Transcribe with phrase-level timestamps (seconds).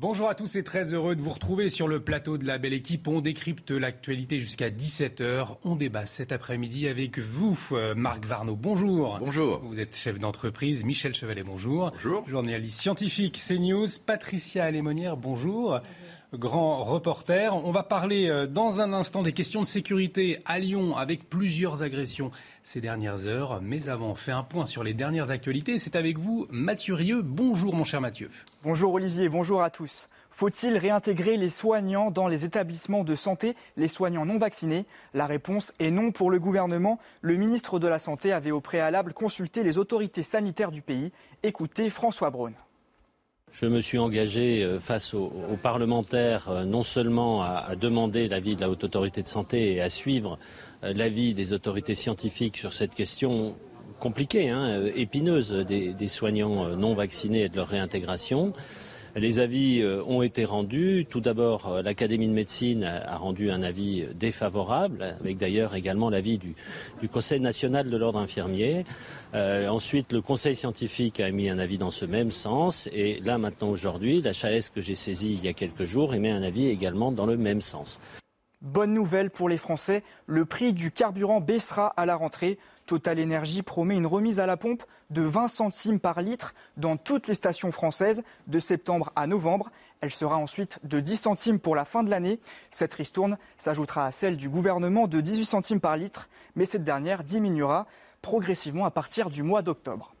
[0.00, 2.72] Bonjour à tous et très heureux de vous retrouver sur le plateau de la belle
[2.72, 3.06] équipe.
[3.06, 5.58] On décrypte l'actualité jusqu'à 17h.
[5.64, 8.56] On débat cet après-midi avec vous, euh, Marc Varnaud.
[8.56, 9.18] Bonjour.
[9.20, 9.60] Bonjour.
[9.62, 10.82] Vous êtes chef d'entreprise.
[10.84, 11.90] Michel Chevalet, bonjour.
[11.92, 12.28] Bonjour.
[12.28, 13.86] Journaliste scientifique CNews.
[14.04, 15.78] Patricia Alémonière, bonjour
[16.34, 17.54] grand reporter.
[17.54, 21.82] On va parler euh, dans un instant des questions de sécurité à Lyon avec plusieurs
[21.82, 22.30] agressions
[22.62, 23.60] ces dernières heures.
[23.62, 25.78] Mais avant, on fait un point sur les dernières actualités.
[25.78, 27.22] C'est avec vous, Mathieu Rieu.
[27.22, 28.30] Bonjour, mon cher Mathieu.
[28.62, 29.28] Bonjour, Olivier.
[29.28, 30.08] Bonjour à tous.
[30.30, 34.86] Faut-il réintégrer les soignants dans les établissements de santé, les soignants non vaccinés?
[35.12, 36.98] La réponse est non pour le gouvernement.
[37.20, 41.12] Le ministre de la Santé avait au préalable consulté les autorités sanitaires du pays.
[41.42, 42.54] Écoutez François Braun.
[43.52, 45.30] Je me suis engagé euh, face aux,
[45.62, 49.90] parlementaires euh, non seulement à, demander l'avis de la Haute Autorité de Santé et à
[49.90, 50.38] suivre
[50.84, 53.54] euh, l'avis des autorités scientifiques sur cette question
[54.00, 58.52] compliquée, hein, épineuse des, soignants non vaccinés et de leur réintégration,
[59.14, 61.06] les avis euh, ont été rendus.
[61.08, 66.38] Tout d'abord, euh, l'Académie de médecine a rendu un avis défavorable, avec d'ailleurs également l'avis
[66.38, 66.54] du,
[67.12, 68.84] Conseil national de l'ordre infirmier.
[69.34, 72.88] Euh, ensuite, le Conseil scientifique a émis un avis dans ce même sens.
[72.92, 76.30] Et là, maintenant, aujourd'hui, la chaise que j'ai saisie il y a quelques jours émet
[76.30, 78.00] un avis également dans le même sens.
[78.62, 82.58] Bonne nouvelle pour les Français, le prix du carburant baissera à la rentrée.
[82.92, 87.26] Total Energy promet une remise à la pompe de 20 centimes par litre dans toutes
[87.26, 89.70] les stations françaises de septembre à novembre.
[90.02, 92.38] Elle sera ensuite de 10 centimes pour la fin de l'année.
[92.70, 97.24] Cette ristourne s'ajoutera à celle du gouvernement de 18 centimes par litre, mais cette dernière
[97.24, 97.86] diminuera
[98.20, 100.14] progressivement à partir du mois d'octobre.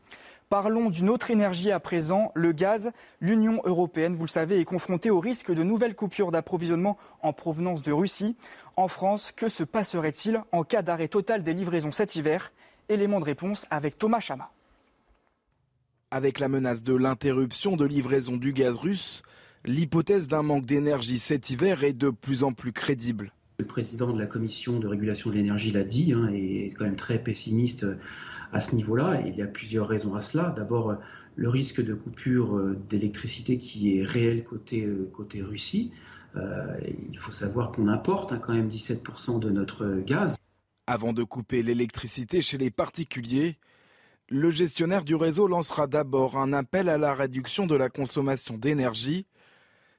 [0.48, 2.92] Parlons d'une autre énergie à présent, le gaz.
[3.20, 7.82] L'Union européenne, vous le savez, est confrontée au risque de nouvelles coupures d'approvisionnement en provenance
[7.82, 8.34] de Russie.
[8.76, 12.50] En France, que se passerait-il en cas d'arrêt total des livraisons cet hiver?
[12.88, 14.50] Élément de réponse avec Thomas Chama.
[16.10, 19.22] Avec la menace de l'interruption de livraison du gaz russe,
[19.64, 23.32] l'hypothèse d'un manque d'énergie cet hiver est de plus en plus crédible.
[23.58, 26.84] Le président de la commission de régulation de l'énergie l'a dit, hein, et est quand
[26.84, 27.86] même très pessimiste
[28.52, 29.22] à ce niveau-là.
[29.26, 30.52] Il y a plusieurs raisons à cela.
[30.56, 30.98] D'abord,
[31.36, 35.92] le risque de coupure euh, d'électricité qui est réel côté, euh, côté Russie.
[36.36, 36.66] Euh,
[37.10, 40.36] il faut savoir qu'on importe hein, quand même 17% de notre gaz.
[40.86, 43.56] Avant de couper l'électricité chez les particuliers,
[44.28, 49.26] le gestionnaire du réseau lancera d'abord un appel à la réduction de la consommation d'énergie,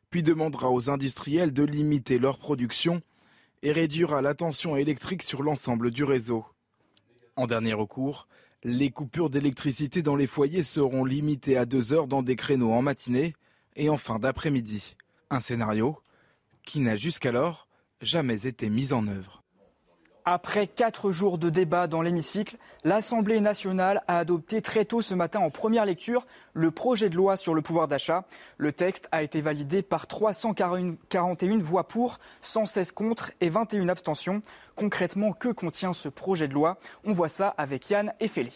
[0.09, 3.01] puis demandera aux industriels de limiter leur production
[3.61, 6.45] et réduira la tension électrique sur l'ensemble du réseau.
[7.37, 8.27] En dernier recours,
[8.63, 12.81] les coupures d'électricité dans les foyers seront limitées à deux heures dans des créneaux en
[12.81, 13.35] matinée
[13.77, 14.95] et en fin d'après-midi.
[15.29, 15.97] Un scénario
[16.63, 17.67] qui n'a jusqu'alors
[18.01, 19.42] jamais été mis en œuvre.
[20.25, 25.41] Après quatre jours de débat dans l'hémicycle, l'Assemblée nationale a adopté très tôt ce matin
[25.41, 28.23] en première lecture le projet de loi sur le pouvoir d'achat.
[28.57, 34.41] Le texte a été validé par 341 voix pour, 116 contre et 21 abstentions.
[34.75, 36.77] Concrètement, que contient ce projet de loi?
[37.03, 38.51] On voit ça avec Yann Effelé.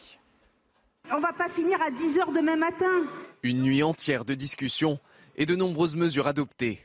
[1.11, 3.07] On va pas finir à 10 heures demain matin.
[3.44, 4.99] Une nuit entière de discussions
[5.35, 6.79] et de nombreuses mesures adoptées.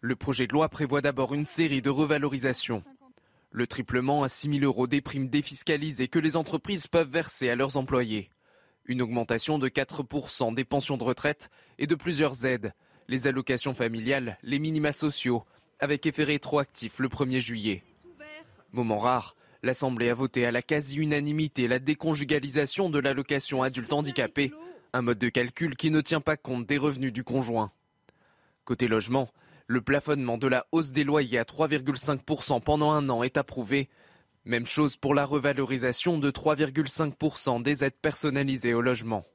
[0.00, 2.84] Le projet de loi prévoit d'abord une série de revalorisations.
[3.50, 7.56] Le triplement à 6 000 euros des primes défiscalisées que les entreprises peuvent verser à
[7.56, 8.30] leurs employés.
[8.84, 12.74] Une augmentation de 4% des pensions de retraite et de plusieurs aides,
[13.08, 15.44] les allocations familiales, les minima sociaux,
[15.80, 17.82] avec effet rétroactif le 1er juillet.
[18.72, 24.52] Moment rare, l'Assemblée a voté à la quasi-unanimité la déconjugalisation de l'allocation adulte handicapé,
[24.92, 27.72] un mode de calcul qui ne tient pas compte des revenus du conjoint.
[28.64, 29.28] Côté logement,
[29.68, 33.90] le plafonnement de la hausse des loyers à 3,5% pendant un an est approuvé.
[34.46, 39.26] Même chose pour la revalorisation de 3,5% des aides personnalisées au logement.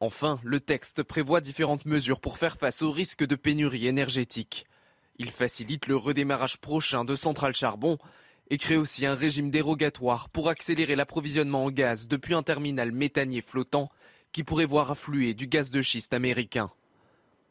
[0.00, 4.66] Enfin, le texte prévoit différentes mesures pour faire face au risque de pénurie énergétique.
[5.18, 7.96] Il facilite le redémarrage prochain de centrales charbon
[8.50, 13.40] et crée aussi un régime dérogatoire pour accélérer l'approvisionnement en gaz depuis un terminal méthanier
[13.40, 13.88] flottant
[14.32, 16.72] qui pourrait voir affluer du gaz de schiste américain.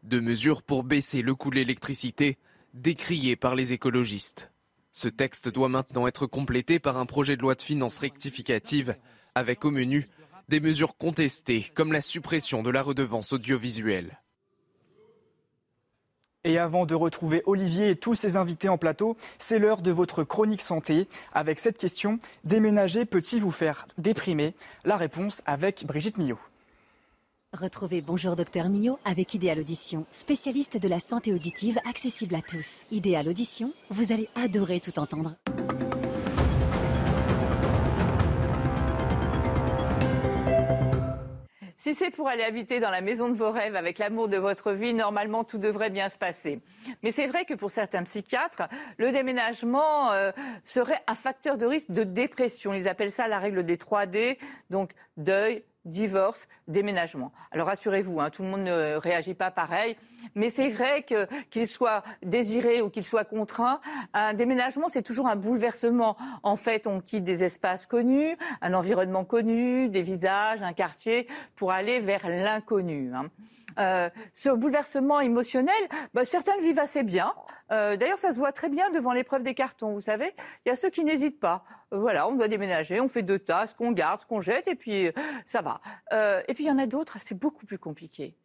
[0.04, 2.38] Deux mesures pour baisser le coût de l'électricité,
[2.74, 4.52] décriées par les écologistes.
[4.92, 8.96] Ce texte doit maintenant être complété par un projet de loi de finances rectificative,
[9.34, 10.10] avec au menu
[10.50, 14.20] des mesures contestées, comme la suppression de la redevance audiovisuelle.
[16.44, 20.26] Et avant de retrouver Olivier et tous ses invités en plateau, c'est l'heure de votre
[20.26, 21.08] chronique santé.
[21.32, 24.54] Avec cette question, déménager peut-il vous faire déprimer?
[24.84, 26.40] La réponse avec Brigitte Millot.
[27.54, 32.84] Retrouvez Bonjour Docteur Millot avec Idéal Audition, spécialiste de la santé auditive accessible à tous.
[32.90, 35.36] Idéal Audition, vous allez adorer tout entendre.
[41.78, 44.72] Si c'est pour aller habiter dans la maison de vos rêves avec l'amour de votre
[44.72, 46.60] vie, normalement tout devrait bien se passer.
[47.04, 48.64] Mais c'est vrai que pour certains psychiatres,
[48.98, 50.32] le déménagement euh,
[50.64, 52.74] serait un facteur de risque de dépression.
[52.74, 54.40] Ils appellent ça la règle des 3 D,
[54.72, 57.32] donc deuil, divorce, déménagement.
[57.52, 59.98] Alors rassurez-vous, hein, tout le monde ne réagit pas pareil,
[60.36, 63.80] mais c'est vrai que qu'il soit désiré ou qu'il soit contraint,
[64.14, 66.16] un déménagement c'est toujours un bouleversement.
[66.44, 71.72] En fait, on quitte des espaces connus, un environnement connu, des visages, un quartier, pour
[71.72, 73.14] aller vers l'inconnu.
[73.14, 73.30] Hein.
[73.80, 75.74] Euh, ce bouleversement émotionnel,
[76.14, 77.34] bah, certains le vivent assez bien.
[77.72, 79.94] Euh, d'ailleurs, ça se voit très bien devant l'épreuve des cartons.
[79.94, 80.32] Vous savez,
[80.66, 81.64] il y a ceux qui n'hésitent pas.
[81.94, 84.68] Euh, voilà, on doit déménager, on fait deux tas, ce qu'on garde, ce qu'on jette,
[84.68, 85.12] et puis
[85.46, 85.82] ça va.
[86.48, 88.36] et puis il y en a d'autres, c'est beaucoup plus compliqué.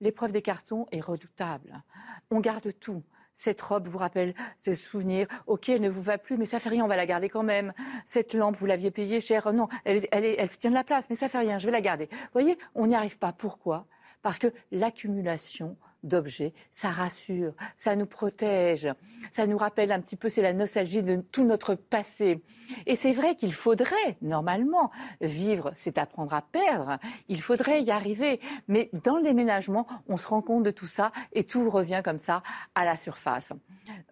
[0.00, 1.82] L'épreuve des cartons est redoutable.
[2.30, 3.02] On garde tout
[3.38, 5.28] cette robe vous rappelle ce souvenir.
[5.46, 7.44] Ok, elle ne vous va plus, mais ça fait rien, on va la garder quand
[7.44, 7.72] même.
[8.04, 9.52] Cette lampe, vous l'aviez payée cher.
[9.52, 12.08] Non, elle, elle, tient de la place, mais ça fait rien, je vais la garder.
[12.10, 13.32] Vous voyez, on n'y arrive pas.
[13.32, 13.86] Pourquoi?
[14.22, 18.88] Parce que l'accumulation d'objets, ça rassure, ça nous protège,
[19.30, 22.42] ça nous rappelle un petit peu, c'est la nostalgie de tout notre passé.
[22.86, 26.98] Et c'est vrai qu'il faudrait, normalement, vivre, c'est apprendre à perdre,
[27.28, 28.40] il faudrait y arriver.
[28.68, 32.18] Mais dans le déménagement, on se rend compte de tout ça et tout revient comme
[32.18, 32.42] ça
[32.74, 33.52] à la surface.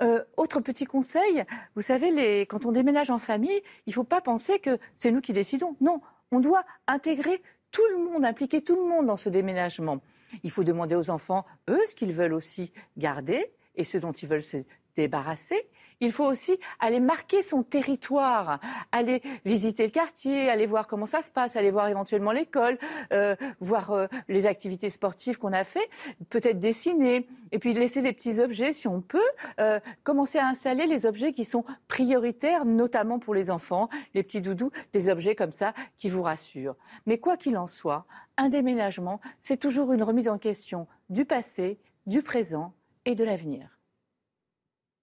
[0.02, 1.44] Euh, autre petit conseil,
[1.75, 5.20] vous savez, quand on déménage en famille, il ne faut pas penser que c'est nous
[5.20, 5.76] qui décidons.
[5.81, 6.00] Non,
[6.32, 7.43] on doit intégrer
[7.76, 10.00] tout le monde, impliquer tout le monde dans ce déménagement.
[10.43, 14.26] Il faut demander aux enfants, eux, ce qu'ils veulent aussi garder et ce dont ils
[14.26, 14.64] veulent se
[14.94, 15.69] débarrasser.
[16.00, 18.60] Il faut aussi aller marquer son territoire,
[18.93, 22.78] aller visiter le quartier, aller voir comment ça se passe, aller voir éventuellement l'école,
[23.14, 25.88] euh, voir euh, les activités sportives qu'on a fait,
[26.28, 29.19] peut-être dessiner, et puis laisser des petits objets si on peut,
[29.58, 34.42] euh, commencer à installer les objets qui sont prioritaires, notamment pour les enfants, les petits
[34.42, 36.76] doudous, des objets comme ça qui vous rassurent.
[37.06, 38.06] Mais quoi qu'il en soit,
[38.37, 42.75] un déménagement, c'est toujours une remise en question du passé, du présent
[43.06, 43.75] et de l'avenir.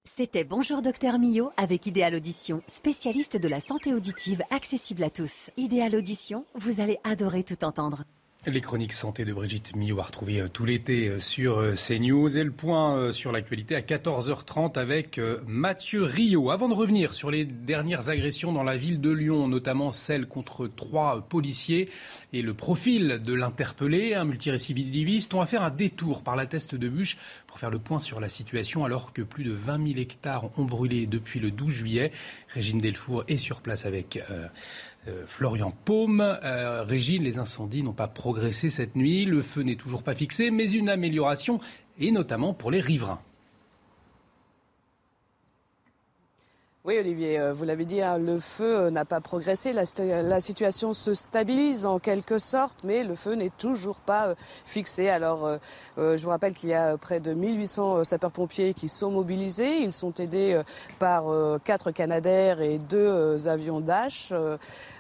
[0.05, 5.49] C'était Bonjour Docteur Millot avec Idéal Audition, spécialiste de la santé auditive accessible à tous.
[5.55, 8.03] Idéal Audition, vous allez adorer tout entendre.
[8.45, 12.37] Les chroniques santé de Brigitte Millot à retrouver euh, tout l'été euh, sur euh, CNews
[12.37, 16.51] et le point sur l'actualité à 14h30 avec Mathieu Rio.
[16.51, 20.67] Avant de revenir sur les dernières agressions dans la ville de Lyon, notamment celle contre
[20.67, 21.87] trois policiers
[22.33, 26.75] et le profil de l'interpellé, un multirécidiviste, on va faire un détour par la teste
[26.75, 27.17] de bûche
[27.47, 30.65] pour faire le point sur la situation alors que plus de 20 000 hectares ont
[30.65, 32.11] brûlé depuis le 12 juillet.
[32.49, 34.19] Régine Delfour est sur place avec
[35.25, 36.21] Florian Paume.
[36.21, 40.51] Euh, Régine, les incendies n'ont pas progressé cette nuit, le feu n'est toujours pas fixé,
[40.51, 41.59] mais une amélioration,
[41.99, 43.19] et notamment pour les riverains.
[46.85, 49.71] Oui, Olivier, euh, vous l'avez dit, hein, le feu n'a pas progressé.
[49.71, 54.35] La, situation se stabilise en quelque sorte, mais le feu n'est toujours pas
[54.65, 55.07] fixé.
[55.07, 55.59] Alors,
[55.95, 59.79] je vous rappelle qu'il y a près de 1800 sapeurs-pompiers qui sont mobilisés.
[59.79, 60.61] Ils sont aidés
[60.99, 61.23] par
[61.63, 64.33] quatre Canadair et deux avions Dash.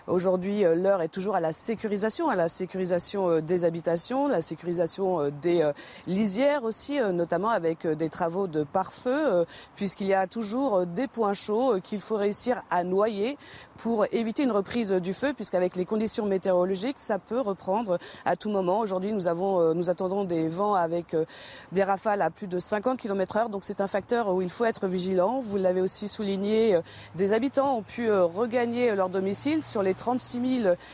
[0.07, 4.41] Aujourd'hui, euh, l'heure est toujours à la sécurisation, à la sécurisation euh, des habitations, la
[4.41, 5.65] sécurisation euh, des
[6.07, 9.45] lisières aussi, notamment avec des travaux de pare-feu,
[9.77, 13.37] puisqu'il y a toujours des points chauds qu'il faut réussir à noyer
[13.77, 18.49] pour éviter une reprise du feu, puisqu'avec les conditions météorologiques, ça peut reprendre à tout
[18.49, 18.79] moment.
[18.79, 21.15] Aujourd'hui, nous avons, nous attendons des vents avec
[21.71, 24.65] des rafales à plus de 50 km heure, donc c'est un facteur où il faut
[24.65, 25.39] être vigilant.
[25.39, 26.79] Vous l'avez aussi souligné,
[27.15, 30.33] des habitants ont pu regagner leur domicile sur les 36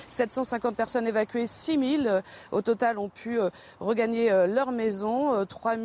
[0.08, 5.46] 750 personnes évacuées, 6 000 euh, au total ont pu euh, regagner euh, leur maison,
[5.46, 5.76] 3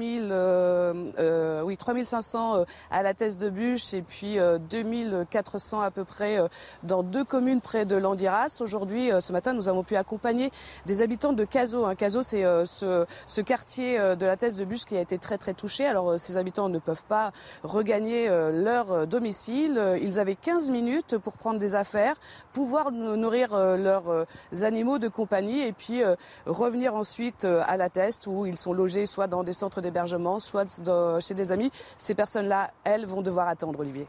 [1.65, 4.39] oui, 500 à la Thèse de Bûche et puis
[4.71, 6.39] 2400 à peu près
[6.83, 8.59] dans deux communes près de Landiras.
[8.61, 10.51] Aujourd'hui, ce matin, nous avons pu accompagner
[10.87, 11.85] des habitants de Cazaux.
[11.85, 11.95] Hein.
[11.95, 15.87] Cazaux, c'est ce, quartier de la Thèse de Bûche qui a été très très touché.
[15.87, 19.81] Alors, ces habitants ne peuvent pas regagner leur domicile.
[20.01, 22.17] Ils avaient 15 minutes pour prendre des affaires,
[22.53, 24.25] pouvoir nourrir euh, leurs euh,
[24.63, 29.07] animaux de compagnie et puis euh, revenir ensuite à la Teste où ils sont logés
[29.07, 30.81] soit dans des centres d'hébergement, soit
[31.21, 31.71] chez des amis.
[31.99, 34.07] Ces personnes-là, elles, vont devoir attendre, Olivier.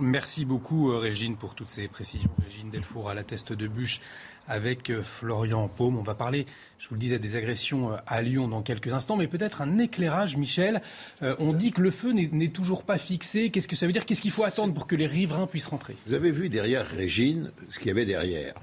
[0.00, 2.30] Merci beaucoup, Régine, pour toutes ces précisions.
[2.44, 4.00] Régine Delfour à la Teste de Bûche
[4.48, 5.96] avec Florian Paume.
[5.96, 6.46] On va parler,
[6.78, 10.36] je vous le disais, des agressions à Lyon dans quelques instants, mais peut-être un éclairage,
[10.36, 10.82] Michel.
[11.22, 13.50] on dit que le feu n'est toujours pas fixé.
[13.50, 14.04] Qu'est-ce que ça veut dire?
[14.04, 15.96] Qu'est-ce qu'il faut attendre pour que les riverains puissent rentrer?
[16.06, 18.54] Vous avez vu derrière Régine ce qu'il y avait derrière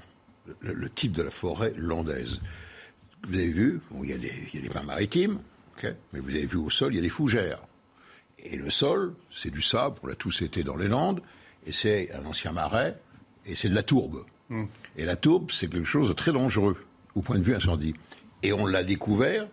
[0.60, 2.40] le, type de la forêt landaise.
[3.24, 5.38] Vous avez vu, il, y a des, il pins maritimes,
[5.82, 7.60] mais vous avez vu au sol, il y a des fougères.
[8.42, 11.20] Et le sol, c'est du sable, on l'a tous été dans les Landes,
[11.66, 12.98] et c'est un ancien marais,
[13.46, 14.24] et c'est de la tourbe.
[14.48, 14.64] Hmm.
[14.96, 16.76] Et la tourbe, c'est quelque chose de très dangereux
[17.14, 17.94] au point de vue incendie.
[18.42, 19.46] Et on l'a découvert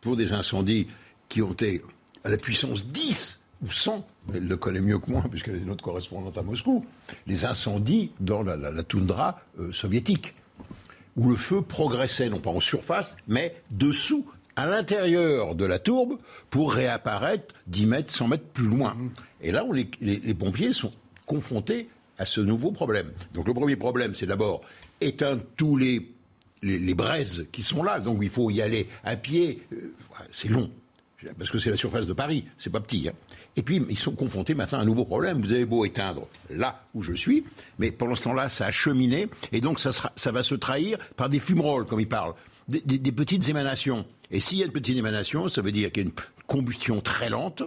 [0.00, 0.86] pour des incendies
[1.28, 1.82] qui ont été
[2.24, 5.84] à la puissance 10 ou 100, elle le connaît mieux que moi puisqu'elle est notre
[5.84, 6.84] correspondante à Moscou,
[7.26, 10.34] les incendies dans la, toundra euh, soviétique,
[11.16, 16.18] où le feu progressait non pas en surface, mais dessous, à l'intérieur de la tourbe,
[16.50, 18.96] pour réapparaître 10 mètres, 100 mètres plus loin.
[19.40, 19.64] Et là,
[20.00, 20.92] les pompiers sont
[21.26, 21.88] confrontés
[22.20, 23.10] à ce nouveau problème.
[23.32, 24.60] Donc le premier problème, c'est d'abord
[25.00, 26.06] éteindre tous les,
[26.62, 27.98] les, braises qui sont là.
[27.98, 29.62] Donc il faut y aller à pied.
[29.72, 29.94] Euh,
[30.30, 30.70] c'est long.
[31.38, 33.08] Parce que c'est la surface de Paris, c'est pas petit.
[33.08, 33.12] Hein.
[33.56, 35.40] Et puis, ils sont confrontés maintenant à un nouveau problème.
[35.40, 37.44] Vous avez beau éteindre là où je suis,
[37.78, 40.98] mais pendant ce temps-là, ça a cheminé, et donc ça, sera, ça va se trahir
[41.16, 42.34] par des fumerolles, comme ils parlent,
[42.68, 44.06] des, des petites émanations.
[44.30, 46.14] Et s'il y a une petite émanation, ça veut dire qu'il y a une
[46.46, 47.62] combustion très lente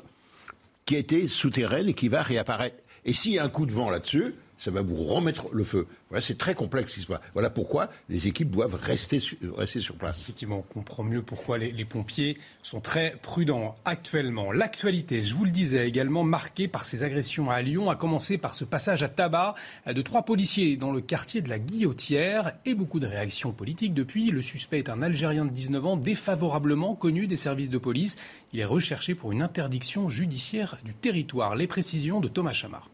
[0.86, 2.78] qui a été souterraine et qui va réapparaître.
[3.06, 5.88] Et s'il y a un coup de vent là-dessus, ça va vous remettre le feu.
[6.10, 9.20] Voilà, c'est très complexe ce Voilà pourquoi les équipes doivent rester,
[9.58, 10.22] rester sur place.
[10.22, 14.54] Effectivement, on comprend mieux pourquoi les, pompiers sont très prudents actuellement.
[14.54, 18.56] L'actualité, je vous le disais, également marquée par ces agressions à Lyon, a commencé par
[18.56, 19.56] ce passage à tabac
[19.86, 24.30] de trois policiers dans le quartier de la Guillotière et beaucoup de réactions politiques depuis.
[24.30, 28.16] Le suspect est un Algérien de 19 ans, défavorablement connu des services de police.
[28.54, 31.58] Il est recherché pour une interdiction judiciaire du territoire.
[31.58, 32.93] Les précisions de Thomas Chamard.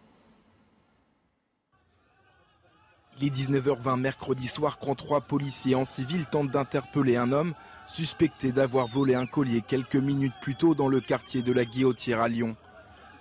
[3.21, 7.53] Il est 19h20 mercredi soir quand trois policiers en civil tentent d'interpeller un homme
[7.85, 12.21] suspecté d'avoir volé un collier quelques minutes plus tôt dans le quartier de la Guillotière
[12.21, 12.55] à Lyon.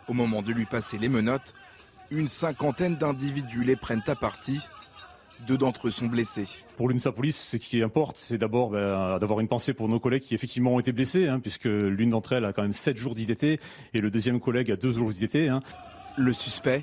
[0.06, 1.52] Au moment de lui passer les menottes,
[2.10, 4.60] une cinquantaine d'individus les prennent à partie.
[5.46, 6.46] Deux d'entre eux sont blessés.
[6.76, 10.22] Pour l'UNSA Police, ce qui importe, c'est d'abord ben, d'avoir une pensée pour nos collègues
[10.22, 13.14] qui effectivement ont été blessés, hein, puisque l'une d'entre elles a quand même sept jours
[13.14, 13.60] d'IDT
[13.94, 15.48] et le deuxième collègue a deux jours d'IDT.
[15.48, 15.60] Hein.
[16.16, 16.82] Le suspect,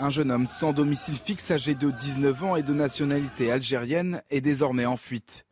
[0.00, 4.40] un jeune homme sans domicile fixe âgé de 19 ans et de nationalité algérienne est
[4.40, 5.44] désormais en fuite.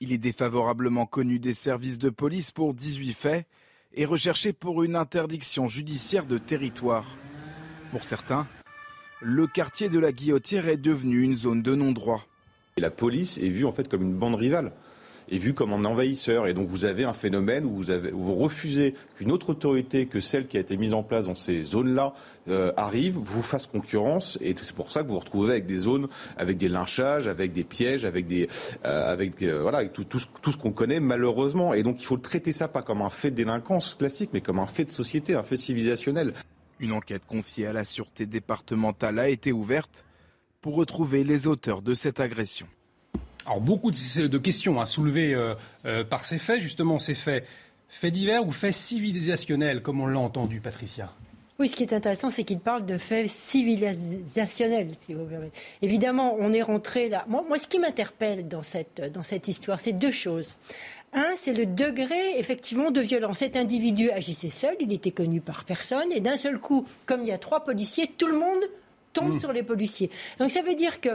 [0.00, 3.46] Il est défavorablement connu des services de police pour 18 faits
[3.94, 7.16] et recherché pour une interdiction judiciaire de territoire.
[7.90, 8.46] Pour certains,
[9.22, 12.26] le quartier de la Guillotière est devenu une zone de non-droit.
[12.76, 14.74] La police est vue en fait comme une bande rivale
[15.30, 16.46] est vu comme un envahisseur.
[16.46, 20.20] Et donc vous avez un phénomène où vous, avez, vous refusez qu'une autre autorité que
[20.20, 22.14] celle qui a été mise en place dans ces zones-là
[22.48, 24.38] euh, arrive, vous fasse concurrence.
[24.40, 27.52] Et c'est pour ça que vous vous retrouvez avec des zones, avec des lynchages, avec
[27.52, 28.48] des pièges, avec des,
[28.84, 31.74] euh, avec euh, voilà, avec tout, tout, tout ce qu'on connaît malheureusement.
[31.74, 34.58] Et donc il faut traiter ça pas comme un fait de délinquance classique, mais comme
[34.58, 36.32] un fait de société, un fait civilisationnel.
[36.78, 40.04] Une enquête confiée à la sûreté départementale a été ouverte
[40.60, 42.66] pour retrouver les auteurs de cette agression.
[43.46, 47.46] Alors beaucoup de, questions à soulever euh, euh, par ces faits, justement ces faits,
[47.88, 51.12] faits divers ou faits civilisationnels, comme on l'a entendu, Patricia.
[51.58, 55.52] Oui, ce qui est intéressant, c'est qu'il parle de faits civilisationnels, si vous voulez.
[55.80, 57.24] Évidemment, on est rentré là.
[57.28, 60.56] Moi, moi ce qui m'interpelle dans cette, dans cette histoire, c'est deux choses.
[61.14, 63.38] Un, c'est le degré, effectivement, de violence.
[63.38, 67.28] Cet individu agissait seul, il était connu par personne, et d'un seul coup, comme il
[67.28, 68.64] y a trois policiers, tout le monde
[69.14, 69.40] tombe mmh.
[69.40, 70.10] sur les policiers.
[70.38, 71.10] Donc ça veut dire que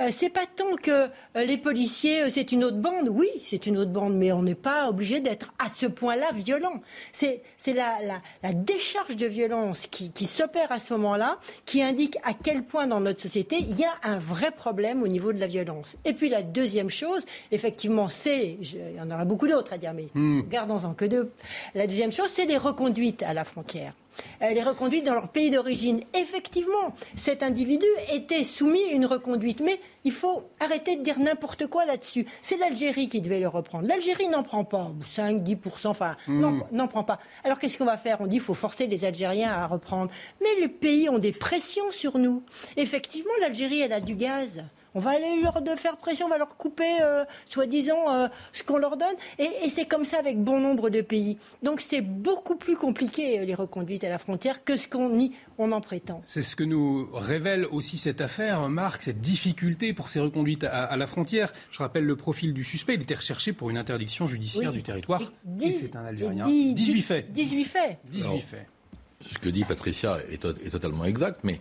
[0.00, 3.08] euh, c'est pas tant que euh, les policiers, euh, c'est une autre bande.
[3.08, 6.80] Oui, c'est une autre bande, mais on n'est pas obligé d'être à ce point-là violent.
[7.12, 7.98] C'est la,
[8.42, 12.86] la, décharge de violence qui, qui s'opère à ce moment-là, qui indique à quel point
[12.86, 15.96] dans notre société il y a un vrai problème au niveau de la violence.
[16.04, 19.94] Et puis la deuxième chose, effectivement, c'est, il y en aura beaucoup d'autres à dire,
[19.94, 20.42] mais hmm.
[20.48, 21.30] gardons-en que deux.
[21.74, 23.94] La deuxième chose, c'est les reconduites à la frontière
[24.40, 26.02] elle est reconduite dans leur pays d'origine.
[26.14, 31.66] Effectivement, cet individu était soumis à une reconduite, mais il faut arrêter de dire n'importe
[31.66, 32.26] quoi là-dessus.
[32.42, 33.86] C'est l'Algérie qui devait le reprendre.
[33.88, 36.60] L'Algérie n'en prend pas, 5, 10%, enfin, hmm.
[36.72, 37.18] n'en prend pas.
[37.44, 38.20] Alors qu'est-ce qu'on va faire?
[38.20, 40.10] On dit qu'il faut forcer les Algériens à reprendre.
[40.40, 42.42] Mais les pays ont des pressions sur nous.
[42.76, 44.64] Effectivement, l'Algérie, elle a du gaz.
[44.94, 48.78] On va aller leur faire pression, on va leur couper, euh, soi-disant, euh, ce qu'on
[48.78, 49.14] leur donne.
[49.38, 51.36] Et, c'est comme ça avec bon nombre de pays.
[51.62, 55.18] Donc c'est beaucoup plus compliqué, euh, les reconduites à la frontière, que ce qu'on
[55.58, 56.22] on en prétend.
[56.26, 60.96] C'est ce que nous révèle aussi cette affaire, Marc, cette difficulté pour ces reconduites à,
[60.96, 61.52] la frontière.
[61.72, 62.94] Je rappelle le profil du suspect.
[62.94, 65.22] Il était recherché pour une interdiction judiciaire du territoire.
[65.60, 66.44] et c'est un Algérien.
[66.46, 67.32] 18 faits.
[67.32, 67.98] 18 faits.
[68.04, 68.66] 18 faits.
[69.20, 71.60] Ce que dit Patricia est totalement exact, mais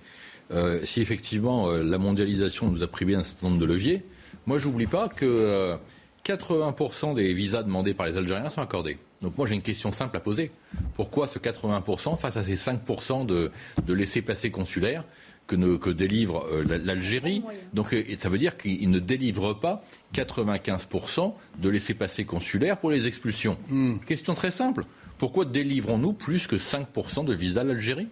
[0.51, 4.03] euh, si effectivement euh, la mondialisation nous a privé d'un certain nombre de leviers,
[4.45, 5.77] moi je n'oublie pas que
[6.25, 8.97] 80% euh, des visas demandés par les Algériens sont accordés.
[9.21, 10.51] Donc moi j'ai une question simple à poser.
[10.95, 13.51] Pourquoi ce 80% face à ces 5% de,
[13.85, 15.05] de laissés-passer consulaires
[15.47, 17.41] que, ne, que délivre l'Algérie?
[17.73, 19.83] Donc ça veut dire qu'il ne délivre pas
[20.13, 23.57] 95% de laissés-passer consulaires pour les expulsions.
[23.69, 23.97] Hmm.
[23.99, 24.85] Question très simple.
[25.17, 28.09] Pourquoi délivrons-nous plus que 5% de visas à l'Algérie?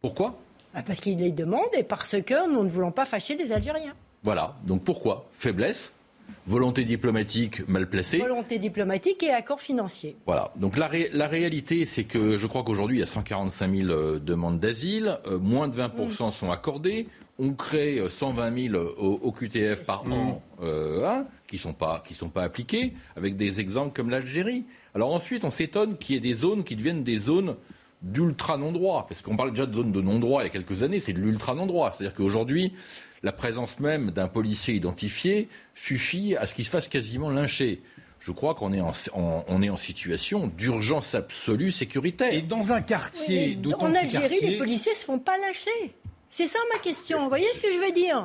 [0.00, 0.40] Pourquoi?
[0.82, 3.94] Parce qu'il les demande et parce que nous ne voulons pas fâcher les Algériens.
[4.22, 4.56] Voilà.
[4.64, 5.92] Donc pourquoi Faiblesse
[6.46, 8.18] volonté diplomatique mal placée.
[8.18, 10.16] Volonté diplomatique et accord financier.
[10.26, 10.52] Voilà.
[10.56, 14.58] Donc la, réalité, c'est que je crois qu'aujourd'hui, il y a 145 000 euh, demandes
[14.58, 15.18] d'asile.
[15.26, 17.06] Euh, moins de 20% sont accordées.
[17.38, 22.42] On crée 120 000 au, QTF par an hein, qui ne sont, pas, sont pas
[22.42, 24.64] appliqués, avec des exemples comme l'Algérie.
[24.92, 27.54] Alors ensuite, on s'étonne qu'il y ait des zones qui deviennent des zones
[28.02, 31.00] d'ultra non-droit, parce qu'on parle déjà de zones de non-droit il y a quelques années,
[31.00, 31.90] c'est de l'ultra non-droit.
[31.90, 32.72] C'est-à-dire qu'aujourd'hui,
[33.22, 37.82] la présence même d'un policier identifié suffit à ce qu'il se fasse quasiment lyncher.
[38.20, 42.32] Je crois qu'on est en, on est en situation d'urgence absolue sécuritaire.
[42.32, 45.94] Et dans un quartier, oui, En Algérie, les policiers se font pas lâcher.
[46.30, 47.22] C'est ça ma question.
[47.22, 48.24] Vous voyez ce que je veux dire?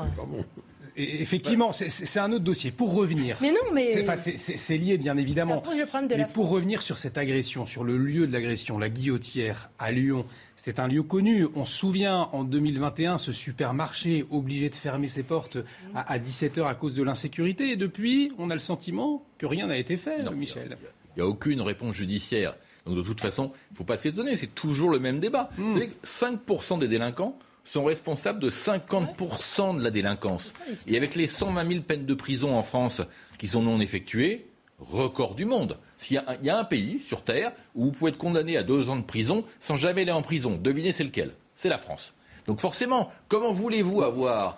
[0.95, 2.71] Effectivement, c'est un autre dossier.
[2.71, 3.37] Pour revenir.
[3.41, 4.05] Mais non, mais.
[4.17, 5.63] C'est lié, bien évidemment.
[6.09, 10.25] mais pour revenir sur cette agression, sur le lieu de l'agression, la guillotière à Lyon,
[10.55, 11.47] c'est un lieu connu.
[11.55, 15.57] On se souvient en 2021, ce supermarché obligé de fermer ses portes
[15.95, 17.71] à, 17h à cause de l'insécurité.
[17.71, 20.77] Et depuis, on a le sentiment que rien n'a été fait, Michel.
[21.15, 22.55] Il n'y a, aucune réponse judiciaire.
[22.85, 25.49] Donc de toute façon, il ne faut pas s'étonner, c'est toujours le même débat.
[25.57, 25.63] Hmm.
[25.63, 30.53] Vous savez que 5% des délinquants sont responsables de 50% de la délinquance.
[30.87, 33.01] Et avec les 120 000 peines de prison en France
[33.37, 34.47] qui sont non effectuées,
[34.79, 35.77] record du monde.
[36.09, 38.97] Il y, a un pays sur Terre où vous pouvez être condamné à deux ans
[38.97, 40.59] de prison sans jamais aller en prison.
[40.61, 41.31] Devinez c'est lequel?
[41.55, 42.13] C'est la France.
[42.45, 44.57] Donc forcément, comment voulez-vous avoir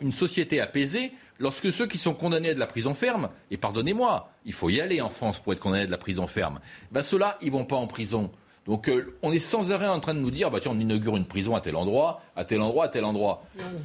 [0.00, 4.30] une société apaisée lorsque ceux qui sont condamnés à de la prison ferme, et pardonnez-moi,
[4.44, 6.60] il faut y aller en France pour être condamné à de la prison ferme,
[6.92, 8.30] ben ceux-là, ils vont pas en prison.
[8.66, 11.16] Donc euh, on est sans arrêt en train de nous dire, bah, tiens, on inaugure
[11.16, 13.44] une prison à tel endroit, à tel endroit, à tel endroit.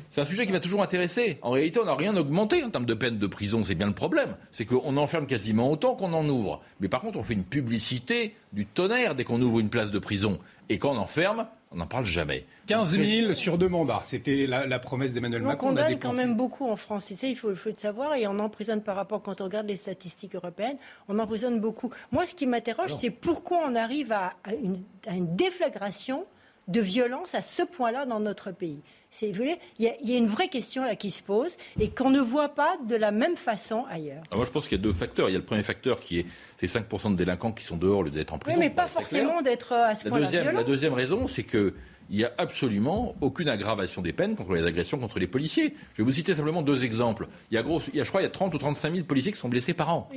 [0.09, 1.38] C'est un sujet qui m'a toujours intéressé.
[1.41, 3.63] En réalité, on n'a rien augmenté en termes de peine de prison.
[3.63, 4.35] C'est bien le problème.
[4.51, 6.61] C'est qu'on enferme quasiment autant qu'on en ouvre.
[6.79, 10.00] Mais par contre, on fait une publicité du tonnerre dès qu'on ouvre une place de
[10.00, 10.39] prison.
[10.71, 12.45] Et quand on enferme, on n'en parle jamais.
[12.67, 15.67] 15 000 sur deux mandats, c'était la, promesse d'Emmanuel Macron.
[15.67, 18.39] On condamne quand même beaucoup en France, il faut, il faut le savoir, et on
[18.39, 20.77] emprisonne par rapport, quand on regarde les statistiques européennes,
[21.09, 21.89] on emprisonne beaucoup.
[22.13, 26.25] Moi, ce qui m'interroge, c'est pourquoi on arrive à une déflagration
[26.69, 28.79] de violence à ce point-là dans notre pays
[29.21, 32.77] il y, a une vraie question là qui se pose et qu'on ne voit pas
[32.87, 34.24] de la même façon ailleurs.
[34.33, 35.29] moi, je pense qu'il y a deux facteurs.
[35.29, 36.25] Il y a le premier facteur qui est
[36.59, 38.57] ces 5% de délinquants qui sont dehors lieu d'être en prison.
[38.57, 40.51] Oui, mais pas forcément d'être à ce point-là.
[40.53, 41.74] La deuxième raison, c'est qu'il
[42.09, 45.75] n'y a absolument aucune aggravation des peines contre les agressions contre les policiers.
[45.93, 47.27] Je vais vous citer simplement deux exemples.
[47.51, 48.93] Il y a, gros, il y a je crois, il y a 30 ou 35
[48.93, 50.09] 000 policiers qui sont blessés par an.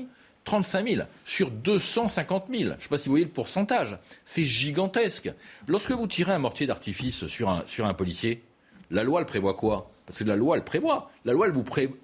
[0.45, 2.63] 35 000 sur 250 000.
[2.63, 3.99] Je ne sais pas si vous voyez le pourcentage.
[4.25, 5.33] C'est gigantesque.
[5.67, 8.43] Lorsque vous tirez un mortier d'artifice sur un, sur un policier,
[8.91, 9.91] la loi, elle prévoit quoi?
[10.07, 11.11] Parce que la loi, elle prévoit.
[11.25, 11.49] La loi,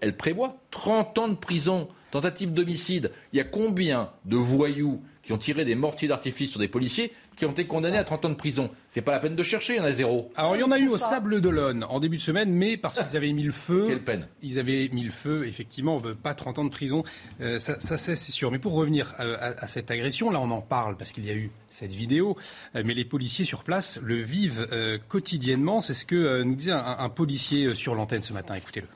[0.01, 3.13] elle, prévoit 30 ans de prison, tentative d'homicide.
[3.33, 7.13] Il y a combien de voyous qui ont tiré des mortiers d'artifice sur des policiers
[7.41, 8.69] qui ont été condamnés à 30 ans de prison.
[8.87, 10.31] C'est pas la peine de chercher, il y en a zéro.
[10.37, 13.03] Alors il y en a eu au Sable d'Olonne en début de semaine, mais parce
[13.03, 13.87] qu'ils avaient mis le feu.
[13.89, 17.03] Quelle peine Ils avaient mis le feu, effectivement, pas 30 ans de prison,
[17.41, 18.51] euh, ça, c'est sûr.
[18.51, 21.35] Mais pour revenir euh, à, cette agression, là on en parle parce qu'il y a
[21.35, 22.37] eu cette vidéo,
[22.77, 24.69] euh, mais les policiers sur place le vivent
[25.09, 25.81] quotidiennement.
[25.81, 28.55] C'est ce que nous disait un policier sur l'antenne ce matin.
[28.55, 28.87] Écoutez-le.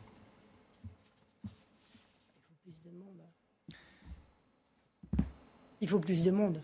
[5.81, 6.61] Il faut plus de monde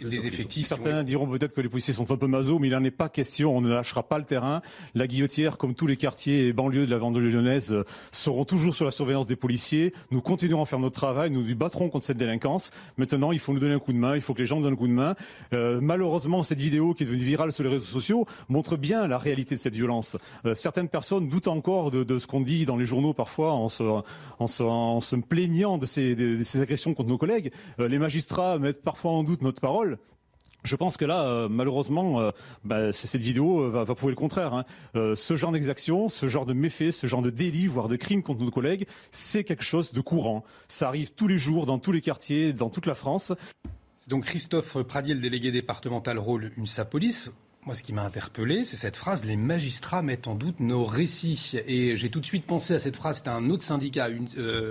[0.00, 0.66] les effectifs.
[0.66, 3.08] Certains diront peut-être que les policiers sont un peu maso, mais il n'en est pas
[3.08, 3.56] question.
[3.56, 4.62] On ne lâchera pas le terrain.
[4.94, 8.74] La guillotière, comme tous les quartiers et banlieues de la banlieue lyonnaise, euh, seront toujours
[8.74, 9.92] sur la surveillance des policiers.
[10.10, 11.30] Nous continuerons à faire notre travail.
[11.30, 12.70] Nous nous battrons contre cette délinquance.
[12.96, 14.14] Maintenant, il faut nous donner un coup de main.
[14.14, 15.14] Il faut que les gens nous donnent un coup de main.
[15.52, 19.18] Euh, malheureusement, cette vidéo qui est devenue virale sur les réseaux sociaux montre bien la
[19.18, 20.16] réalité de cette violence.
[20.44, 23.68] Euh, certaines personnes doutent encore de, de ce qu'on dit dans les journaux parfois en
[23.68, 27.52] se, en se, en se plaignant de ces, de, ces, agressions contre nos collègues.
[27.80, 29.60] Euh, les magistrats mettent parfois en doute notre
[30.64, 32.30] je pense que là, euh, malheureusement, euh,
[32.64, 34.54] bah, cette vidéo euh, va, prouver le contraire.
[34.54, 34.64] Hein.
[34.94, 38.42] ce genre d'exaction, ce genre de méfait, ce genre de délit, voire de crime contre
[38.42, 40.44] nos collègues, c'est quelque chose de courant.
[40.66, 43.32] Ça arrive tous les jours, dans tous les quartiers, dans toute la France.
[43.98, 47.30] C'est donc Christophe Pradier, le délégué départemental rôle UNSA Police.
[47.64, 51.56] Moi, ce qui m'a interpellé, c'est cette phrase Les magistrats mettent en doute nos récits.
[51.66, 53.18] Et j'ai tout de suite pensé à cette phrase.
[53.18, 54.26] C'était un autre syndicat, une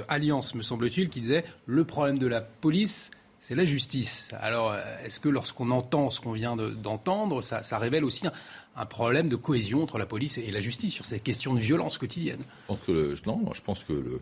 [0.07, 3.12] alliance, me semble-t-il, qui disait Le problème de la police,
[3.47, 4.27] c'est la justice.
[4.41, 8.27] Alors, est-ce que lorsqu'on entend ce qu'on vient d'entendre, ça, révèle aussi
[8.75, 11.97] un, problème de cohésion entre la police et la justice sur ces questions de violence
[11.97, 12.41] quotidienne?
[12.41, 14.21] Je pense que Non, je pense que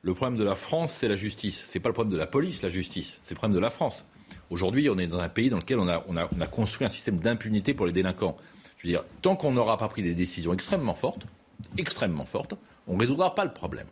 [0.00, 1.66] le, problème de la France, c'est la justice.
[1.70, 3.20] Ce n'est pas le problème de la police, la justice.
[3.22, 4.06] C'est le problème de la France.
[4.48, 7.18] Aujourd'hui, on est dans un pays dans lequel on a, on a construit un système
[7.18, 8.38] d'impunité pour les délinquants.
[8.78, 11.26] Je veux dire, tant qu'on n'aura pas pris des décisions extrêmement fortes,
[11.76, 12.54] extrêmement fortes,
[12.86, 13.88] on ne résoudra pas le problème.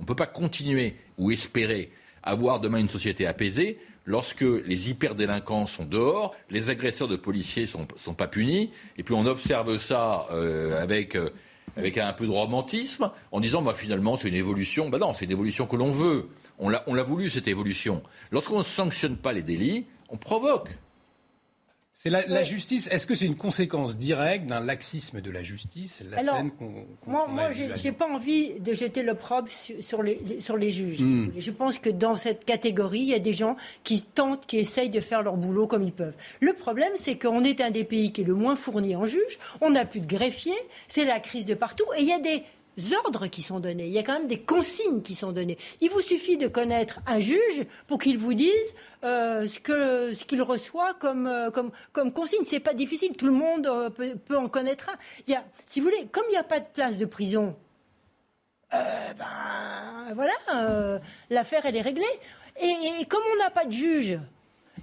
[0.00, 1.92] On ne peut pas continuer ou espérer
[2.24, 7.86] avoir demain une société apaisée lorsque les hyperdélinquants sont dehors, les agresseurs de policiers sont,
[8.02, 11.30] sont, pas punis, et puis on observe ça euh, avec euh,
[11.76, 14.90] avec un peu de romantisme, en disant bah, finalement c'est une évolution.
[14.90, 16.28] Bah non, c'est une évolution que l'on veut.
[16.58, 18.02] On l'a voulu cette évolution.
[18.30, 20.68] Lorsqu'on ne sanctionne pas les délits, on provoque.
[21.96, 22.88] C'est la, justice.
[22.88, 27.28] Est-ce que c'est une conséquence directe d'un laxisme de la justice la scène qu'on, Moi,
[27.28, 31.00] moi j'ai pas envie de jeter l'opprobre sur, les, sur les juges.
[31.00, 31.30] Hmm.
[31.38, 34.90] Je pense que dans cette catégorie, il y a des gens qui tentent, qui essayent
[34.90, 36.16] de faire leur boulot comme ils peuvent.
[36.40, 39.38] Le problème, c'est qu'on est un des pays qui est le moins fourni en juges.
[39.60, 40.52] On n'a plus de greffiers.
[40.88, 41.86] C'est la crise de partout.
[41.96, 42.42] Et il y a des
[43.04, 45.58] ordres qui sont donnés, il y a quand même des consignes qui sont données.
[45.80, 50.94] Il vous suffit de connaître un juge pour qu'il vous dise euh, ce qu'il reçoit
[50.94, 52.44] comme, euh, comme, comme consigne.
[52.44, 54.96] C'est pas difficile, tout le monde euh, peut, peut, en connaître un.
[55.26, 57.56] Il y a, si vous voulez, comme il n'y a pas de place de prison,
[58.72, 62.04] ben voilà, l'affaire elle est réglée.
[62.60, 64.18] Et, comme on n'a pas de juge,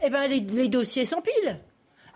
[0.02, 1.60] eh ben les, les dossiers s'empilent.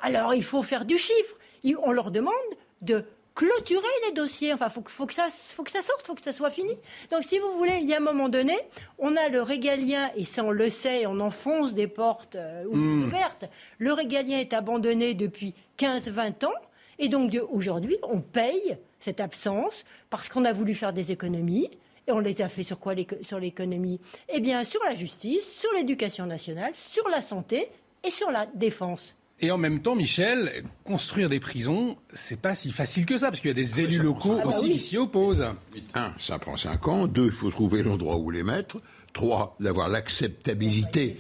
[0.02, 1.36] Alors il faut faire du chiffre.
[1.84, 2.34] On leur demande
[2.82, 3.04] de
[3.36, 4.54] clôturer les dossiers.
[4.54, 6.74] Enfin, faut, faut que ça, faut que ça sorte, faut que ça soit fini.
[7.12, 8.58] Donc, si vous voulez, il y a un moment donné,
[8.98, 13.04] on a le régalien et ça on le sait, on enfonce des portes euh, hmm.
[13.04, 13.46] ouvertes.
[13.78, 16.54] Le régalien est abandonné depuis 15-20 ans.
[16.98, 21.70] Et donc aujourd'hui, on paye cette absence parce qu'on a voulu faire des économies.
[22.08, 24.00] Et on les a fait sur quoi Sur l'économie?
[24.30, 27.68] Eh bien, sur la justice, sur l'éducation nationale, sur la santé
[28.04, 29.16] et sur la défense.
[29.42, 33.42] Et en même temps, Michel, construire des prisons, c'est pas si facile que ça, parce
[33.42, 35.46] qu'il y a des élus locaux aussi ah qui s'y opposent.
[35.94, 37.06] Un, ça prend cinq ans.
[37.08, 38.78] Deux, il faut trouver l'endroit où les mettre.
[39.12, 41.18] Trois, d'avoir l'acceptabilité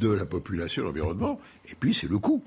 [0.00, 1.38] de la population, de l'environnement.
[1.70, 2.42] Et puis, c'est le coût.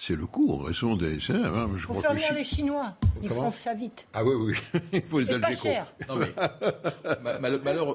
[0.00, 1.18] C'est le coût en raison des.
[1.30, 2.94] Hein, je faut faire venir les Chinois.
[3.20, 4.06] Ils feront ça vite.
[4.14, 4.34] Ah oui,
[4.72, 4.80] oui.
[4.92, 5.92] il faut les pas cher.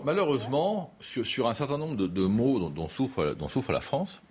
[0.04, 4.22] malheureusement, sur, un certain nombre de, mots dont, souffre, dont souffre la France,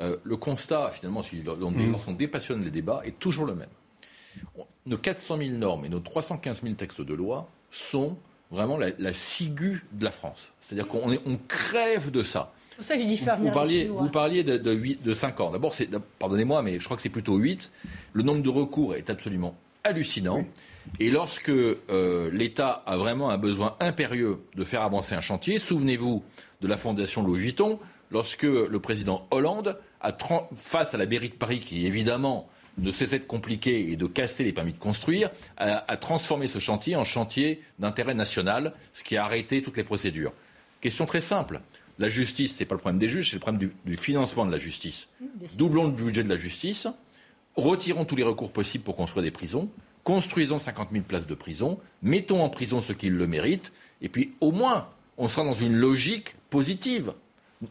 [0.00, 1.90] euh, le constat, finalement, mm.
[1.90, 3.68] lorsqu'on dépassionne les débats, est toujours le même.
[4.86, 8.16] Nos 400 000 normes et nos 315 000 textes de loi sont
[8.50, 10.52] vraiment la, la ciguë de la France.
[10.60, 12.52] C'est-à-dire qu'on on crève de ça.
[12.70, 15.14] C'est pour ça que je dis faire vous, parliez, vous parliez de, de, 8, de
[15.14, 15.50] 5 ans.
[15.50, 15.74] D'abord,
[16.18, 17.72] pardonnez-moi, mais je crois que c'est plutôt 8.
[18.12, 20.44] Le nombre de recours est absolument hallucinant.
[21.00, 26.22] Et lorsque euh, l'État a vraiment un besoin impérieux de faire avancer un chantier, souvenez-vous
[26.60, 27.78] de la fondation Louis Vuitton,
[28.10, 29.78] lorsque le président Hollande
[30.54, 34.44] face à la mairie de Paris, qui évidemment ne cessait de compliquer et de casser
[34.44, 39.24] les permis de construire, a, transformé ce chantier en chantier d'intérêt national, ce qui a
[39.24, 40.32] arrêté toutes les procédures.
[40.80, 41.60] Question très simple.
[41.98, 44.52] La justice, ce n'est pas le problème des juges, c'est le problème du, financement de
[44.52, 45.08] la justice.
[45.56, 46.86] Doublons le budget de la justice,
[47.56, 49.70] retirons tous les recours possibles pour construire des prisons,
[50.04, 54.34] construisons 50 000 places de prison, mettons en prison ceux qui le méritent, et puis
[54.42, 57.14] au moins, on sera dans une logique positive.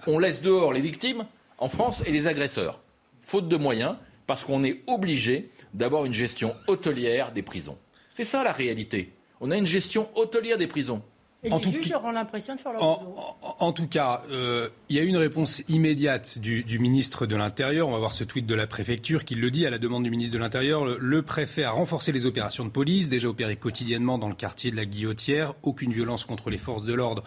[0.08, 1.26] On laisse dehors les victimes,
[1.58, 2.80] en France et les agresseurs.
[3.22, 3.96] Faute de moyens,
[4.28, 7.78] parce qu'on est obligé d'avoir une gestion hôtelière des prisons.
[8.14, 9.12] C'est ça la réalité.
[9.42, 11.02] On a une gestion hôtelière des prisons.
[11.44, 14.96] Et en les juges auront l'impression de faire leur en, en, tout cas, euh, il
[14.96, 17.88] y a eu une réponse immédiate du, ministre de l'Intérieur.
[17.88, 20.10] On va voir ce tweet de la préfecture qui le dit à la demande du
[20.10, 20.86] ministre de l'Intérieur.
[20.86, 24.72] Le, le, préfet a renforcé les opérations de police, déjà opérées quotidiennement dans le quartier
[24.72, 25.54] de la Guillotière.
[25.62, 27.24] Aucune violence contre les forces de l'ordre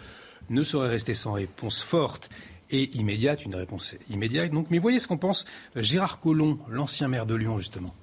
[0.49, 2.29] ne saurait rester sans réponse forte
[2.71, 4.51] et immédiate, une réponse immédiate.
[4.69, 7.93] Mais voyez ce qu'on pense Gérard Collomb, l'ancien maire de Lyon, justement.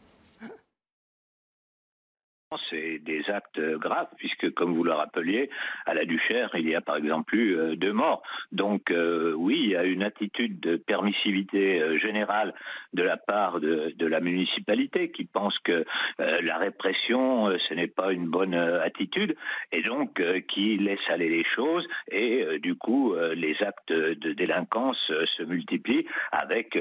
[3.36, 5.50] Actes graves, puisque, comme vous le rappeliez,
[5.84, 8.22] à la Duchère, il y a par exemple eu euh, deux morts.
[8.52, 12.54] Donc, euh, oui, il y a une attitude de permissivité euh, générale
[12.94, 15.84] de la part de, la municipalité qui pense que
[16.18, 19.34] la répression, ce n'est pas une bonne attitude,
[19.72, 25.42] et donc qui laisse aller les choses, et du coup, les actes de délinquance se
[25.42, 26.78] multiplient avec,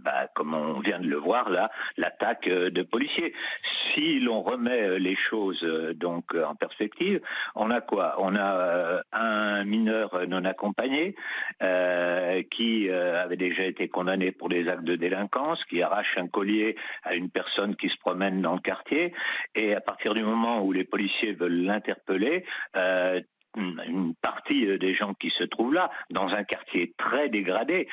[0.00, 3.32] bah, comme on vient de le voir là, l'attaque de policiers.
[3.94, 7.20] Si l'on remet les choses donc euh, en perspective,
[7.54, 8.16] on a quoi?
[8.18, 11.14] On a euh, un mineur non accompagné
[12.50, 17.14] qui avait déjà été condamné pour des actes de délinquance, qui arrache un collier à
[17.14, 19.12] une personne qui se promène dans le quartier,
[19.54, 25.30] et à partir du moment où les policiers veulent l'interpeller, une partie des gens qui
[25.30, 27.88] se trouvent là, dans un quartier très dégradé,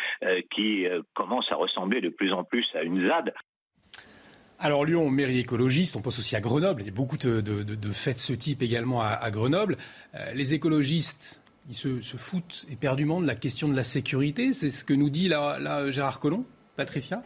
[0.51, 3.33] qui commence à ressembler de plus en plus à une ZAD.
[4.59, 6.81] Alors Lyon, mairie écologiste, on pense aussi à Grenoble.
[6.81, 9.77] Il y a beaucoup de, faits de ce type également à, Grenoble.
[10.15, 11.39] Euh, les écologistes,
[11.69, 14.53] ils se, foutent éperdument de la question de la sécurité.
[14.53, 16.45] C'est ce que nous dit là, Gérard Collomb.
[16.77, 17.21] Patricia?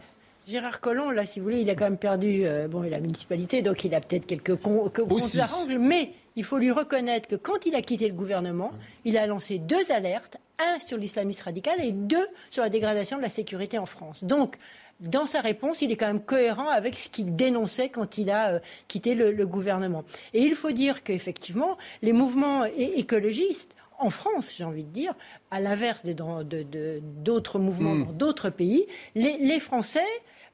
[0.48, 3.62] Gérard Collomb, là, si vous voulez, il a quand même perdu euh, bon, la municipalité,
[3.62, 7.74] donc il a peut-être quelques comptes à mais il faut lui reconnaître que quand il
[7.74, 8.72] a quitté le gouvernement,
[9.04, 13.22] il a lancé deux alertes, un sur l'islamisme radical et deux sur la dégradation de
[13.22, 14.24] la sécurité en France.
[14.24, 14.56] Donc,
[15.00, 18.54] dans sa réponse, il est quand même cohérent avec ce qu'il dénonçait quand il a
[18.54, 18.58] euh,
[18.88, 20.04] quitté le, gouvernement.
[20.34, 25.14] Et il faut dire qu'effectivement, les mouvements écologistes en France, j'ai envie de dire,
[25.50, 28.06] à l'inverse d'autres mouvements hmm.
[28.06, 30.06] dans d'autres pays, les, Français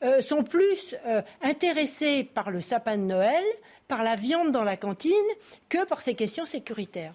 [0.03, 3.45] euh, sont plus euh, intéressés par le sapin de Noël,
[3.89, 5.13] par la viande dans la cantine,
[5.69, 7.15] que par ces questions sécuritaires.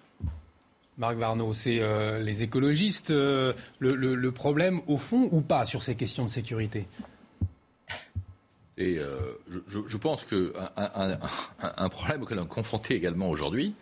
[0.98, 6.24] Marc Varnaud, c'est euh, les écologistes le, problème au fond ou pas sur ces questions
[6.24, 6.86] de sécurité?
[8.78, 8.98] Et
[9.86, 11.18] je, pense qu'un
[11.76, 13.74] un, problème auquel on est confronté également aujourd'hui,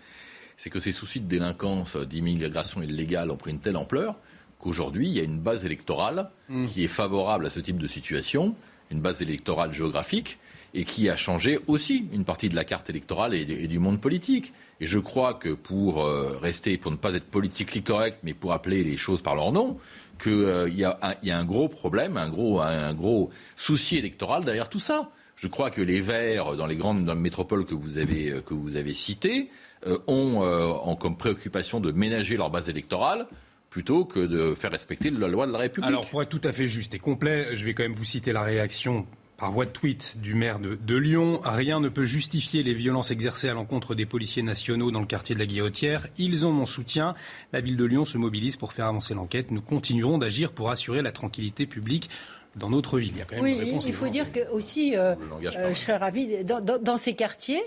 [0.57, 4.16] c'est que ces soucis de délinquance, d'immigration illégale ont pris une telle ampleur
[4.59, 6.66] qu'aujourd'hui, il y a une base électorale hmm.
[6.66, 8.55] qui est favorable à ce type de situation,
[8.90, 10.38] une base électorale géographique,
[10.74, 14.53] et qui a changé aussi une partie de la carte électorale et, du monde politique.
[14.81, 18.53] Et je crois que pour euh, rester, pour ne pas être politiquement correct, mais pour
[18.53, 19.79] appeler les choses par leur nom,
[20.22, 24.80] qu'il euh, y, a un gros problème, un gros, un gros souci électoral derrière tout
[24.80, 25.11] ça.
[25.40, 28.76] Je crois que les Verts, dans les grandes métropoles que vous avez, euh, que vous
[28.76, 29.48] avez citées,
[29.87, 33.26] euh, ont euh, comme préoccupation de ménager leur base électorale
[33.70, 35.88] plutôt que de faire respecter la loi de la République.
[35.88, 38.33] Alors, pour être tout à fait juste et complet, je vais quand même vous citer
[38.33, 39.06] la réaction
[39.40, 41.40] par voie de tweet du maire de, de, Lyon.
[41.42, 45.35] Rien ne peut justifier les violences exercées à l'encontre des policiers nationaux dans le quartier
[45.35, 46.07] de la Guillotière.
[46.18, 47.14] Ils ont mon soutien.
[47.55, 49.50] La ville de Lyon se mobilise pour faire avancer l'enquête.
[49.50, 52.11] Nous continuerons d'agir pour assurer la tranquillité publique
[52.55, 53.12] dans notre ville.
[53.14, 56.44] Il y a quand même oui, il faut dire que aussi, euh, je serais ravi,
[56.44, 57.62] dans, dans ces quartiers,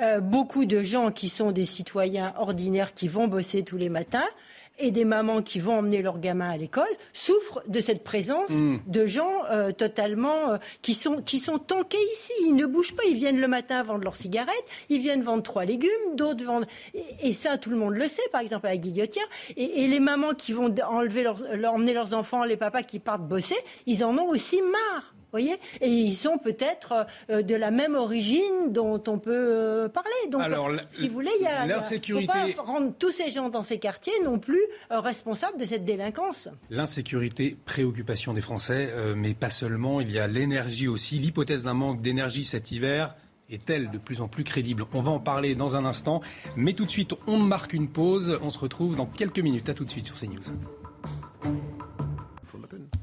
[0.00, 4.28] euh, beaucoup de gens qui sont des citoyens ordinaires qui vont bosser tous les matins
[4.78, 8.78] et des mamans qui vont emmener leurs gamins à l'école souffrent de cette présence mm.
[8.86, 12.32] de gens euh, totalement euh, qui sont qui sont tankés ici.
[12.42, 13.04] Ils ne bougent pas.
[13.08, 14.64] Ils viennent le matin vendre leurs cigarettes.
[14.88, 15.90] Ils viennent vendre trois légumes.
[16.14, 16.66] D'autres vendent
[17.22, 18.22] et, ça tout le monde le sait.
[18.32, 19.26] Par exemple à la Guillotière.
[19.56, 23.56] Et, les mamans qui vont enlever leurs, emmener leurs enfants, les papas qui partent bosser,
[23.86, 28.70] ils en ont aussi marre voyez Et ils sont peut-être euh, de la même origine
[28.72, 30.10] dont on peut euh, parler.
[30.30, 30.42] Donc,
[30.92, 32.32] si vous voulez, il y a, l'insécurité...
[32.52, 35.84] faut pas rendre tous ces gens dans ces quartiers non plus euh, responsables de cette
[35.84, 36.48] délinquance.
[36.70, 40.00] L'insécurité, préoccupation des Français, mais pas seulement.
[40.00, 41.18] Il y a l'énergie aussi.
[41.18, 43.14] L'hypothèse d'un manque d'énergie cet hiver
[43.50, 44.84] est-elle de plus en plus crédible?
[44.92, 46.20] On va en parler dans un instant,
[46.56, 48.38] mais tout de suite, on marque une pause.
[48.42, 49.68] On se retrouve dans quelques minutes.
[49.68, 50.38] À tout de suite sur CNews.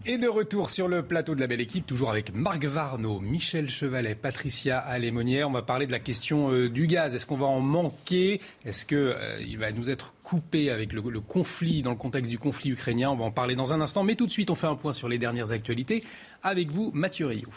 [0.07, 3.71] Et de retour sur le plateau de la belle équipe, toujours avec Marc Varno, Michel
[3.71, 5.49] Chevalet, Patricia Alémonière.
[5.49, 7.15] On va parler de la question euh, du gaz.
[7.15, 8.39] Est-ce qu'on va en manquer?
[8.65, 12.69] Est-ce qu'il euh, va nous être coupé avec le, conflit, dans le contexte du conflit
[12.69, 13.09] ukrainien?
[13.09, 14.03] On va en parler dans un instant.
[14.03, 16.03] Mais tout de suite, on fait un point sur les dernières actualités.
[16.43, 17.55] Avec vous, Mathieu Rioux.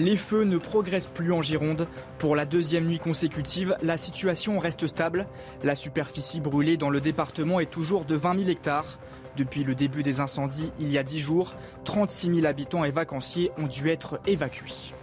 [0.00, 1.86] Les feux ne progressent plus en Gironde.
[2.16, 5.26] Pour la deuxième nuit consécutive, la situation reste stable.
[5.62, 8.98] La superficie brûlée dans le département est toujours de 20 000 hectares.
[9.36, 13.52] Depuis le début des incendies, il y a 10 jours, 36 000 habitants et vacanciers
[13.58, 14.94] ont dû être évacués.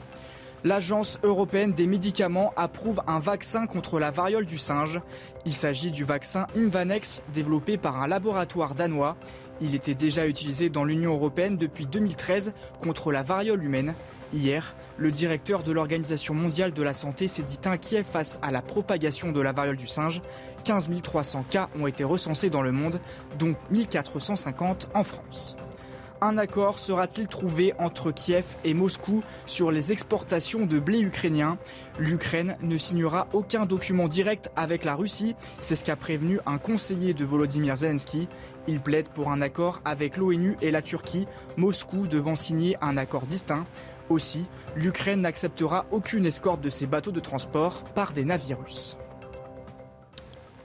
[0.63, 4.99] L'Agence européenne des médicaments approuve un vaccin contre la variole du singe.
[5.45, 9.15] Il s'agit du vaccin Invanex développé par un laboratoire danois.
[9.61, 13.93] Il était déjà utilisé dans l'Union européenne depuis 2013 contre la variole humaine.
[14.33, 18.61] Hier, le directeur de l'Organisation mondiale de la santé s'est dit inquiet face à la
[18.61, 20.21] propagation de la variole du singe.
[20.63, 22.99] 15 300 cas ont été recensés dans le monde,
[23.37, 25.55] dont 1450 en France.
[26.19, 31.59] Un accord sera-t-il trouvé entre Kiev et Moscou sur les exportations de blé ukrainien?
[31.99, 37.13] L'Ukraine ne signera aucun document direct avec la Russie, c'est ce qu'a prévenu un conseiller
[37.13, 38.27] de Volodymyr Zelensky.
[38.67, 43.27] Il plaide pour un accord avec l'ONU et la Turquie, Moscou devant signer un accord
[43.27, 43.67] distinct.
[44.09, 48.97] Aussi, l'Ukraine n'acceptera aucune escorte de ses bateaux de transport par des navires russes.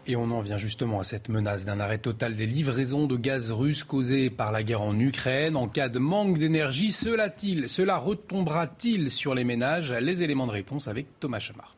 [0.06, 3.52] Et on en vient justement à cette menace d'un arrêt total des livraisons de gaz
[3.52, 5.56] russe causées par la guerre en Ukraine.
[5.56, 7.32] En cas de manque d'énergie, cela,
[7.68, 9.92] cela retombera-t-il sur les ménages?
[9.92, 11.76] Les éléments de réponse avec Thomas Chamard.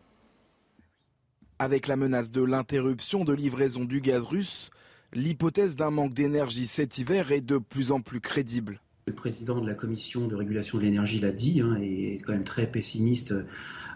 [1.58, 4.70] Avec la menace de l'interruption de livraison du gaz russe,
[5.12, 8.80] l'hypothèse d'un manque d'énergie cet hiver est de plus en plus crédible.
[9.06, 12.32] Le président de la commission de régulation de l'énergie l'a dit, hein, et est quand
[12.32, 13.44] même très pessimiste euh,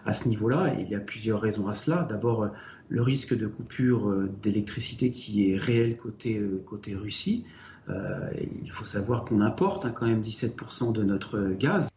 [0.05, 0.75] à ce niveau-là.
[0.79, 2.03] il y a plusieurs raisons à cela.
[2.03, 2.49] D'abord, euh,
[2.89, 7.43] le risque de coupure euh, d'électricité qui est réel côté, côté Russie.
[7.89, 11.89] il faut savoir qu'on importe hein, quand même 17% de notre gaz.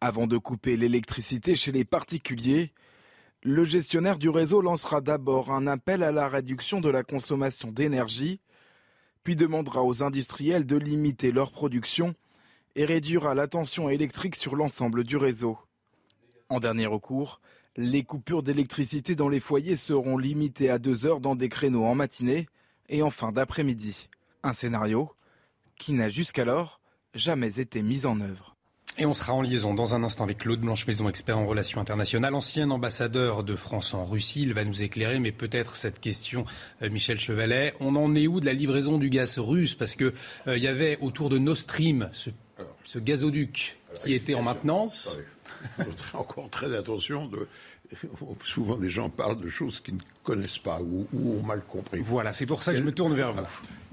[0.00, 2.72] Avant de couper l'électricité chez les particuliers,
[3.42, 8.40] le gestionnaire du réseau lancera d'abord un appel à la réduction de la consommation d'énergie,
[9.24, 12.14] puis demandera aux industriels de limiter leur production
[12.80, 15.58] et réduira la tension électrique sur l'ensemble du réseau.
[16.48, 17.42] En dernier recours,
[17.76, 21.94] les coupures d'électricité dans les foyers seront limitées à deux heures dans des créneaux en
[21.94, 22.46] matinée
[22.88, 24.08] et en fin d'après-midi.
[24.42, 25.12] Un scénario
[25.76, 26.80] qui n'a jusqu'alors
[27.12, 28.56] jamais été mise en œuvre.
[28.96, 32.34] Et on sera en liaison dans un instant avec Claude Blanche-Maison, expert en relations internationales,
[32.34, 34.42] ancien ambassadeur de France en Russie.
[34.42, 36.46] Il va nous éclairer, mais peut-être cette question,
[36.82, 39.74] euh, Michel Chevalet, on en est où de la livraison du gaz russe?
[39.74, 40.12] Parce qu'il
[40.48, 42.30] euh, y avait autour de Nord Stream ce,
[42.98, 45.18] gazoduc qui était en maintenance.
[45.78, 47.26] Il faut encore très attention.
[47.26, 47.46] De...
[48.44, 52.00] Souvent, des gens parlent de choses qu'ils ne connaissent pas ou, ou ont mal compris.
[52.00, 53.42] Voilà, c'est pour ça que je me tourne vers vous.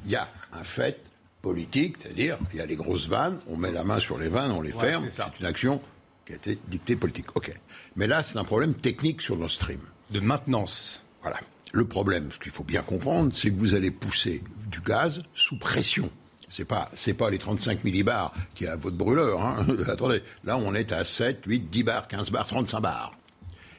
[0.05, 1.01] Il y a un fait
[1.41, 4.51] politique, c'est-à-dire il y a les grosses vannes, on met la main sur les vannes,
[4.51, 5.07] on les ferme.
[5.09, 5.81] C'est une action
[6.25, 7.35] qui a été dictée politique.
[7.35, 7.53] Ok.
[7.95, 9.79] Mais là, c'est un problème technique sur Nord Stream.
[10.11, 11.03] De maintenance.
[11.21, 11.39] Voilà.
[11.73, 15.57] Le problème, ce qu'il faut bien comprendre, c'est que vous allez pousser du gaz sous
[15.57, 16.09] pression.
[16.49, 19.41] C'est pas, c'est pas les 35 millibars qui est à votre brûleur.
[19.41, 19.65] Hein.
[19.87, 23.17] Attendez, là on est à 7, 8, 10 bars, 15 bars, 35 bars.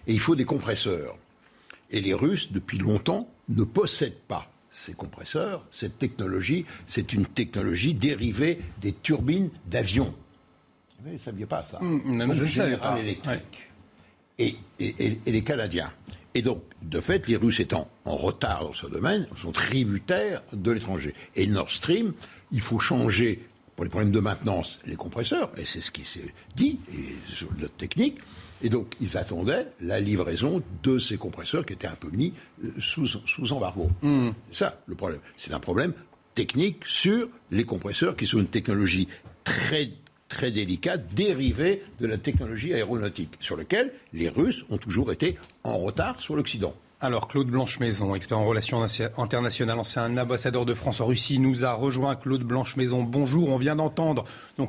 [0.06, 1.16] Et il faut des compresseurs.
[1.90, 7.94] Et les Russes, depuis longtemps, ne possèdent pas ces compresseurs, cette technologie, c'est une technologie
[7.94, 10.14] dérivée des turbines d'avion.
[11.00, 12.98] Vous ne saviez pas ça mmh, Je ne savais pas.
[12.98, 13.70] Électrique.
[14.38, 15.90] Et, et, les Canadiens.
[16.38, 20.70] Et donc, de fait, les Russes étant en retard dans ce domaine, sont tributaires de
[20.70, 21.12] l'étranger.
[21.34, 22.12] Et Nord Stream,
[22.52, 26.32] il faut changer, pour les problèmes de maintenance, les compresseurs, et c'est ce qui s'est
[26.54, 28.18] dit, et sur notre technique,
[28.62, 32.32] et donc, ils attendaient la livraison de ces compresseurs qui étaient un peu mis
[32.64, 33.90] euh, sous, sous embargo.
[34.02, 34.30] Hmm.
[34.52, 35.20] C'est ça le problème.
[35.36, 35.92] C'est un problème
[36.36, 39.08] technique sur les compresseurs qui sont une technologie
[39.42, 39.90] très
[40.28, 45.78] très délicate, dérivée de la technologie aéronautique, sur lequel les Russes ont toujours été en
[45.78, 46.74] retard sur l'Occident.
[47.00, 48.84] Alors, Claude Blanche-Maison, expert en relations
[49.18, 52.16] internationales, ancien ambassadeur de France en Russie, nous a rejoint.
[52.16, 53.50] Claude Blanche-Maison, bonjour.
[53.50, 54.24] On vient d'entendre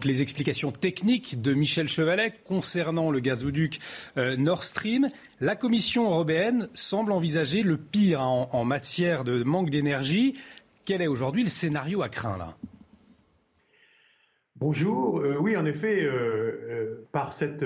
[0.06, 3.80] les explications techniques de Michel Chevalet concernant le gazoduc
[4.17, 5.08] euh, Nord Stream.
[5.41, 10.36] La Commission européenne semble envisager le pire en, matière de manque d'énergie.
[10.86, 12.56] Quel est aujourd'hui le scénario à craindre
[14.60, 15.19] Bonjour.
[15.19, 17.63] Euh, oui, en effet, euh, par cette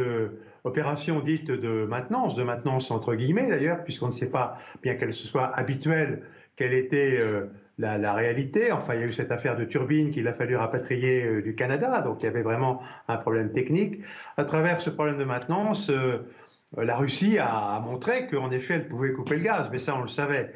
[0.63, 5.13] opération dite de maintenance, de maintenance entre guillemets d'ailleurs, puisqu'on ne sait pas, bien qu'elle
[5.13, 6.23] se soit habituelle,
[6.55, 7.45] quelle était euh,
[7.77, 8.71] la, réalité.
[8.71, 11.55] Enfin, il y a eu cette affaire de turbine qu'il a fallu rapatrier euh, du
[11.55, 14.01] Canada, donc il y avait vraiment un problème technique.
[14.37, 16.17] À travers ce problème de maintenance, euh,
[16.77, 20.07] la Russie a, montré qu'en effet, elle pouvait couper le gaz, mais ça, on le
[20.07, 20.53] savait.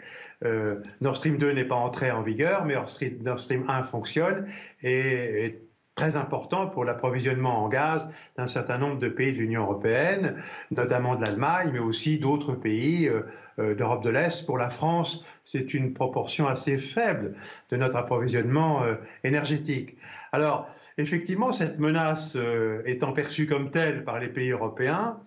[1.02, 2.76] Nord Stream 2 n'est pas entré en vigueur, mais
[3.21, 4.47] Nord Stream 1 fonctionne
[4.82, 5.66] et, et
[5.97, 8.07] très important pour l'approvisionnement en gaz
[8.38, 10.36] d'un certain nombre de pays de l'Union européenne,
[10.71, 13.23] notamment de l'Allemagne, mais aussi d'autres pays euh,
[13.60, 14.45] euh, d'Europe de l'Est.
[14.45, 17.33] Pour la France, c'est une proportion assez faible
[17.71, 19.97] de notre approvisionnement euh, énergétique.
[20.31, 22.38] Alors, effectivement, cette menace
[22.86, 25.19] étant perçue comme telle par les pays européens,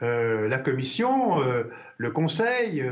[0.00, 1.38] la Commission,
[1.96, 2.84] le Conseil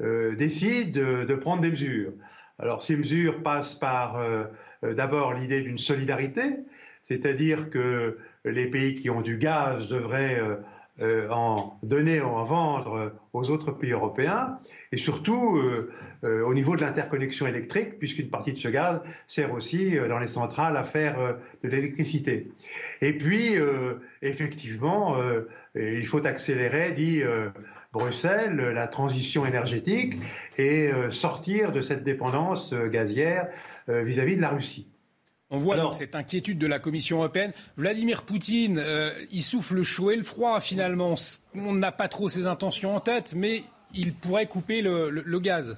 [0.00, 2.12] décident de prendre des mesures.
[2.60, 4.16] Alors, ces mesures passent par
[4.94, 6.42] d'abord l'idée d'une solidarité,
[7.04, 10.56] c'est-à-dire que les pays qui ont du gaz devraient euh,
[11.00, 14.58] euh, en donner ou en vendre aux autres pays européens,
[14.92, 15.60] et surtout
[16.22, 20.76] au niveau de l'interconnexion électrique, puisqu'une partie de ce gaz sert aussi dans les centrales
[20.76, 22.50] à faire de l'électricité.
[23.02, 23.56] Et puis,
[24.22, 25.16] effectivement,
[25.74, 27.22] il faut accélérer, dit
[27.92, 30.14] Bruxelles, la transition énergétique
[30.56, 33.48] et sortir de cette dépendance gazière
[33.88, 34.86] euh, vis-à-vis de la Russie.
[35.50, 37.52] On voit donc cette inquiétude de la Commission européenne.
[37.76, 41.14] Vladimir Poutine, euh, il souffle le chaud et le froid finalement.
[41.54, 43.62] On n'a pas trop ses intentions en tête, mais
[43.94, 45.76] il pourrait couper le gaz.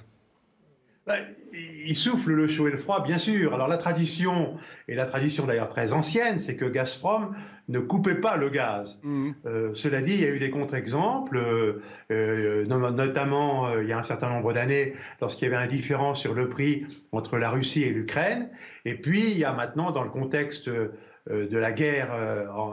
[1.09, 3.55] Ben, il souffle le chaud et le froid, bien sûr.
[3.55, 7.35] Alors la tradition, et la tradition d'ailleurs très ancienne, c'est que Gazprom
[7.67, 8.99] ne coupait pas le gaz.
[9.01, 9.31] Mmh.
[9.47, 13.97] Euh, cela dit, il y a eu des contre-exemples, euh, euh, notamment il y a
[13.97, 17.81] un certain nombre d'années, lorsqu'il y avait un différent sur le prix entre la Russie
[17.81, 18.49] et l'Ukraine.
[18.85, 22.09] Et puis, il y a maintenant, dans le contexte de la guerre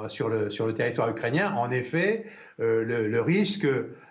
[0.08, 2.26] sur, le, sur, le, territoire ukrainien, en effet,
[2.58, 3.66] le, le, risque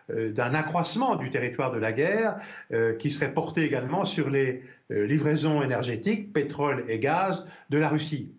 [0.10, 2.38] d'un accroissement du territoire de la guerre
[2.72, 7.90] euh, qui serait porté également sur les euh, livraisons énergétiques, pétrole et gaz de la
[7.90, 8.32] Russie.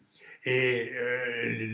[0.48, 0.92] Et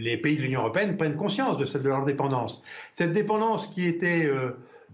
[0.01, 2.63] les pays de l'Union européenne prennent conscience de, de leur dépendance.
[2.93, 4.27] Cette dépendance qui était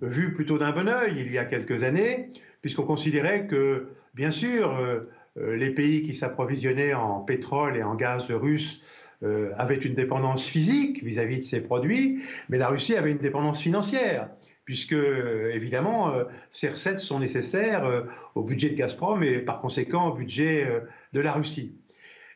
[0.02, 2.30] vue plutôt d'un bon oeil il y a quelques années,
[2.60, 4.76] puisqu'on considérait que, bien sûr,
[5.36, 8.82] les pays qui s'approvisionnaient en pétrole et en gaz russe
[9.22, 13.18] avaient une dépendance physique vis à -vis de ces produits, mais la Russie avait une
[13.18, 14.28] dépendance financière
[14.68, 18.02] puisque évidemment euh, ces recettes sont nécessaires euh,
[18.34, 20.80] au budget de Gazprom et par conséquent au budget euh,
[21.14, 21.72] de la Russie.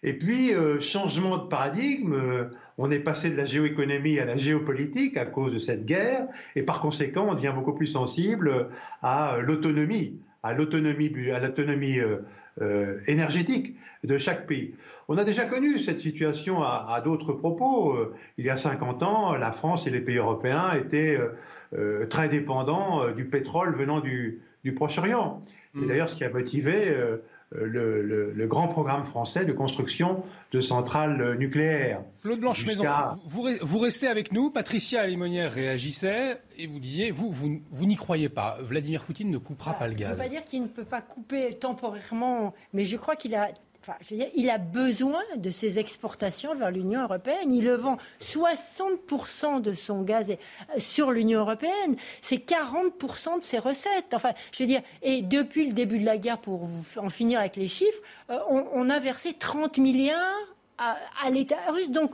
[0.02, 5.26] Et puis, changement de paradigme, on est passé de la géoéconomie à la géopolitique à
[5.26, 6.26] cause de cette guerre,
[6.56, 8.70] et par conséquent, on devient beaucoup plus sensible
[9.00, 12.00] à l'autonomie à l'autonomie
[13.06, 14.74] énergétique de chaque pays.
[15.06, 17.96] On a déjà connu cette situation à, d'autres propos.
[18.38, 21.16] il y a 50 ans, la France et les pays européens étaient
[22.10, 24.42] très dépendants du pétrole venant du,
[24.76, 25.42] Proche-Orient.
[25.74, 25.86] Et mmh.
[25.88, 26.94] d'ailleurs, ce qui a motivé
[27.54, 32.02] le, grand programme français de construction de centrales nucléaires.
[32.22, 32.84] Claude Blanche-Maison,
[33.26, 34.50] vous, restez avec nous.
[34.50, 38.58] Patricia Alimonière réagissait et vous disiez, vous, vous, n'y croyez pas.
[38.62, 40.10] Vladimir Poutine ne coupera pas le gaz.
[40.10, 43.34] Je ne veux pas dire qu'il ne peut pas couper temporairement, mais je crois qu'il
[43.34, 43.50] a
[44.36, 47.52] il a besoin de ses exportations vers l'Union européenne.
[47.52, 51.96] Il le vend 60% de son gaz euh, sur l'Union européenne.
[52.20, 54.14] C'est 40% de ses recettes.
[54.14, 56.62] Enfin, je veux dire, et depuis le début de la guerre, pour
[56.96, 60.18] en finir avec les chiffres, euh, on, a versé 30 milliards
[60.78, 61.90] à, l'État russe.
[61.90, 62.12] Donc,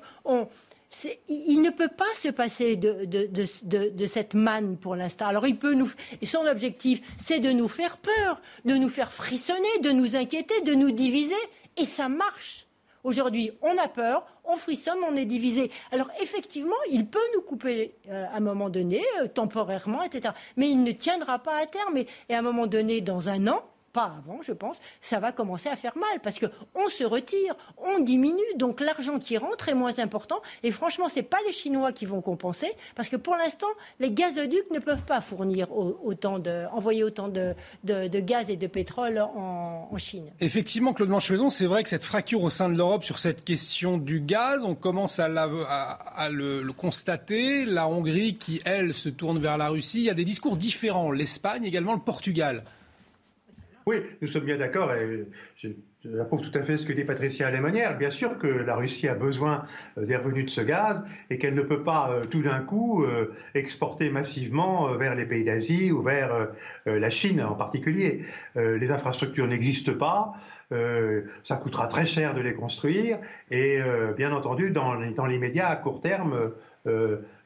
[1.28, 5.26] il ne peut pas se passer de, cette manne pour l'instant.
[5.26, 10.16] Alors et son objectif, c'est de nous faire peur, de nous faire frissonner, de nous
[10.16, 11.34] inquiéter, de nous diviser.
[11.76, 12.66] Et ça marche.
[13.04, 15.70] Aujourd'hui, on a peur, on frissonne, on est divisé.
[15.92, 20.34] Alors effectivement, il peut nous couper euh, à un moment donné, euh, temporairement, etc.
[20.56, 21.98] Mais il ne tiendra pas à terme.
[21.98, 23.62] et à un moment donné, dans un an,
[23.92, 28.00] pas avant, je pense, ça va commencer à faire mal parce qu'on se retire, on
[28.00, 30.40] diminue, donc l'argent qui rentre est moins important.
[30.62, 33.68] Et franchement, ce n'est pas les Chinois qui vont compenser parce que pour l'instant,
[33.98, 39.18] les gazoducs ne peuvent pas fournir autant de, envoyer autant de, gaz et de pétrole
[39.18, 40.30] en, Chine.
[40.38, 43.98] Effectivement, Claude Blanchemaison, c'est vrai que cette fracture au sein de l'Europe sur cette question
[43.98, 47.64] du gaz, on commence à, à le, le constater.
[47.64, 51.10] La Hongrie qui, elle, se tourne vers la Russie, il y a des discours différents.
[51.10, 52.62] L'Espagne, également le Portugal.
[53.88, 55.24] Oui, nous sommes bien d'accord et
[56.04, 57.96] j'approuve tout à fait ce que dit Patricia Lémonière.
[57.96, 59.64] Bien sûr que la Russie a besoin
[59.96, 63.02] euh, des revenus de ce gaz et qu'elle ne peut pas euh, tout d'un coup
[63.02, 66.48] euh, exporter massivement vers les pays d'Asie ou vers
[66.84, 68.26] la Chine en particulier.
[68.56, 70.34] Les infrastructures n'existent pas.
[71.42, 73.18] ça coûtera très cher de les construire
[73.50, 73.80] et
[74.16, 76.52] bien entendu dans, dans l'immédiat à court terme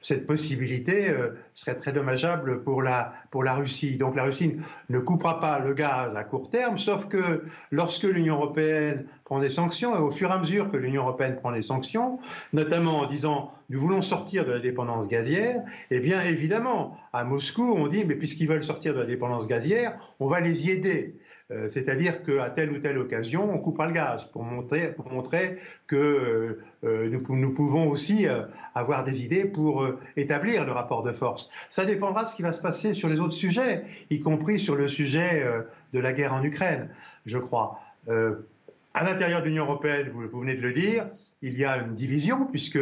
[0.03, 3.97] cette possibilité euh, serait très dommageable pour la, pour la Russie.
[3.97, 4.57] Donc la Russie
[4.91, 9.49] ne coupera pas le gaz à court terme, sauf que lorsque l'Union européenne prend des
[9.49, 12.19] sanctions, et au fur et à mesure que l'Union européenne prend des sanctions,
[12.53, 17.75] notamment en disant nous voulons sortir de la dépendance gazière, eh bien évidemment, à Moscou,
[17.75, 21.17] on dit mais puisqu'ils veulent sortir de la dépendance gazière, on va les y aider.
[21.53, 26.63] Euh, c'est-à-dire qu'à telle ou telle occasion, on coupera le gaz pour montrer, que euh,
[26.85, 28.27] euh, nous, pouvons aussi
[28.75, 29.87] avoir des idées pour
[30.17, 31.51] établir le rapport de force.
[31.71, 34.75] Ça dépendra de ce qui va se passer sur les autres sujets, y compris sur
[34.77, 35.45] le sujet
[35.93, 36.89] de la guerre en Ukraine,
[37.27, 37.81] je crois.
[38.09, 41.07] à l'intérieur de l'Union européenne, vous venez de le dire,
[41.43, 42.79] il y a une division, puisque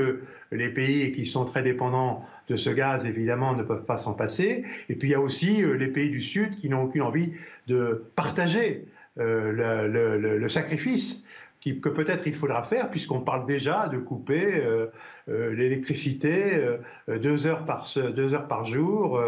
[0.53, 4.65] les pays qui sont très dépendants de ce gaz, évidemment, ne peuvent pas s'en passer.
[4.89, 7.33] Et puis il y a aussi euh, les pays du Sud qui n'ont aucune envie
[7.69, 8.87] de partager
[9.19, 11.23] euh, le, sacrifice
[11.63, 14.87] que peut-être il faudra faire, puisqu'on parle déjà de couper euh,
[15.29, 19.21] l'électricité deux, heures par, deux heures par jour,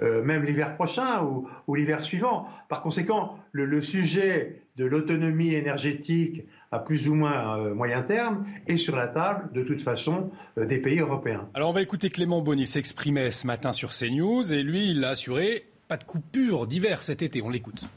[0.00, 2.48] même l'hiver prochain ou, ou l'hiver suivant.
[2.68, 8.76] Par conséquent, le, sujet de l'autonomie énergétique à plus ou moins euh, moyen terme est
[8.76, 11.48] sur la table de toute façon euh, des pays européens.
[11.54, 15.10] Alors on va écouter Clément Bonny s'exprimer ce matin sur CNews et lui il a
[15.10, 17.42] assuré pas de coupure d'hiver cet été.
[17.42, 17.88] On l'écoute.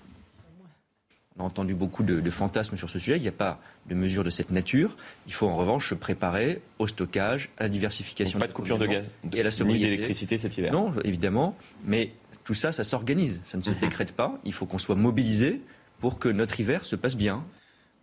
[1.38, 3.16] On a entendu beaucoup de, fantasmes sur ce sujet.
[3.16, 4.98] Il n'y a pas de mesure de cette nature.
[5.26, 8.40] Il faut en revanche se préparer au stockage, à la diversification.
[8.40, 9.86] pas de coupure de gaz et à la sobriété.
[9.86, 10.74] d'électricité cet hiver.
[10.74, 11.56] Non, évidemment.
[11.86, 12.12] Mais
[12.44, 13.40] tout ça, ça s'organise.
[13.46, 14.38] Ça ne se décrète pas.
[14.44, 15.62] Il faut qu'on soit mobilisé
[16.00, 17.44] pour que notre hiver se passe bien.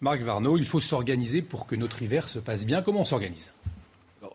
[0.00, 2.82] Marc Varnaud, il faut s'organiser pour que notre hiver se passe bien.
[2.82, 3.52] Comment on s'organise?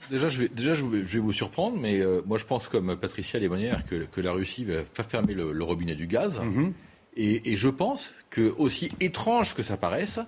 [0.09, 3.39] Déjà, je vais, déjà, je vais, vous surprendre, mais euh, moi, je pense comme Patricia
[3.39, 6.39] Lémonière que, que la Russie va pas fermer le, robinet du gaz.
[6.39, 6.73] Mhm.
[7.15, 10.19] et, je pense que, aussi étrange que ça paraisse,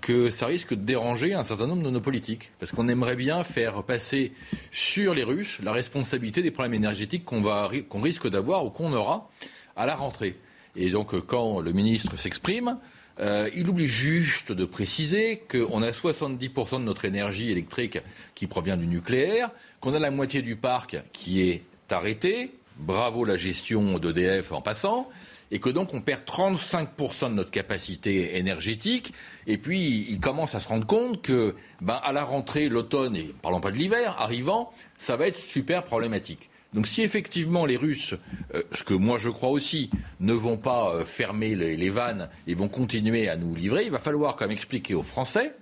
[0.00, 2.50] que ça risque de déranger un certain nombre de nos politiques.
[2.58, 4.32] Parce qu'on aimerait bien faire passer
[4.72, 7.42] sur les Russes la responsabilité des problèmes énergétiques qu'on
[7.88, 9.30] qu'on risque d'avoir ou qu'on aura
[9.76, 10.36] à la rentrée.
[10.76, 12.78] Et donc, quand le ministre s'exprime,
[13.20, 17.98] euh, il oublie juste de préciser qu'on a 70% de notre énergie électrique
[18.34, 19.50] qui provient du nucléaire,
[19.80, 25.08] qu'on a la moitié du parc qui est arrêté, bravo la gestion d'EDF en passant,
[25.50, 29.12] et que donc on perd 35% de notre capacité énergétique,
[29.46, 33.34] et puis il commence à se rendre compte que ben, à la rentrée, l'automne, et
[33.42, 36.48] parlons pas de l'hiver, arrivant, ça va être super problématique.
[36.72, 38.14] Donc si effectivement les Russes,
[38.54, 39.90] euh, ce que moi je crois aussi,
[40.20, 43.98] ne vont pas euh, fermer les, vannes et vont continuer à nous livrer, il va
[43.98, 45.54] falloir quand même expliquer aux Français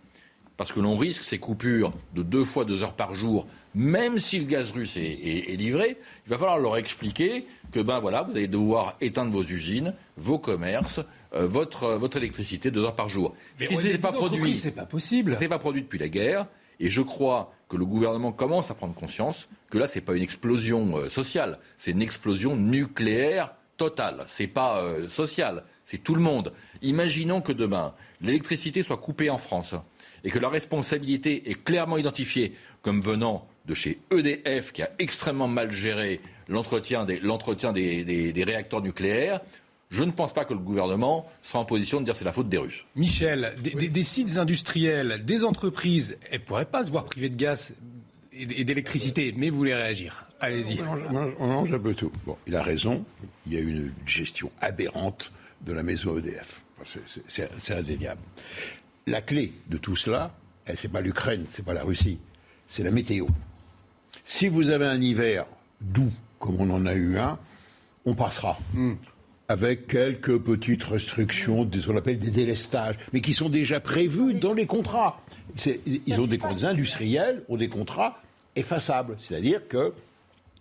[0.58, 3.46] parce que l'on risque ces coupures de deux fois deux heures par jour,
[3.76, 5.96] même si le gaz russe est, livré,
[6.26, 10.40] il va falloir leur expliquer que ben voilà, vous allez devoir éteindre vos usines, vos
[10.40, 11.00] commerces,
[11.32, 13.36] euh, votre, votre électricité deux heures par jour.
[13.56, 15.36] Ce qui pas produit, c'est pas possible.
[15.38, 16.48] C'est pas produit depuis la guerre,
[16.80, 20.22] et je crois que le gouvernement commence à prendre conscience que là, c'est pas une
[20.22, 24.24] explosion euh, sociale, c'est une explosion nucléaire totale.
[24.26, 26.52] C'est pas euh, social, c'est tout le monde.
[26.82, 29.74] Imaginons que demain, l'électricité soit coupée en France
[30.24, 35.48] et que la responsabilité est clairement identifiée comme venant de chez EDF, qui a extrêmement
[35.48, 39.40] mal géré l'entretien des, réacteurs nucléaires,
[39.90, 42.48] je ne pense pas que le gouvernement sera en position de dire c'est la faute
[42.48, 42.84] des Russes.
[42.94, 47.74] Michel, des, sites industriels, des entreprises, elles ne pourraient pas se voir privées de gaz
[48.32, 50.26] et d'électricité, mais vous voulez réagir.
[50.40, 50.80] Allez-y.
[51.38, 52.12] On mange un peu tout.
[52.26, 53.04] Bon, il a raison,
[53.46, 55.32] il y a une gestion aberrante
[55.62, 56.62] de la maison EDF.
[57.26, 58.20] C'est indéniable.
[59.06, 60.34] La clé de tout cela,
[60.66, 62.18] ce n'est pas l'Ukraine, c'est pas la Russie,
[62.68, 63.26] c'est la météo.
[64.22, 65.46] Si vous avez un hiver
[65.80, 67.38] doux, comme on en a eu un,
[68.04, 68.58] on passera.
[68.74, 68.94] Hmm.
[69.48, 74.52] Avec quelques petites restrictions, ce qu'on appelle des délestages, mais qui sont déjà prévus dans
[74.52, 75.20] les contrats.
[75.86, 78.20] Ils ont des, des industriels ont des contrats
[78.56, 79.94] effaçables, c'est-à-dire que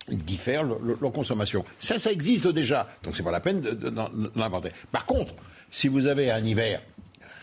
[0.08, 1.64] diffèrent leur, consommation.
[1.78, 4.70] Ça, ça existe déjà, donc c'est pas la peine d'inventer.
[4.90, 5.34] Par contre,
[5.70, 6.80] si vous avez un hiver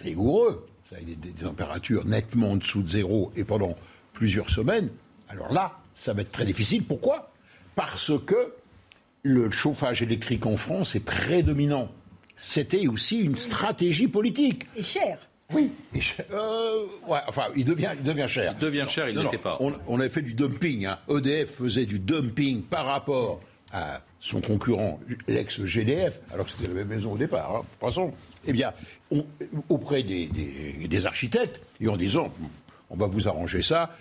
[0.03, 3.75] rigoureux, des, des températures nettement en dessous de zéro et pendant
[4.13, 4.89] plusieurs semaines,
[5.29, 6.83] alors là, ça va être très difficile.
[6.85, 7.31] Pourquoi?
[7.75, 8.53] Parce que
[9.25, 11.89] le chauffage électrique en France est prédominant.
[12.37, 14.67] C'était aussi une stratégie politique.
[14.75, 15.17] Et cher.
[15.53, 15.71] Oui,
[16.31, 18.53] euh, ouais, enfin, il devient, il devient cher.
[18.55, 19.57] Il devient cher, il n'était pas.
[19.59, 20.85] On, on, avait fait du dumping.
[20.85, 20.99] Hein.
[21.09, 26.87] EDF faisait du dumping par rapport à son concurrent, l'ex-GDF, alors que c'était la même
[26.87, 27.51] maison au départ.
[27.51, 28.13] Hein, de toute façon,
[28.45, 28.73] eh bien,
[29.69, 30.27] auprès des,
[30.87, 32.31] des, architectes, et en disant,
[32.89, 33.95] on va vous arranger ça,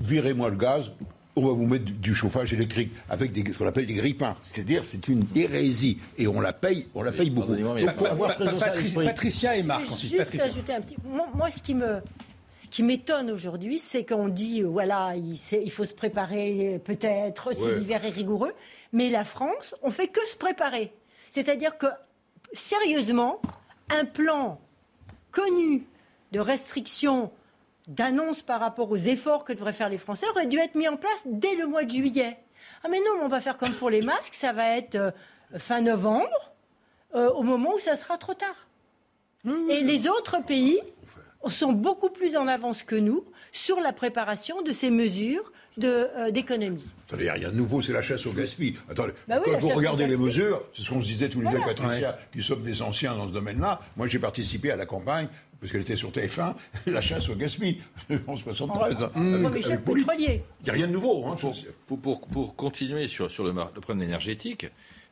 [0.00, 0.90] virez-moi le gaz,
[1.36, 4.36] on va vous mettre du chauffage électrique avec des, ce qu'on appelle des grippins.
[4.42, 7.54] C'est-à-dire, c'est une hérésie et on la paye, on la paye beaucoup.
[9.04, 10.12] Patricia et Marc ensuite.
[10.12, 10.96] Juste ajouter un petit.
[11.34, 12.00] Moi, ce qui me
[12.62, 17.52] ce qui m'étonne aujourd'hui, c'est qu'on dit, euh, voilà, il, il, faut se préparer peut-être,
[17.52, 18.52] si l'hiver est rigoureux,
[18.92, 20.92] mais la France, on fait que se préparer.
[21.28, 21.86] C'est-à-dire que,
[22.52, 23.42] sérieusement,
[23.90, 24.60] un plan
[25.32, 25.86] connu
[26.30, 27.32] de restriction
[27.88, 30.96] d'annonce par rapport aux efforts que devraient faire les Français aurait dû être mis en
[30.96, 32.38] place dès le mois de juillet.
[32.84, 35.10] Ah mais non, on va faire comme pour les masques, ça va être euh,
[35.58, 36.52] fin novembre,
[37.14, 38.68] euh, au moment où ça sera trop tard.
[39.44, 40.80] Et les autres pays
[41.48, 45.52] sont beaucoup plus en avance que nous sur la préparation de ces mesures
[45.82, 46.88] euh, d'économie.
[47.08, 48.76] Attendez, il n'y a rien de nouveau, c'est la chasse au gaspillage.
[48.88, 51.58] Attendez, bah quand vous regardez les mesures, c'est ce qu'on se disait tous les deux,
[51.58, 53.80] Patricia, qui sommes des anciens dans ce domaine-là.
[53.96, 55.28] Moi, j'ai participé à la campagne
[55.62, 56.54] parce qu'elle était sur TF1,
[56.86, 57.76] la chasse au gaspillage
[58.26, 58.96] en 73.
[59.14, 60.42] Hein, pétrolier.
[60.60, 61.24] Il n'y a rien de nouveau.
[61.26, 61.36] Hein,
[61.86, 64.66] pour, pour, continuer sur, sur le, le problème énergétique,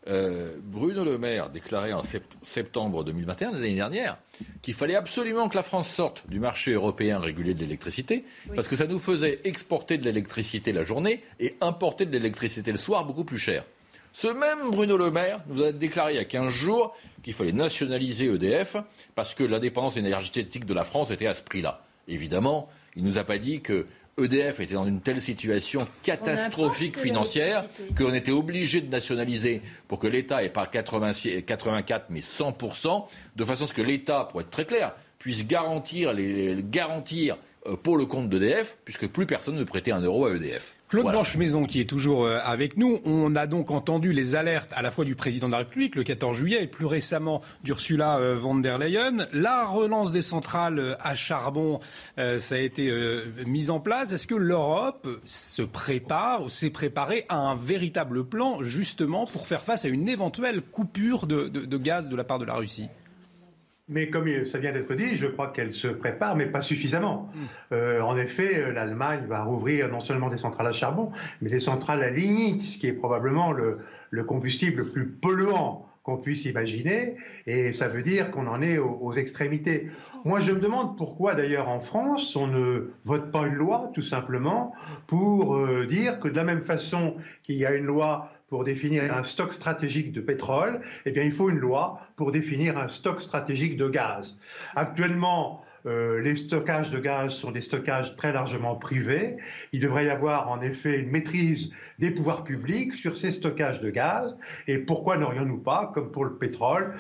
[0.09, 2.03] euh, Bruno Le Maire déclarait en
[2.43, 4.17] septembre 2021, l'année dernière,
[4.61, 8.25] qu'il fallait absolument que la France sorte du marché européen régulé de l'électricité,
[8.57, 12.79] parce que ça nous faisait exporter de l'électricité la journée et importer de l'électricité le
[12.79, 13.65] soir beaucoup plus cher.
[14.13, 17.53] Ce même Bruno Le Maire nous a déclaré il y a 15 jours qu'il fallait
[17.53, 18.77] nationaliser EDF
[19.15, 21.83] parce que l'indépendance énergétique de la France était à ce prix-là.
[22.09, 23.87] Évidemment, il ne nous a pas dit que
[24.19, 27.65] EDF était dans une telle situation catastrophique financière
[27.97, 33.05] qu'on était obligé de nationaliser pour que l'État ait pas 84 mais 100%,
[33.37, 37.37] de façon à ce que l'État, pour être très clair, puisse garantir, les, garantir
[37.83, 40.75] pour le compte d'EDF, puisque plus personne ne prêtait un euro à EDF.
[40.91, 44.83] Claude Blanche-Maison, qui est toujours euh, avec nous, on a donc entendu les alertes à
[44.83, 48.37] la fois du président de la République le 14 juillet et plus récemment d'Ursula euh,
[48.37, 49.29] von der Leyen.
[49.33, 51.79] La relance des centrales euh, à charbon,
[52.17, 52.93] ça a été
[53.47, 54.13] mis en place.
[54.13, 59.61] Est-ce que l'Europe se prépare ou s'est préparée à un véritable plan justement pour faire
[59.61, 62.89] face à une éventuelle coupure de gaz de la part de la Russie?
[63.91, 67.31] Mais comme ça vient d'être dit, je crois qu'elle se prépare, mais pas suffisamment.
[67.35, 67.39] Hmm.
[67.73, 71.11] Euh, en effet, euh, l'Allemagne va rouvrir non seulement des centrales à charbon,
[71.43, 73.79] mais des centrales à lignite, ce qui est probablement le,
[74.25, 77.17] combustible le plus polluant qu'on puisse imaginer,
[77.47, 79.89] et ça veut dire qu'on en est aux, extrémités.
[80.25, 84.03] Moi, je me demande pourquoi, d'ailleurs, en France, on ne vote pas une loi, tout
[84.03, 84.73] simplement,
[85.09, 89.15] pour euh, dire que de la même façon qu'il y a une loi pour définir
[89.17, 93.23] un stock stratégique de pétrole, eh bien, il faut une loi pour définir un stock
[93.23, 94.37] stratégique de gaz.
[94.75, 99.39] Actuellement, euh, les stockages de gaz sont des stockages très largement privés.
[99.73, 103.91] Il devrait y avoir en effet une maîtrise des pouvoirs publics sur ces stockages de
[103.91, 104.37] gaz.
[104.67, 106.95] Et pourquoi n'aurions-nous pas, comme pour le pétrole,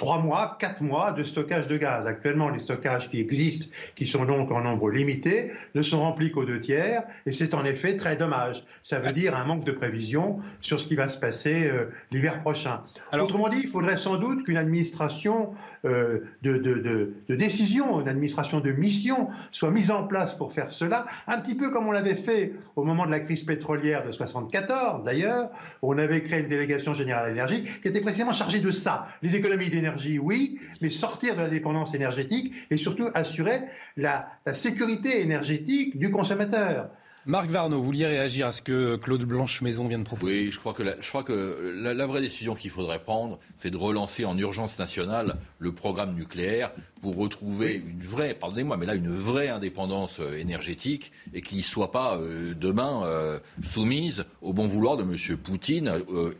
[0.00, 2.06] trois mois, quatre mois de stockage de gaz.
[2.06, 6.46] Actuellement, les stockages qui existent, qui sont donc en nombre limité, ne sont remplis qu'aux
[6.46, 8.64] deux tiers, et c'est en effet très dommage.
[8.82, 12.40] Ça veut dire un manque de prévision sur ce qui va se passer euh, l'hiver
[12.40, 12.80] prochain.
[13.12, 15.52] Autrement dit, il faudrait sans doute qu'une administration
[15.84, 20.72] euh, de, de, de, décision, une administration de mission soit mise en place pour faire
[20.72, 24.12] cela, un petit peu comme on l'avait fait au moment de la crise pétrolière de
[24.12, 25.50] 74 d'ailleurs,
[25.82, 29.08] où on avait créé une délégation générale à l'énergie qui était précisément chargée de ça,
[29.22, 29.89] les économies d'énergie
[30.20, 33.62] oui, mais sortir de la dépendance énergétique et surtout assurer
[33.96, 36.90] la, sécurité énergétique du consommateur.
[37.30, 40.58] Marc Varno, vous vouliez réagir à ce que Claude Blanche-Maison vient de proposer Oui, je
[40.58, 44.24] crois que la, je crois que la, vraie décision qu'il faudrait prendre, c'est de relancer
[44.24, 49.48] en urgence nationale le programme nucléaire pour retrouver une vraie, pardonnez-moi, mais là une vraie
[49.48, 54.96] indépendance euh, énergétique et qui ne soit pas euh, demain euh, soumise au bon vouloir
[54.96, 55.36] de M.
[55.36, 55.92] Poutine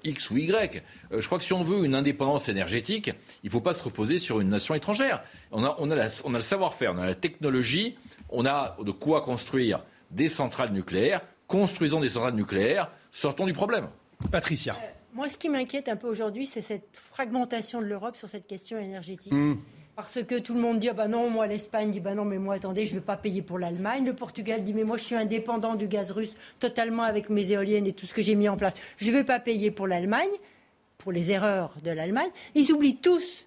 [0.02, 0.82] X ou Y.
[1.12, 3.12] je crois que si on veut une indépendance énergétique,
[3.44, 5.22] il ne faut pas se reposer sur une nation étrangère.
[5.52, 7.94] On a, on a, on a le savoir-faire, on a la technologie,
[8.28, 13.88] on a de quoi construire des centrales nucléaires, construisons des centrales nucléaires, sortons du problème.
[14.30, 14.74] Patricia.
[14.74, 18.46] Euh, moi, ce qui m'inquiète un peu aujourd'hui, c'est cette fragmentation de l'Europe sur cette
[18.46, 19.32] question énergétique.
[19.32, 19.56] Hmm.
[19.96, 22.38] Parce que tout le monde dit ah bah non, moi l'Espagne dit bah non, mais
[22.38, 24.06] moi attendez, je ne vais pas payer pour l'Allemagne.
[24.06, 27.86] Le Portugal dit mais moi je suis indépendant du gaz russe totalement avec mes éoliennes
[27.86, 28.72] et tout ce que j'ai mis en place.
[28.96, 30.30] Je ne vais pas payer pour l'Allemagne,
[30.96, 32.30] pour les erreurs de l'Allemagne.
[32.54, 33.46] Ils oublient tous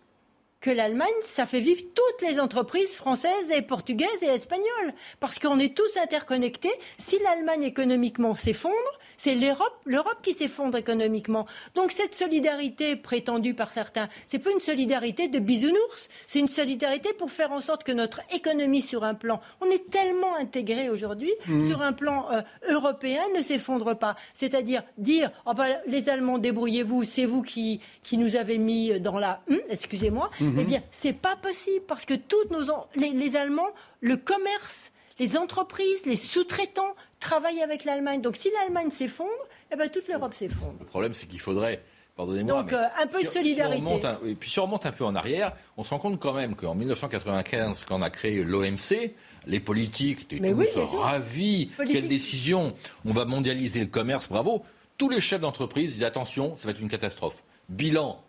[0.64, 4.94] que l'Allemagne, ça fait vivre toutes les entreprises françaises et portugaises et espagnoles.
[5.20, 6.72] Parce qu'on est tous interconnectés.
[6.98, 8.74] Si l'Allemagne économiquement s'effondre,
[9.18, 11.46] c'est l'Europe, l'Europe qui s'effondre économiquement.
[11.76, 17.14] Donc cette solidarité prétendue par certains, c'est pas une solidarité de bisounours, c'est une solidarité
[17.14, 21.32] pour faire en sorte que notre économie sur un plan, on est tellement intégré aujourd'hui,
[21.48, 21.68] mmh.
[21.68, 24.16] sur un plan euh, européen, ne s'effondre pas.
[24.34, 29.20] C'est-à-dire dire, oh ben, les Allemands, débrouillez-vous, c'est vous qui, qui nous avez mis dans
[29.20, 30.53] la, hum, excusez-moi, mmh.
[30.60, 32.64] Eh bien, c'est pas possible parce que tous nos
[32.96, 38.22] les, Allemands, le commerce, les entreprises, les sous-traitants travaillent avec l'Allemagne.
[38.22, 39.30] Donc, si l'Allemagne s'effondre,
[39.72, 40.76] eh ben, toute l'Europe s'effondre.
[40.80, 41.82] Le problème, c'est qu'il faudrait
[42.16, 42.62] Pardonnez-moi.
[42.62, 43.84] Donc, euh, un peu de solidarité.
[44.28, 46.56] et puis, si on remonte un peu en arrière, on se rend compte quand même
[46.56, 49.16] qu'en 1995, quand on a créé l'OMC,
[49.48, 51.72] les politiques étaient tous ravis.
[51.78, 52.76] Quelle décision
[53.06, 54.64] On va mondialiser le commerce, bravo.
[54.98, 57.44] Tous les chefs d'entreprise disent attention, ça va être une catastrophe.
[57.68, 58.22] Bilan,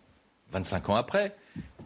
[0.52, 1.36] 25 ans après,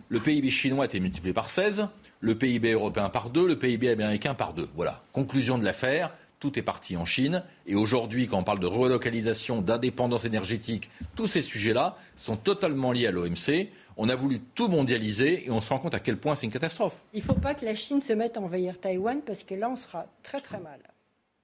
[0.09, 1.89] le PIB chinois a été multiplié par 16,
[2.21, 4.69] le PIB européen par 2, le PIB américain par 2.
[4.75, 5.03] Voilà.
[5.13, 6.13] Conclusion de l'affaire.
[6.41, 7.43] Tout est parti en Chine.
[7.67, 13.09] Et aujourd'hui, quand on parle de relocalisation, d'indépendance énergétique, tous ces sujets-là sont totalement liés
[13.09, 13.69] à l'OMC.
[13.97, 16.53] On a voulu tout mondialiser et on se rend compte à quel point c'est une
[16.53, 17.03] catastrophe.
[17.13, 19.69] Il ne faut pas que la Chine se mette à envahir Taïwan parce que là,
[19.69, 20.79] on sera très très mal.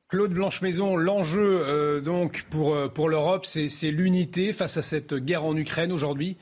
[0.08, 5.44] Claude Blanche-Maison, l'enjeu euh, donc pour, euh, pour l'Europe, c'est l'unité face à cette guerre
[5.44, 6.36] en Ukraine aujourd'hui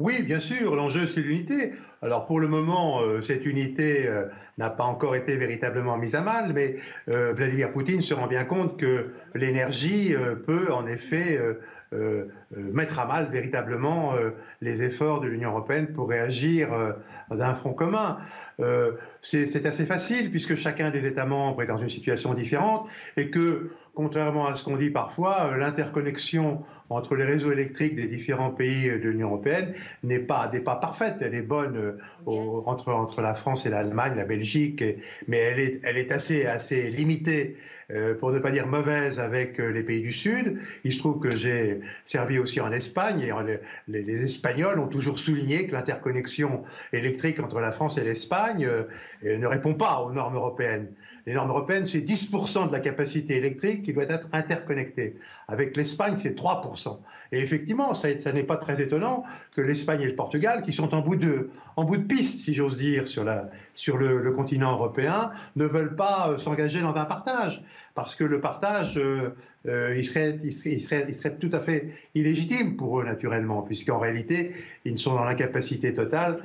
[0.00, 1.72] oui, bien sûr, l'enjeu c'est l'unité.
[2.02, 4.26] Alors pour le moment, euh, cette unité euh,
[4.56, 6.76] n'a pas encore été véritablement mise à mal, mais
[7.08, 10.14] euh, Vladimir Poutine se rend bien compte que l'énergie
[10.46, 11.40] peut en effet
[12.52, 14.12] mettre à mal véritablement
[14.60, 16.68] les efforts de l'Union européenne pour réagir
[17.30, 18.18] d'un front commun.
[19.22, 23.70] c'est assez facile puisque chacun des États membres est dans une situation différente et que
[23.98, 28.88] contrairement à ce qu'on dit parfois, euh, l'interconnexion entre les réseaux électriques des différents pays
[28.88, 29.74] de l'Union européenne
[30.04, 31.16] n'est pas, pas parfaite.
[31.20, 34.84] Elle est bonne euh, entre, entre la France et l'Allemagne, la Belgique,
[35.26, 37.56] mais elle est, elle est assez, assez limitée,
[37.90, 40.60] euh, pour ne pas dire mauvaise, avec les pays du Sud.
[40.84, 43.32] Il se trouve que j'ai servi aussi en Espagne et
[43.88, 48.68] les, les, Espagnols ont toujours souligné que l'interconnexion électrique entre la France et l'Espagne
[49.24, 50.86] ne répond pas aux normes européennes.
[51.28, 55.16] Les normes européennes, c'est 10% de la capacité électrique qui doit être interconnectée.
[55.46, 56.98] Avec l'Espagne, c'est 3%.
[57.32, 59.24] Et effectivement, ça, n'est pas très étonnant
[59.54, 62.54] que l'Espagne et le Portugal, qui sont en bout de, en bout de piste, si
[62.54, 67.04] j'ose dire, sur, la, sur le, continent européen, ne veulent pas euh, s'engager dans un
[67.04, 67.62] partage.
[67.94, 71.92] Parce que le partage, euh, euh, il, serait, il, serait, il, serait, tout à fait
[72.14, 74.54] illégitime pour eux, naturellement, puisqu'en réalité,
[74.86, 76.38] ils sont dans l'incapacité totale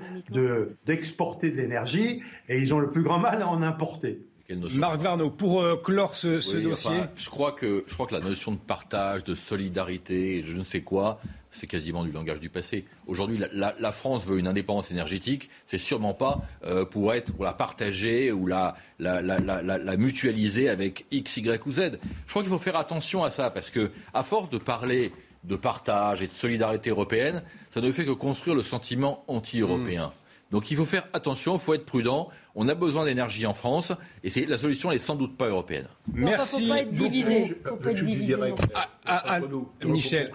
[0.86, 4.20] d'exporter de l'énergie et ils ont le plus grand mal à en importer.
[4.56, 6.92] Marc Varno, pour euh, clore ce, dossier.
[7.16, 10.82] je, crois que, je crois que la notion de partage, de solidarité, je ne sais
[10.82, 11.20] quoi,
[11.52, 12.86] c'est quasiment du langage du passé.
[13.08, 17.54] Aujourd'hui, la, France veut une indépendance énergétique, c'est sûrement pas euh, pour être pour la
[17.54, 22.00] partager ou la, la, mutualiser avec X, Y ou Z.
[22.26, 25.12] Je crois qu'il faut faire attention à ça parce que, à force de parler
[25.44, 30.12] de partage et de solidarité européenne, ça ne fait que construire le sentiment anti-européen.
[30.52, 32.30] Donc il faut faire attention, il faut être prudent.
[32.56, 33.92] On a besoin d'énergie en France
[34.24, 35.88] et c'est, la solution n'est sans doute pas européenne.
[36.14, 36.58] Merci.
[36.64, 37.58] Il faut pas être divisé.
[37.66, 38.36] Faut pas être divisé.
[38.76, 39.40] Ah, ah, ah,
[39.86, 40.32] Michel,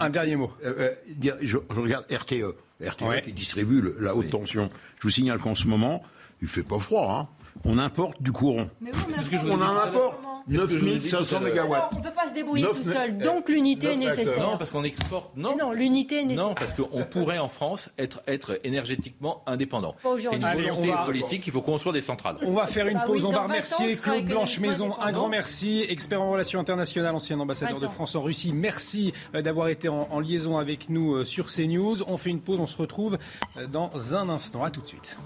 [0.00, 0.50] un dernier mot.
[0.64, 4.68] Euh, euh, je, je regarde RTE, RTE qui distribue le- la haute tension.
[4.98, 6.02] Je vous signale qu'en ce moment,
[6.42, 7.12] il fait pas froid.
[7.12, 7.28] Hein.
[7.64, 8.68] On importe du courant.
[9.10, 10.98] C'est ce que je vous ai on en importe C'est ce que je vous ai
[10.98, 11.48] dit tout à 9500 l'heure.
[11.50, 11.90] mégawatts.
[11.94, 13.18] On ne peut pas se débrouiller tout seul.
[13.18, 14.42] Donc l'unité est nécessaire.
[14.50, 15.36] Non, parce qu'on exporte.
[15.36, 16.48] Non, Mais non, l'unité est nécessaire.
[16.48, 19.94] Non, parce qu'on pourrait en France être, être énergétiquement indépendant.
[20.02, 22.36] C'est une Allez, volonté on va- politique, il faut construire des centrales.
[22.42, 23.24] On va faire une Bah pause.
[23.24, 24.94] oui, on va dans 20 ans, remercier Claude Blanche-Maison.
[24.98, 25.84] Un grand merci.
[25.88, 27.94] Expert en relations internationales, ancien ambassadeur de 20 ans.
[27.94, 28.52] France en Russie.
[28.54, 31.96] Merci euh, d'avoir été en, en liaison avec nous euh, sur CNews.
[32.08, 32.58] On fait une pause.
[32.58, 33.18] On se retrouve
[33.58, 34.64] euh, dans un instant.
[34.64, 35.18] À tout de suite.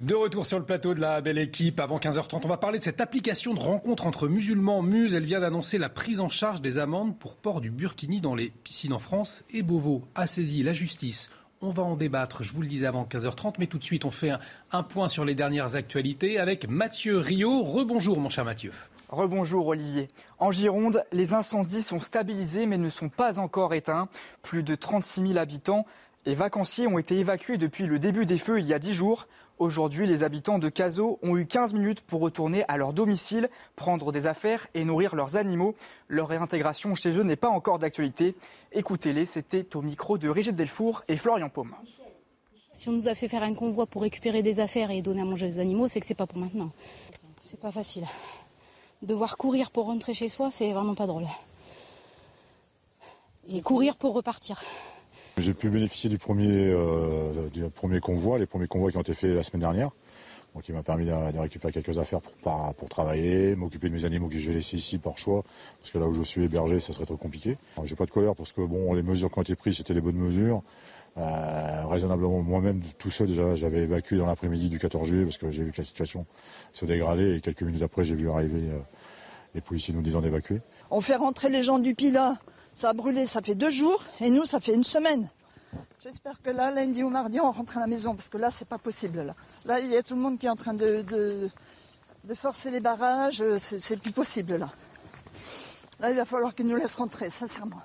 [0.00, 2.84] De retour sur le plateau de la belle équipe avant 15h30, on va parler de
[2.84, 4.80] cette application de rencontre entre musulmans.
[4.80, 8.34] Muse, elle vient d'annoncer la prise en charge des amendes pour port du burkini dans
[8.34, 9.44] les piscines en France.
[9.50, 11.30] Et Beauvau a saisi la justice.
[11.60, 14.10] On va en débattre, je vous le disais avant 15h30, mais tout de suite on
[14.10, 14.40] fait un,
[14.72, 17.62] un point sur les dernières actualités avec Mathieu Rio.
[17.62, 18.72] Rebonjour mon cher Mathieu.
[19.10, 20.08] Rebonjour Olivier.
[20.38, 24.08] En Gironde, les incendies sont stabilisés mais ne sont pas encore éteints.
[24.42, 25.84] Plus de 36 000 habitants
[26.24, 29.26] et vacanciers ont été évacués depuis le début des feux il y a 10 jours.
[29.60, 34.10] Aujourd'hui, les habitants de Cazaux ont eu 15 minutes pour retourner à leur domicile, prendre
[34.10, 35.74] des affaires et nourrir leurs animaux.
[36.08, 38.34] Leur réintégration chez eux n'est pas encore d'actualité.
[38.72, 41.74] Écoutez-les, c'était au micro de Brigitte Delfour et Florian Paume.
[42.72, 45.26] Si on nous a fait faire un convoi pour récupérer des affaires et donner à
[45.26, 46.70] manger aux animaux, c'est que c'est pas pour maintenant.
[47.42, 48.06] C'est pas facile.
[49.02, 51.26] Devoir courir pour rentrer chez soi, c'est vraiment pas drôle.
[53.46, 54.62] Et courir pour repartir.
[55.40, 59.14] J'ai pu bénéficier du premier, euh, du premier convoi, les premiers convois qui ont été
[59.14, 59.90] faits la semaine dernière.
[60.54, 64.28] Donc il m'a permis de, récupérer quelques affaires pour, pour travailler, m'occuper de mes animaux
[64.28, 65.44] que j'ai laissés ici par choix,
[65.78, 67.56] parce que là où je suis hébergé, ça serait trop compliqué.
[67.84, 70.00] J'ai pas de colère parce que bon, les mesures qui ont été prises, c'était les
[70.00, 70.62] bonnes mesures.
[71.16, 75.50] Euh, raisonnablement, moi-même, tout seul, déjà, j'avais évacué dans l'après-midi du 14 juillet parce que
[75.50, 76.26] j'ai vu que la situation
[76.72, 78.78] se dégradait et quelques minutes après, j'ai vu arriver euh,
[79.54, 80.60] les policiers nous disant d'évacuer.
[80.90, 82.38] On fait rentrer les gens du Pila.
[82.72, 85.28] Ça a brûlé, ça fait deux jours, et nous, ça fait une semaine.
[86.02, 88.66] J'espère que là, lundi ou mardi, on rentre à la maison, parce que là, c'est
[88.68, 89.34] pas possible.
[89.66, 91.04] Là, il y a tout le monde qui est en train de,
[92.24, 93.44] de, forcer les barrages.
[93.58, 94.70] C'est plus possible, là.
[95.98, 97.82] Là, il va falloir qu'ils nous laissent rentrer, sincèrement.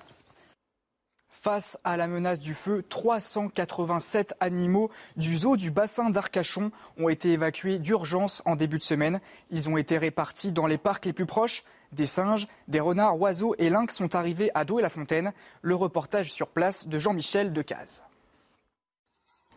[1.46, 7.32] Face à la menace du feu, 387 animaux du zoo du bassin d'Arcachon ont été
[7.32, 9.20] évacués d'urgence en début de semaine.
[9.50, 11.62] Ils ont été répartis dans les parcs les plus proches.
[11.92, 15.32] Des singes, des renards, oiseaux et lynx sont arrivés à Douai-la-Fontaine.
[15.62, 18.02] Le reportage sur place de Jean-Michel Decaze.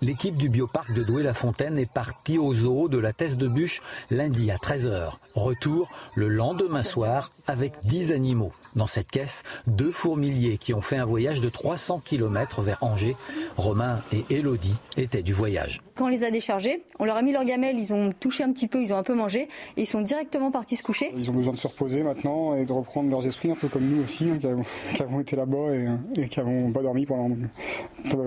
[0.02, 4.50] L'équipe du bioparc de Douai-la-Fontaine est partie au zoo de la Thèse de Bûche lundi
[4.50, 5.16] à 13h.
[5.36, 8.54] Retour le lendemain soir avec 10 animaux.
[8.78, 13.18] Dans cette caisse, deux fourmiliers qui ont fait un voyage de 300 km vers Angers.
[13.58, 15.82] Romain et Élodie étaient du voyage.
[15.96, 18.54] Quand on les a déchargés, on leur a mis leur gamelle, ils ont touché un
[18.54, 21.12] petit peu, ils ont un peu mangé et ils sont directement partis se coucher.
[21.18, 23.84] Ils ont besoin de se reposer maintenant et de reprendre leurs esprits, un peu comme
[23.84, 24.64] nous aussi, hein, qui, avons,
[24.96, 27.30] qui avons été là-bas et, et qui n'avons pas dormi pendant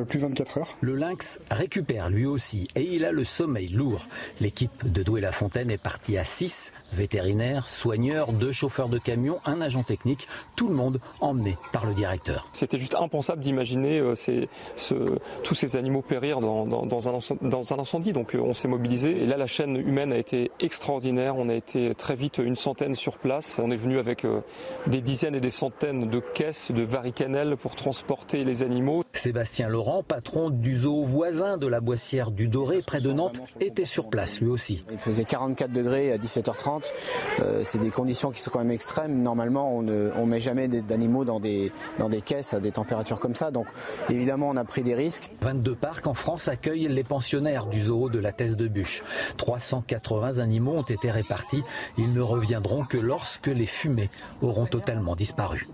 [0.07, 0.77] plus de 24 heures.
[0.83, 4.07] Le lynx récupère lui aussi et il a le sommeil lourd.
[4.41, 9.85] L'équipe de Douai-la-Fontaine est partie à 6, vétérinaires, soigneurs, deux chauffeurs de camion, un agent
[9.85, 12.49] technique, tout le monde emmené par le directeur.
[12.51, 17.49] C'était juste impensable d'imaginer euh, ce- tous ces animaux périr dans, dans- dans un, inc-
[17.49, 18.13] dans un incendie.
[18.13, 19.23] Donc euh, on s'est mobilisé.
[19.23, 21.37] Et là, la chaîne humaine a été extraordinaire.
[21.37, 23.61] On a été très vite une centaine sur place.
[23.63, 24.41] On est venu avec euh,
[24.89, 29.05] des dizaines et des centaines de caisses de varicanelles pour transporter les animaux.
[29.13, 33.85] Sébastien Laurent, patron du zoo voisin de la Boissière du Doré, près de Nantes, était
[33.85, 34.81] sur place lui aussi.
[34.91, 36.93] Il faisait 44 degrés à 17h30.
[37.41, 39.23] Euh, c'est des conditions qui sont quand même extrêmes.
[39.23, 43.21] Normalement, on ne on met jamais d'animaux dans des, dans des caisses à des températures
[43.21, 43.51] comme ça.
[43.51, 43.67] Donc,
[44.11, 45.31] évidemment, on a pris des risques.
[45.41, 49.03] 22 parcs en France accueillent les pensionnaires du zoo de la Thèse de Bûche.
[49.37, 51.63] 380 animaux ont été répartis.
[51.99, 55.69] Ils ne reviendront que lorsque les fumées auront totalement disparu.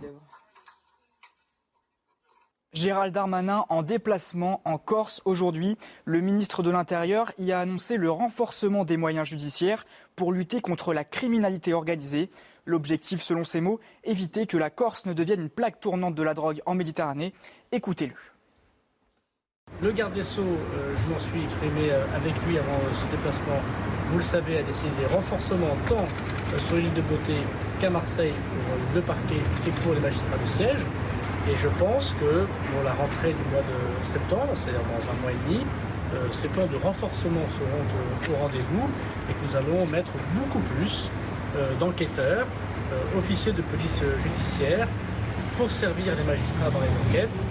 [2.74, 5.78] Gérald Darmanin en déplacement en Corse aujourd'hui.
[6.04, 10.92] Le ministre de l'Intérieur y a annoncé le renforcement des moyens judiciaires pour lutter contre
[10.92, 12.28] la criminalité organisée.
[12.66, 16.34] L'objectif, selon ses mots, éviter que la Corse ne devienne une plaque tournante de la
[16.34, 17.32] drogue en Méditerranée.
[17.72, 18.14] Écoutez-le.
[19.80, 23.10] Le garde des Sceaux, euh, je m'en suis exprimé euh, avec lui avant euh, ce
[23.10, 23.60] déplacement,
[24.10, 26.06] vous le savez, a décidé des renforcements tant
[26.66, 27.36] sur l'île de Beauté
[27.80, 30.80] qu'à Marseille pour le parquet et pour les magistrats de siège.
[31.48, 35.32] Et je pense que pour la rentrée du mois de septembre, c'est-à-dire dans un mois
[35.32, 35.64] et demi,
[36.14, 38.84] euh, ces plans de renforcement seront au rendez-vous
[39.28, 41.08] et que nous allons mettre beaucoup plus
[41.56, 42.46] euh, d'enquêteurs,
[42.92, 44.88] euh, officiers de police judiciaire,
[45.56, 47.46] pour servir les magistrats dans les enquêtes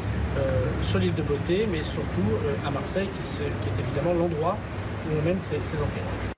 [0.84, 2.30] sur l'île de Beauté, mais surtout
[2.66, 4.56] à Marseille, qui, est évidemment l'endroit
[5.10, 6.37] où on mène ces enquêtes.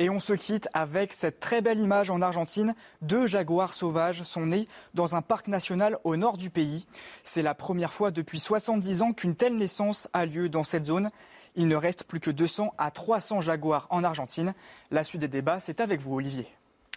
[0.00, 2.74] Et on se quitte avec cette très belle image en Argentine.
[3.02, 6.86] Deux jaguars sauvages sont nés dans un parc national au nord du pays.
[7.22, 11.10] C'est la première fois depuis 70 ans qu'une telle naissance a lieu dans cette zone.
[11.54, 14.54] Il ne reste plus que 200 à 300 jaguars en Argentine.
[14.90, 16.48] La suite des débats, c'est avec vous, Olivier.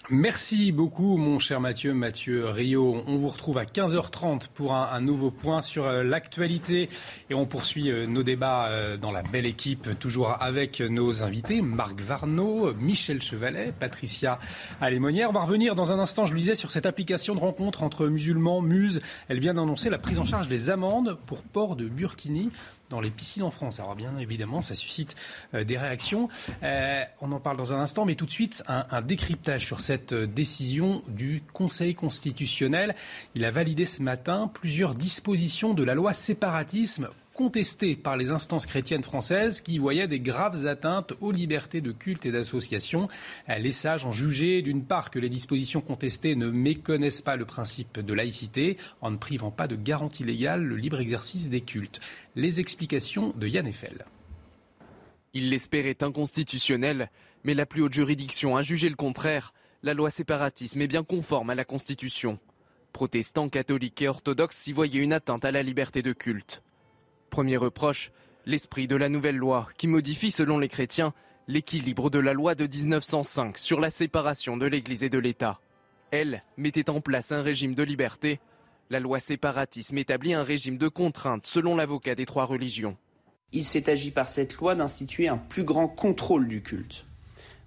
[0.10, 3.04] Merci beaucoup, mon cher Mathieu, Mathieu Rio.
[3.08, 6.89] On vous retrouve à 15h30 pour un, nouveau point sur euh, l'actualité
[7.30, 11.62] et on poursuit euh, nos débats euh, dans la belle équipe, toujours avec nos invités,
[11.62, 14.39] Marc Varnaud, Michel Chevalet, Patricia
[14.82, 15.30] Alémonière.
[15.30, 18.08] On va revenir dans un instant, je le disais, sur cette application de rencontre entre
[18.08, 18.99] musulmans, Muse.
[19.30, 22.51] Elle vient d'annoncer la prise en charge des amendes pour port de burkini
[22.90, 23.80] dans les piscines en France.
[23.80, 25.16] Alors bien évidemment, ça suscite
[25.54, 26.30] euh, des réactions.
[26.64, 30.14] Euh, on en parle dans un instant, mais tout de suite, un, décryptage sur cette
[30.14, 32.96] euh, décision du Conseil constitutionnel.
[33.36, 38.66] Il a validé ce matin plusieurs dispositions de la loi séparatisme contestée par les instances
[38.66, 43.08] chrétiennes françaises qui voyaient des graves atteintes aux libertés de culte et d'association.
[43.48, 48.00] Les sages ont jugé d'une part que les dispositions contestées ne méconnaissent pas le principe
[48.00, 52.00] de laïcité en ne privant pas de garantie légale le libre exercice des cultes.
[52.36, 54.06] Les explications de Yann Eiffel.
[55.34, 57.10] Il l'espérait inconstitutionnel,
[57.44, 59.54] mais la plus haute juridiction a jugé le contraire.
[59.82, 62.40] La loi séparatisme est bien conforme à la Constitution.
[62.94, 66.62] Protestants, catholiques et orthodoxes s'y voyaient une atteinte à la liberté de culte.
[67.34, 68.12] Premier reproche,
[68.46, 71.16] l'esprit de la nouvelle loi qui modifie selon les chrétiens
[71.48, 75.60] l'équilibre de la loi de 1905 sur la séparation de l'Église et de l'État.
[76.12, 78.40] Elle mettait en place un régime de liberté.
[78.92, 82.98] La loi séparatisme établit un régime de contrainte selon l'avocat des trois religions.
[83.52, 87.08] Il s'est agi par cette loi d'instituer un plus grand contrôle du culte.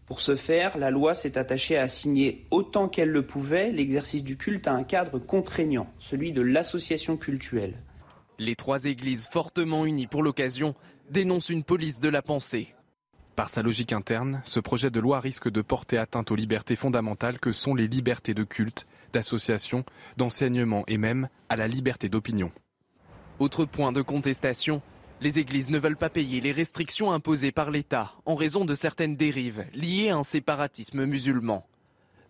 [0.06, 4.36] Pour ce faire, la loi s'est attachée à assigner autant qu'elle le pouvait l'exercice du
[4.36, 7.74] culte à un cadre contraignant, celui de l'association cultuelle.
[8.38, 10.74] Les trois églises fortement unies pour l'occasion
[11.10, 12.74] dénoncent une police de la pensée.
[13.34, 17.38] Par sa logique interne, ce projet de loi risque de porter atteinte aux libertés fondamentales
[17.38, 19.84] que sont les libertés de culte, d'association,
[20.18, 22.52] d'enseignement et même à la liberté d'opinion.
[23.38, 24.82] Autre point de contestation,
[25.22, 29.16] les églises ne veulent pas payer les restrictions imposées par l'État en raison de certaines
[29.16, 31.66] dérives liées à un séparatisme musulman.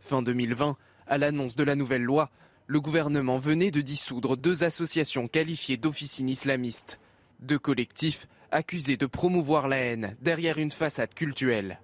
[0.00, 0.76] Fin 2020,
[1.08, 2.30] à l'annonce de la nouvelle loi,
[2.68, 6.98] le gouvernement venait de dissoudre deux associations qualifiées d'officines islamistes.
[7.40, 11.80] Deux collectifs accusés de promouvoir la haine derrière une façade cultuelle.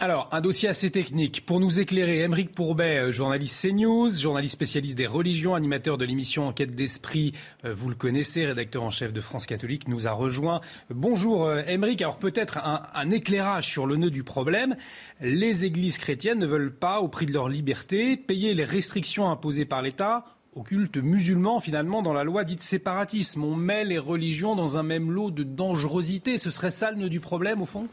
[0.00, 1.46] Alors, un dossier assez technique.
[1.46, 6.48] Pour nous éclairer, Émeric Pourbet, euh, journaliste CNews, journaliste spécialiste des religions, animateur de l'émission
[6.48, 7.32] Enquête d'esprit,
[7.64, 10.60] euh, vous le connaissez, rédacteur en chef de France catholique, nous a rejoint.
[10.90, 14.76] Bonjour Émeric, alors peut-être un, un, éclairage sur le nœud du problème.
[15.20, 19.64] Les églises chrétiennes ne veulent pas, au prix de leur liberté, payer les restrictions imposées
[19.64, 20.24] par l'État
[20.54, 23.42] au culte musulman, finalement, dans la loi dite séparatisme.
[23.44, 26.38] On met les religions dans un même lot de dangerosité.
[26.38, 27.88] Ce serait ça le nœud du problème, au fond?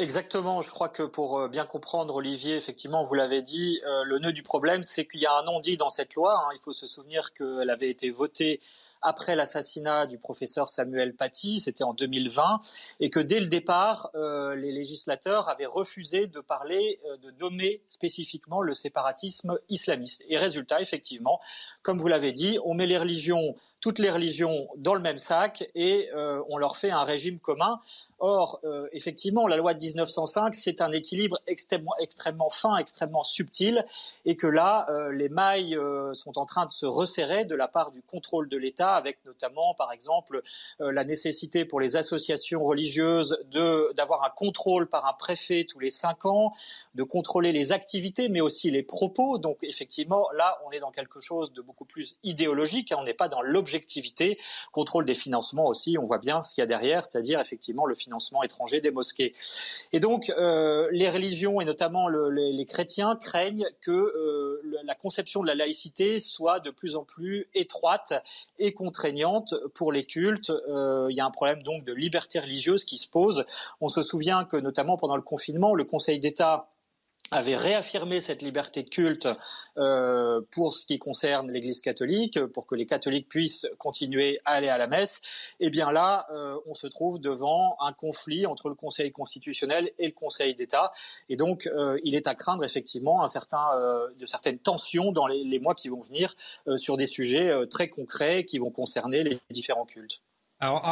[0.00, 0.62] Exactement.
[0.62, 4.32] Je crois que pour euh, bien comprendre, Olivier, effectivement, vous l'avez dit, euh, le nœud
[4.32, 6.38] du problème, c'est qu'il y a un non-dit dans cette loi.
[6.38, 6.50] Hein.
[6.54, 8.60] Il faut se souvenir qu'elle avait été votée
[9.02, 12.60] après l'assassinat du professeur Samuel Paty, c'était en 2020,
[13.00, 18.60] et que dès le départ, euh, les législateurs avaient refusé de parler, de nommer spécifiquement
[18.62, 20.22] le séparatisme islamiste.
[20.28, 21.40] Et résultat, effectivement,
[21.82, 25.68] comme vous l'avez dit, on met les religions, toutes les religions dans le même sac
[25.76, 26.08] et
[26.48, 27.78] on leur fait un régime commun.
[28.20, 33.84] Or, euh, effectivement, la loi de 1905, c'est un équilibre extrêmement, extrêmement, fin, extrêmement subtil,
[34.24, 37.68] et que là, euh, les mailles euh, sont en train de se resserrer de la
[37.68, 40.42] part du contrôle de l'État, avec notamment, par exemple,
[40.80, 45.90] la nécessité pour les associations religieuses de d'avoir un contrôle par un préfet tous les
[45.90, 46.52] cinq ans,
[46.94, 49.38] de contrôler les activités, mais aussi les propos.
[49.38, 52.92] Donc, effectivement, là, on est dans quelque chose de beaucoup plus idéologique.
[52.92, 52.96] Hein.
[52.98, 54.38] on n'est pas dans l'objectivité.
[54.72, 57.94] Contrôle des financements aussi, on voit bien ce qu'il y a derrière, c'est-à-dire effectivement le
[57.94, 59.34] financement financement étranger des mosquées.
[59.92, 65.46] Et donc, euh, les religions, et notamment les, chrétiens, craignent que euh, la conception de
[65.46, 68.14] la laïcité soit de plus en plus étroite
[68.58, 70.50] et contraignante pour les cultes.
[70.50, 73.44] Euh, il y a un problème donc de liberté religieuse qui se pose.
[73.80, 76.68] On se souvient que, notamment pendant le confinement, le Conseil d'État
[77.30, 79.28] avait réaffirmé cette liberté de culte
[79.76, 84.68] euh, pour ce qui concerne l'Église catholique, pour que les catholiques puissent continuer à aller
[84.68, 85.20] à la messe,
[85.60, 90.06] eh bien là, euh, on se trouve devant un conflit entre le Conseil constitutionnel et
[90.06, 90.92] le Conseil d'État,
[91.28, 93.58] et donc euh, il est à craindre effectivement un certain,
[94.18, 96.34] de certaines tensions dans les, les mois qui vont venir
[96.76, 100.22] sur des sujets très concrets qui vont concerner les différents cultes.
[100.60, 100.82] Alors,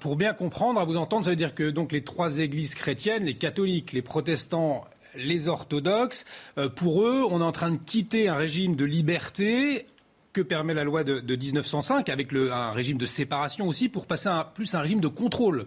[0.00, 3.24] pour bien comprendre, à vous entendre, ça veut dire que donc les trois églises chrétiennes,
[3.24, 4.86] les catholiques, les protestants
[5.16, 6.24] les orthodoxes.
[6.58, 9.86] Euh, pour eux, on est en train de quitter un régime de liberté
[10.32, 14.50] que permet la loi de, 1905, avec un régime de séparation aussi, pour passer à
[14.54, 15.66] plus un régime de contrôle.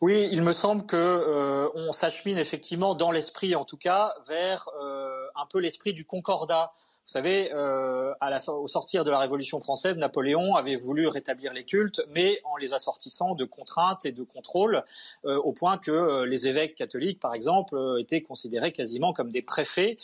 [0.00, 4.68] Oui, il me semble que euh, on s'achemine effectivement dans l'esprit, en tout cas, vers
[4.80, 6.72] euh, un peu l'esprit du concordat.
[7.08, 8.12] Vous savez, euh,
[8.48, 12.74] au sortir de la Révolution française, Napoléon avait voulu rétablir les cultes, mais en les
[12.74, 14.84] assortissant de contraintes et de contrôles,
[15.24, 19.40] euh, au point que euh, les évêques catholiques, par exemple, étaient considérés quasiment comme des
[19.40, 19.96] préfets.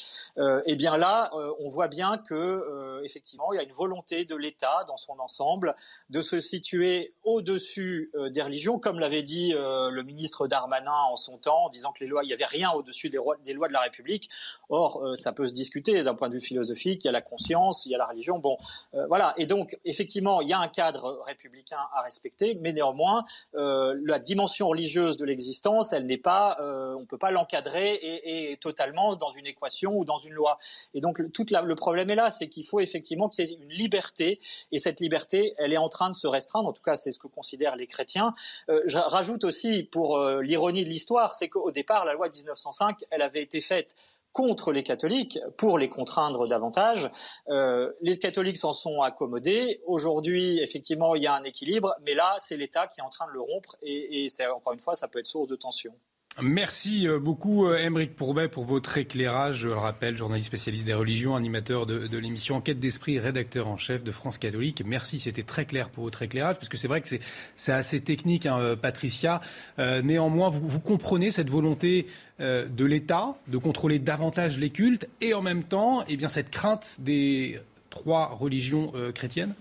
[0.67, 1.31] Et bien là,
[1.61, 5.75] on voit bien que effectivement, il y a une volonté de l'État dans son ensemble
[6.09, 11.67] de se situer au-dessus des religions, comme l'avait dit le ministre Darmanin en son temps,
[11.67, 13.81] en disant que les lois, il n'y avait rien au-dessus des, des, lois de la
[13.81, 14.31] République.
[14.69, 17.87] Or, ça peut se discuter d'un point de vue philosophique il y a la conscience,
[17.87, 18.39] il y a la religion.
[18.39, 18.59] Bon,
[18.95, 19.35] euh, voilà.
[19.37, 23.25] Et donc, effectivement, il y a un cadre républicain à respecter, mais néanmoins,
[23.55, 28.57] euh, la dimension religieuse de l'existence, elle n'est pas, euh, on peut pas l'encadrer et,
[28.61, 30.59] totalement dans une équation ou dans une loi.
[30.95, 33.69] Et donc, tout le problème est là, c'est qu'il faut effectivement qu'il y ait une
[33.69, 34.41] liberté,
[34.73, 36.69] et cette liberté, elle est en train de se restreindre.
[36.69, 38.35] En tout cas, c'est ce que considèrent les chrétiens.
[38.69, 43.23] je rajoute aussi, pour l'ironie de l'histoire, c'est qu'au départ, la loi de 1905, elle
[43.23, 43.95] avait été faite
[44.35, 47.09] contre les catholiques pour les contraindre davantage.
[47.49, 49.81] Euh, les catholiques s'en sont accommodés.
[49.87, 53.27] Aujourd'hui, effectivement, il y a un équilibre, mais là, c'est l'État qui est en train
[53.29, 55.95] de le rompre et, et encore une fois, ça peut être source de tension.
[56.43, 59.59] Merci euh, beaucoup, euh, Émeric Pourbet, pour votre éclairage.
[59.59, 64.03] Je le rappelle, journaliste spécialiste des religions, animateur de, l'émission Enquête d'esprit, rédacteur en chef
[64.03, 64.83] de France Catholique.
[64.85, 67.09] Merci, c'était très clair pour votre éclairage, parce que c'est vrai que
[67.55, 69.41] c'est assez technique, hein, euh, Patricia.
[69.79, 72.07] néanmoins, vous, comprenez cette volonté
[72.41, 76.97] de l'État de contrôler davantage les cultes et en même temps, eh bien, cette crainte
[77.01, 77.61] des
[77.91, 79.55] trois religions chrétiennes?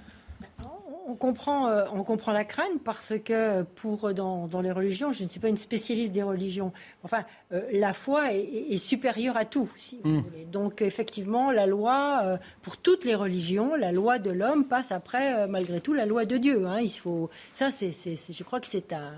[1.08, 5.30] On comprend, euh, on comprend la crainte parce que pour dans, les religions, je ne
[5.30, 6.72] suis pas une spécialiste des religions.
[7.04, 9.72] Enfin, euh, la foi est, supérieure à tout.
[9.78, 10.22] Si vous hmm.
[10.22, 10.46] voulez.
[10.46, 15.48] Donc effectivement, la loi euh, pour toutes les religions, la loi de l'homme passe après,
[15.48, 16.66] malgré tout, la loi de Dieu.
[16.66, 16.80] Hein.
[16.82, 19.14] Il faut ça, c'est, je crois que c'est un,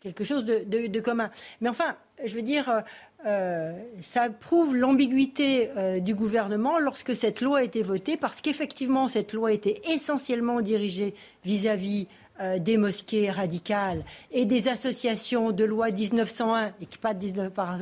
[0.00, 1.30] quelque chose de, commun.
[1.60, 2.82] Mais enfin, je veux dire,
[3.26, 3.72] euh,
[4.02, 9.32] ça prouve l'ambiguïté euh, du gouvernement lorsque cette loi a été votée, parce qu'effectivement, cette
[9.32, 12.08] loi était essentiellement dirigée vis-à-vis
[12.40, 17.52] euh, des mosquées radicales et des associations de loi 1901 et qui pas de 19
[17.52, 17.78] par,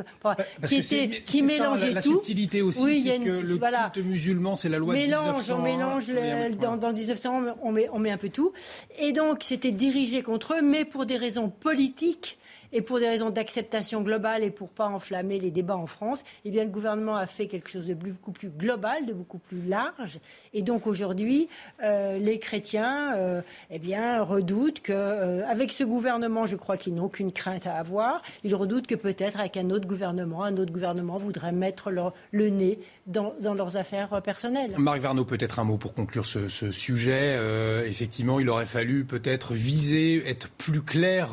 [0.66, 2.10] qui était qui mélangeait la, tout.
[2.10, 5.54] La subtilité aussi, c'est que le culte musulman, c'est la loi mélange, 1901.
[5.54, 8.52] On mélange dans, dans, le 1901, on met, on met un peu tout.
[8.98, 12.38] Et donc, c'était dirigé contre eux, mais pour des raisons politiques
[12.72, 16.50] et pour des raisons d'acceptation globale et pour pas enflammer les débats en France, eh
[16.50, 20.18] bien, le gouvernement a fait quelque chose de beaucoup plus global, de beaucoup plus large.
[20.52, 21.48] Et donc aujourd'hui,
[21.82, 23.40] euh, les chrétiens euh,
[23.70, 27.76] eh bien, redoutent que, euh, avec ce gouvernement, je crois qu'ils n'ont aucune crainte à
[27.76, 28.22] avoir.
[28.44, 31.90] Ils redoutent que peut-être avec un autre gouvernement, un autre gouvernement voudrait mettre
[32.32, 34.74] le nez dans, leurs affaires personnelles.
[34.76, 37.38] Marc Varnaud, peut-être un mot pour conclure ce, sujet.
[37.86, 41.30] effectivement, il aurait fallu peut-être viser, être plus clair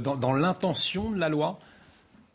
[0.00, 0.77] dans l'intention
[1.12, 1.58] de la loi?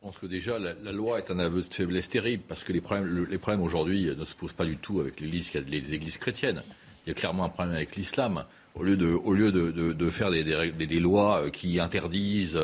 [0.01, 2.81] Je pense que déjà, la, loi est un aveu de faiblesse terrible parce que les
[2.81, 6.61] problèmes, les aujourd'hui ne se posent pas du tout avec les églises chrétiennes.
[7.05, 8.43] Il y a clairement un problème avec l'islam.
[8.75, 12.59] Au lieu de, faire des, lois qui interdisent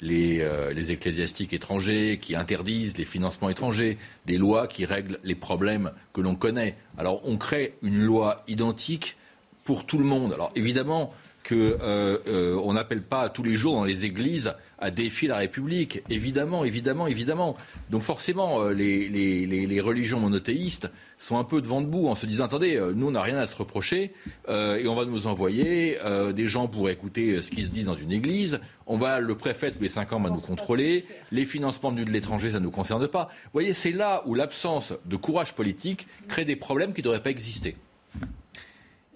[0.00, 5.34] les, euh, les ecclésiastiques étrangers, qui interdisent les financements étrangers, des lois qui règlent les
[5.34, 6.76] problèmes que l'on connaît.
[6.98, 9.16] Alors on crée une loi identique
[9.64, 10.34] pour tout le monde.
[10.34, 11.14] Alors évidemment,
[11.46, 16.02] qu'on euh, euh, n'appelle pas tous les jours dans les églises à défier la République.
[16.08, 17.56] Évidemment, évidemment, évidemment.
[17.90, 22.80] Donc forcément, euh, les, religions monothéistes sont un peu devant debout en se disant attendez,
[22.94, 24.12] nous on n'a rien à se reprocher
[24.48, 25.98] et on va nous envoyer
[26.34, 28.60] des gens pour écouter ce qui se dit dans une église.
[28.86, 31.04] On va le préfet tous les cinq ans va nous contrôler.
[31.32, 33.30] Les financements venus de l'étranger, ça ne nous concerne pas.
[33.44, 37.22] Vous voyez, c'est là où l'absence de courage politique crée des problèmes qui ne devraient
[37.22, 37.76] pas exister.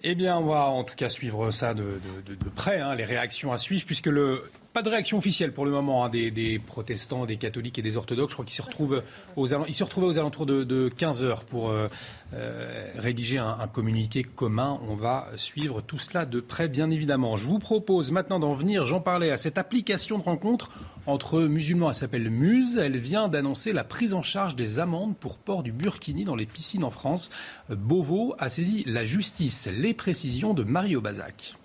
[0.03, 1.99] Eh bien, on va en tout cas suivre ça de,
[2.55, 6.05] près, hein, les réactions à suivre, puisque le, pas de réaction officielle pour le moment
[6.05, 8.31] hein, des, protestants, des catholiques et des orthodoxes.
[8.31, 9.03] Je crois qu'ils se retrouvent
[9.35, 11.87] aux, ils se retrouvaient aux alentours de, 15 heures pour euh,
[12.33, 14.79] euh, rédiger un, communiqué commun.
[14.87, 17.35] On va suivre tout cela de près, bien évidemment.
[17.35, 20.69] Je vous propose maintenant d'en venir, j'en parlais, à cette application de rencontre
[21.05, 21.89] entre musulmans.
[21.89, 22.77] Elle s'appelle Muse.
[22.77, 26.45] Elle vient d'annoncer la prise en charge des amendes pour port du burkini dans les
[26.45, 27.31] piscines en France.
[27.69, 29.69] Beauvau a saisi la justice.
[29.75, 31.55] Les précisions de Mario Bazac.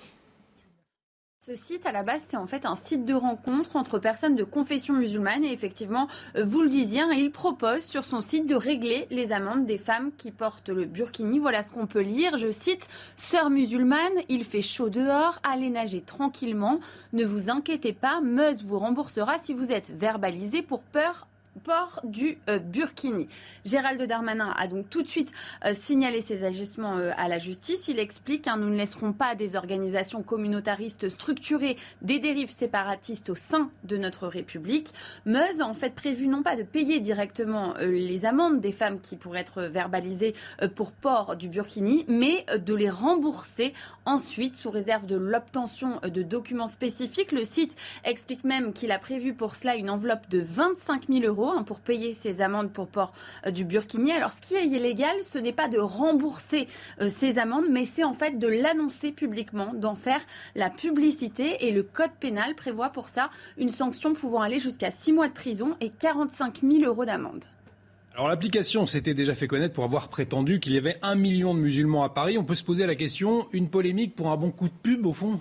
[1.47, 4.45] Ce site, à la base, c'est en fait un site de rencontre entre personnes de
[4.45, 5.45] confession musulmane.
[5.45, 6.09] Et effectivement,
[6.43, 10.11] vous le disiez, hein, il propose sur son site de régler les amendes des femmes
[10.17, 11.39] qui portent le burkini.
[11.39, 12.39] Voilà ce qu'on peut lire.
[12.39, 12.89] Je cite
[13.19, 16.81] Sœur musulmane, il fait chaud dehors, allez nager tranquillement.
[17.13, 21.27] Ne vous inquiétez pas, Meuse vous remboursera si vous êtes verbalisé pour peur
[21.63, 23.29] port du euh, burkini.
[23.65, 25.33] Gérald Darmanin a donc tout de suite
[25.65, 27.89] euh, signalé ses agissements euh, à la justice.
[27.89, 33.35] Il explique hein, nous ne laisserons pas des organisations communautaristes structurées des dérives séparatistes au
[33.35, 34.93] sein de notre République.
[35.27, 39.17] Meuse a en fait prévu non pas de payer directement les amendes des femmes qui
[39.17, 40.35] pourraient être verbalisées
[40.75, 43.73] pour port du burkini, mais de les rembourser
[44.05, 47.33] ensuite sous réserve de l'obtention de documents spécifiques.
[47.33, 51.44] Le site explique même qu'il a prévu pour cela une enveloppe de 25 000 euros
[51.51, 53.13] Hein, pour payer ces amendes pour port
[53.47, 54.13] euh, du burkini.
[54.13, 56.67] Alors ce qui est illégal, ce n'est pas de rembourser
[57.01, 60.21] euh, ces amendes, mais c'est en fait de l'annoncer publiquement, d'en faire
[60.55, 61.67] la publicité.
[61.67, 65.35] Et le code pénal prévoit pour ça une sanction pouvant aller jusqu'à 6 mois de
[65.35, 67.45] prison et 45 000 euros d'amende.
[68.15, 71.59] Alors l'application s'était déjà fait connaître pour avoir prétendu qu'il y avait un million de
[71.59, 72.39] musulmans à Paris.
[72.39, 75.13] On peut se poser la question, une polémique pour un bon coup de pub au
[75.13, 75.41] fond?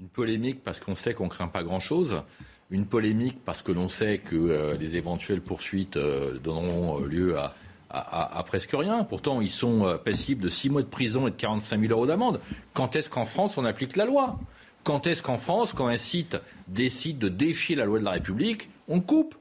[0.00, 2.24] Une polémique parce qu'on sait qu'on craint pas grand-chose
[2.70, 7.36] une polémique parce que l'on sait que euh, les éventuelles poursuites euh, donneront euh, lieu
[7.38, 7.52] à,
[8.44, 9.04] presque rien.
[9.04, 12.40] Pourtant, ils sont passibles de 6 mois de prison et de 45 000 euros d'amende.
[12.72, 14.36] Quand est-ce qu'en France, on applique la loi?
[14.82, 16.36] Quand est-ce qu'en France, quand un site
[16.66, 19.36] décide de défier la loi de la République, on coupe?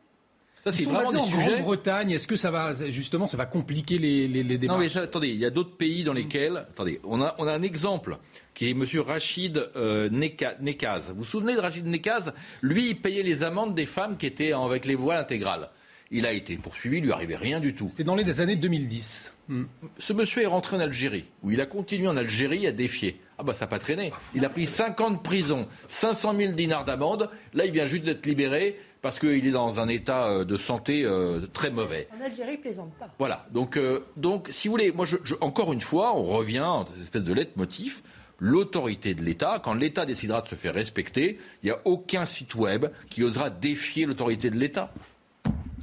[0.63, 2.11] Ça, c'est vraiment des en Grande-Bretagne.
[2.11, 5.27] Est-ce que ça va justement, ça va compliquer les, les, les démarches Non, mais attendez,
[5.27, 8.17] il y a d'autres pays dans lesquels, attendez, on a, on a un exemple
[8.53, 8.85] qui est M.
[9.05, 11.09] Rachid euh, Nekaz.
[11.09, 12.33] Vous vous souvenez de Rachid Nekaz?
[12.61, 15.69] Lui, il payait les amendes des femmes qui étaient avec les voiles intégrales.
[16.15, 17.89] Il a été poursuivi, il lui arrivait rien du tout.
[17.89, 19.33] C'était dans les années 2010.
[19.47, 19.63] Hmm.
[19.97, 23.19] Ce monsieur est rentré en Algérie, où il a continué en Algérie à défier.
[23.39, 24.13] Ah bah ça n'a pas traîné.
[24.35, 27.31] Il a pris 50 ans de prison, 500 000 dinars d'amende.
[27.55, 31.03] Là, il vient juste d'être libéré parce qu'il est dans un état euh, de santé
[31.03, 32.07] euh, très mauvais.
[32.15, 33.09] En Algérie, il plaisante pas.
[33.17, 33.47] Voilà.
[33.51, 37.03] Donc, euh, donc, si vous voulez, moi, je, encore une fois, on revient à cette
[37.03, 38.03] espèce de leitmotiv.
[38.39, 42.55] L'autorité de l'État, quand l'État décidera de se faire respecter, il n'y a aucun site
[42.55, 44.93] web qui osera défier l'autorité de l'État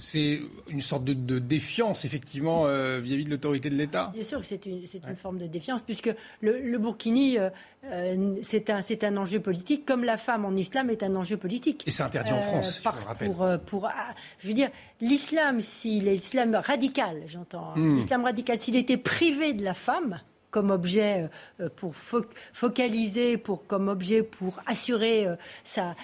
[0.00, 4.46] c'est une sorte de, défiance, effectivement, euh, vis-à-vis de l'autorité de l'État Bien sûr que
[4.46, 7.50] c'est une, forme de défiance, puisque le, Burkini, euh,
[7.84, 11.84] euh, c'est un, un, enjeu politique, comme la femme en islam est un enjeu politique.
[11.86, 14.70] Et c'est interdit en France, par, je pour, pour, ah, je veux dire,
[15.00, 17.96] l'islam, s'il est l'islam radical, j'entends, hein, hmm.
[17.96, 20.20] l'islam radical, s'il était privé de la femme,
[20.50, 21.28] comme objet
[21.76, 25.26] pour focaliser, pour, comme objet pour assurer
[25.64, 25.94] sa,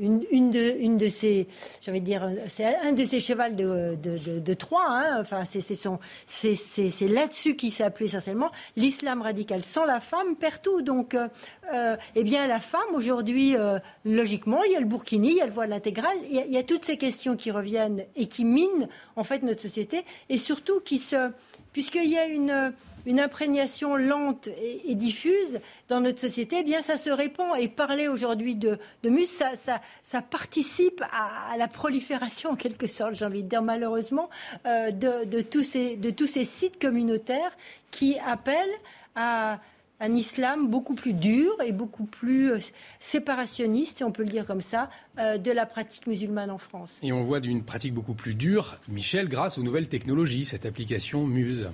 [0.00, 1.46] une, une, de, une de ces,
[1.80, 4.86] j'avais dire, c'est un de ces chevals de, de, de, Troie.
[4.86, 5.20] Hein.
[5.20, 8.50] Enfin, c'est, c'est, c'est, là-dessus qu'il s'est appuyé essentiellement.
[8.76, 10.82] L'islam radical sans la femme perd tout.
[10.82, 11.28] Donc, euh,
[11.72, 15.40] euh, eh bien, la femme aujourd'hui, euh, logiquement, il y a le burkini, il y
[15.40, 18.04] a le voile intégral, il y, a, il y a toutes ces questions qui reviennent
[18.16, 21.30] et qui minent en fait notre société, et surtout qui se,
[21.72, 27.10] puisqu'il y a une imprégnation lente et, diffuse dans notre société, eh bien ça se
[27.10, 27.58] répand.
[27.58, 33.24] Et parler aujourd'hui de, de mus, ça, participe à, la prolifération, en quelque sorte, j'ai
[33.24, 34.28] envie de dire malheureusement,
[34.66, 37.56] euh, de tous ces sites communautaires
[37.90, 38.78] qui appellent
[39.14, 39.58] à
[40.02, 42.58] un islam beaucoup plus dur et beaucoup plus euh,
[42.98, 46.98] séparationniste, si on peut le dire comme ça, euh, de la pratique musulmane en France.
[47.02, 51.24] Et on voit d'une pratique beaucoup plus dure, Michel, grâce aux nouvelles technologies, cette application
[51.24, 51.70] Muse.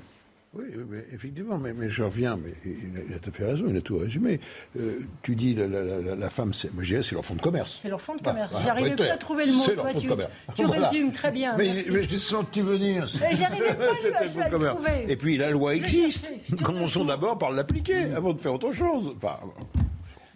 [0.54, 0.64] Oui,
[1.12, 4.40] effectivement, mais, je reviens, mais il a, tout fait raison, il a tout résumé.
[4.78, 7.78] Euh, tu dis la, la, femme, c'est, moi c'est leur fonds de commerce.
[7.82, 8.54] C'est leur fonds de commerce.
[8.64, 9.66] J'arrivais pas à trouver le mot.
[9.66, 10.08] Toi, tu,
[10.54, 11.54] tu résumes très bien.
[11.58, 13.06] Mais, je l'ai senti venir.
[13.06, 14.24] J'arrivais pas à
[14.58, 15.04] le trouver.
[15.08, 16.32] Et puis la loi existe.
[16.62, 19.14] Commençons d'abord par l'appliquer avant de faire autre chose.
[19.16, 19.38] Enfin,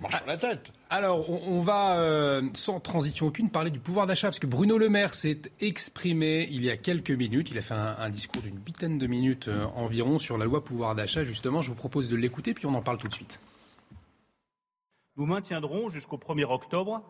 [0.02, 0.72] marche la tête.
[0.90, 4.90] Alors, on, va, euh, sans transition aucune, parler du pouvoir d'achat, parce que Bruno Le
[4.90, 7.50] Maire s'est exprimé il y a quelques minutes.
[7.50, 10.94] Il a fait un, discours d'une huitaine de minutes euh, environ sur la loi pouvoir
[10.94, 11.24] d'achat.
[11.24, 13.40] Justement, je vous propose de l'écouter, puis on en parle tout de suite.
[15.16, 17.02] Nous maintiendrons jusqu'au 1er octobre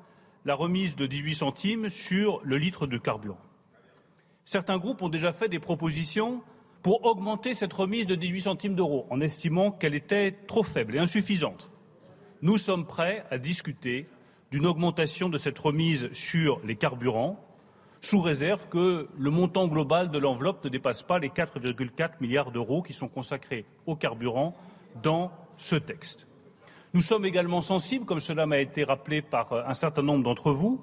[0.45, 3.39] la remise de 18 centimes sur le litre de carburant.
[4.45, 6.43] Certains groupes ont déjà fait des propositions
[6.83, 10.99] pour augmenter cette remise de 18 centimes d'euros, en estimant qu'elle était trop faible et
[10.99, 11.72] insuffisante
[12.43, 14.09] nous sommes prêts à discuter
[14.51, 17.39] d'une augmentation de cette remise sur les carburants,
[18.01, 22.83] sous réserve que le montant global de l'enveloppe ne dépasse pas les 4,4 milliards d'euros
[22.83, 24.57] qui sont consacrés aux carburants
[25.03, 26.27] dans ce texte.
[26.95, 30.83] Nous sommes également sensibles, comme cela m'a été rappelé par un certain nombre d'entre vous,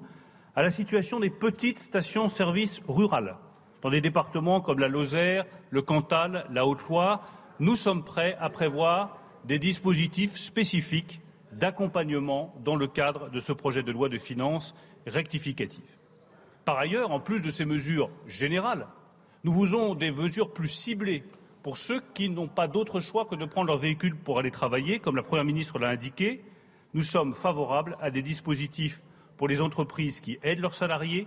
[0.56, 3.36] à la situation des petites stations-service rurales.
[3.82, 7.22] Dans des départements comme la Lozère, le Cantal, la Haute-Loire,
[7.60, 11.20] nous sommes prêts à prévoir des dispositifs spécifiques
[11.52, 14.74] d'accompagnement dans le cadre de ce projet de loi de finances
[15.06, 15.96] rectificative.
[16.64, 18.86] Par ailleurs, en plus de ces mesures générales,
[19.44, 21.24] nous faisons des mesures plus ciblées
[21.62, 24.98] pour ceux qui n'ont pas d'autre choix que de prendre leur véhicule pour aller travailler,
[24.98, 26.42] comme la Première ministre l'a indiqué.
[26.94, 29.02] Nous sommes favorables à des dispositifs
[29.36, 31.26] pour les entreprises qui aident leurs salariés.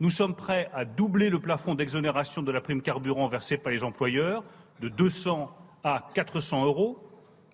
[0.00, 3.84] Nous sommes prêts à doubler le plafond d'exonération de la prime carburant versée par les
[3.84, 4.42] employeurs
[4.80, 6.98] de 200 à 400 euros.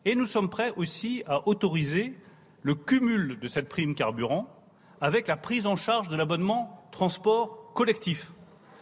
[0.04, 2.14] Et nous sommes prêts aussi à autoriser
[2.62, 4.48] le cumul de cette prime carburant
[5.00, 8.32] avec la prise en charge de l'abonnement transport collectif.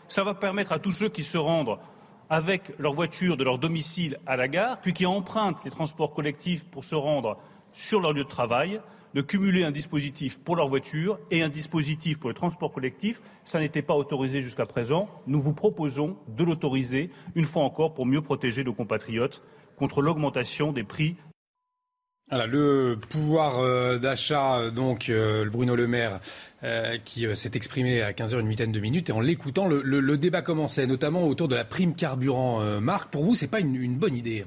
[0.08, 1.78] Ça va permettre à tous ceux qui se rendent
[2.30, 6.64] avec leur voiture de leur domicile à la gare, puis qui empruntent les transports collectifs
[6.64, 7.38] pour se rendre
[7.72, 8.80] sur leur lieu de travail,
[9.14, 13.22] de cumuler un dispositif pour leur voiture et un dispositif pour le transport collectif.
[13.44, 15.08] Ça n'était pas autorisé jusqu'à présent.
[15.26, 19.42] Nous vous proposons de l'autoriser, une fois encore, pour mieux protéger nos compatriotes
[19.76, 21.16] contre l'augmentation des prix
[22.28, 26.18] voilà, le pouvoir euh, d'achat, euh, donc euh, Bruno Le Maire,
[27.04, 30.88] qui s'est exprimé à 15h une huitaine de minutes, et en l'écoutant, le, débat commençait,
[30.88, 32.80] notamment autour de la prime carburant.
[32.80, 34.44] Marc, pour vous, c'est pas une, bonne idée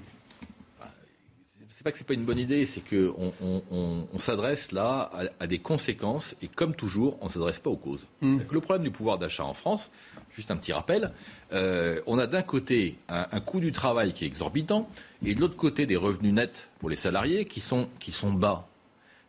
[1.74, 3.32] c'est pas que c'est pas une bonne idée, c'est qu'on
[3.72, 8.06] on, s'adresse là à, des conséquences et comme toujours, on ne s'adresse pas aux causes.
[8.20, 8.40] Hmm.
[8.52, 9.90] Le problème du pouvoir d'achat en France,
[10.36, 11.12] juste un petit rappel,
[11.54, 14.90] euh, on a d'un côté un, coût du travail qui est exorbitant
[15.26, 18.66] et de l'autre côté des revenus nets pour les salariés qui sont, qui sont bas.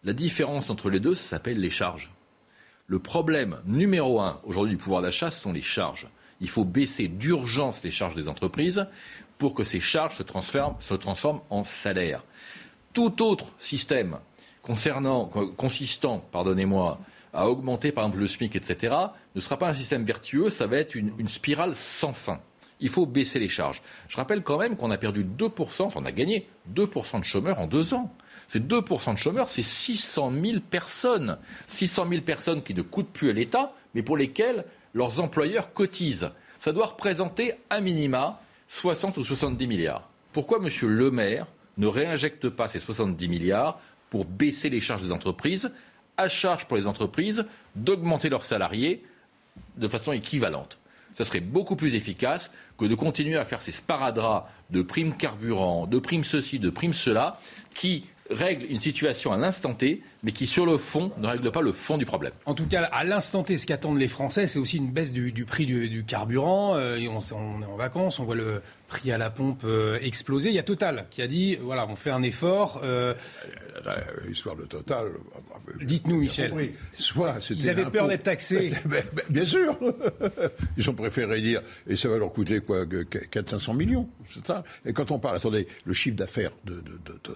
[0.05, 2.11] La différence entre les deux, ça s'appelle les charges.
[2.87, 6.09] Le problème numéro un aujourd'hui du pouvoir d'achat, ce sont les charges.
[6.41, 8.87] Il faut baisser d'urgence les charges des entreprises
[9.39, 12.23] pour que ces charges se transforment, se transforment en salaire.
[12.93, 14.19] Tout autre système
[14.63, 17.01] concernant, consistant, pardonnez-moi,
[17.33, 18.95] à augmenter par exemple le SMIC, etc.,
[19.35, 22.41] ne sera pas un système vertueux, ça va être une, spirale sans fin.
[22.81, 23.83] Il faut baisser les charges.
[24.09, 27.59] Je rappelle quand même qu'on a perdu 2%, enfin on a gagné 2% de chômeurs
[27.59, 28.13] en deux ans.
[28.49, 31.39] Ces 2% de chômeurs, c'est 600 000 personnes.
[31.69, 36.31] 600 000 personnes qui ne coûtent plus à l'État, mais pour lesquelles leurs employeurs cotisent.
[36.59, 40.09] Ça doit représenter un minima 60 ou 70 milliards.
[40.33, 40.69] Pourquoi M.
[40.89, 41.47] Le Maire
[41.77, 43.79] ne réinjecte pas ces 70 milliards
[44.11, 45.71] pour baisser les charges des entreprises
[46.17, 47.45] à charge pour les entreprises
[47.77, 49.05] d'augmenter leurs salariés
[49.77, 50.79] de façon équivalente.
[51.17, 55.87] Ce serait beaucoup plus efficace que de continuer à faire ces sparadraps de primes carburant,
[55.87, 57.39] de primes ceci, de primes cela,
[57.75, 61.63] qui règlent une situation à l'instant T, mais qui, sur le fond, ne règlent pas
[61.63, 62.33] le fond du problème.
[62.47, 65.45] En tout cas, à l'instant T, ce qu'attendent les Français, c'est aussi une baisse du,
[65.45, 66.77] prix du, carburant.
[66.77, 70.51] Euh, on, est en vacances, on voit le, prix à la pompe euh, explosé.
[70.51, 72.83] Il y a Total qui a dit voilà, on fait un effort.
[72.85, 73.15] Euh,
[74.27, 75.07] L'histoire de Total.
[75.81, 76.53] Dites-nous, Michel.
[76.53, 78.73] Oui, soit Ils avaient peur d'être taxés.
[79.31, 79.79] Bien sûr.
[80.77, 84.09] Ils ont préféré dire et ça va leur coûter quoi 400-500 millions.
[84.35, 84.65] C'est ça?
[84.85, 86.83] Et quand on parle, attendez, le chiffre d'affaires de,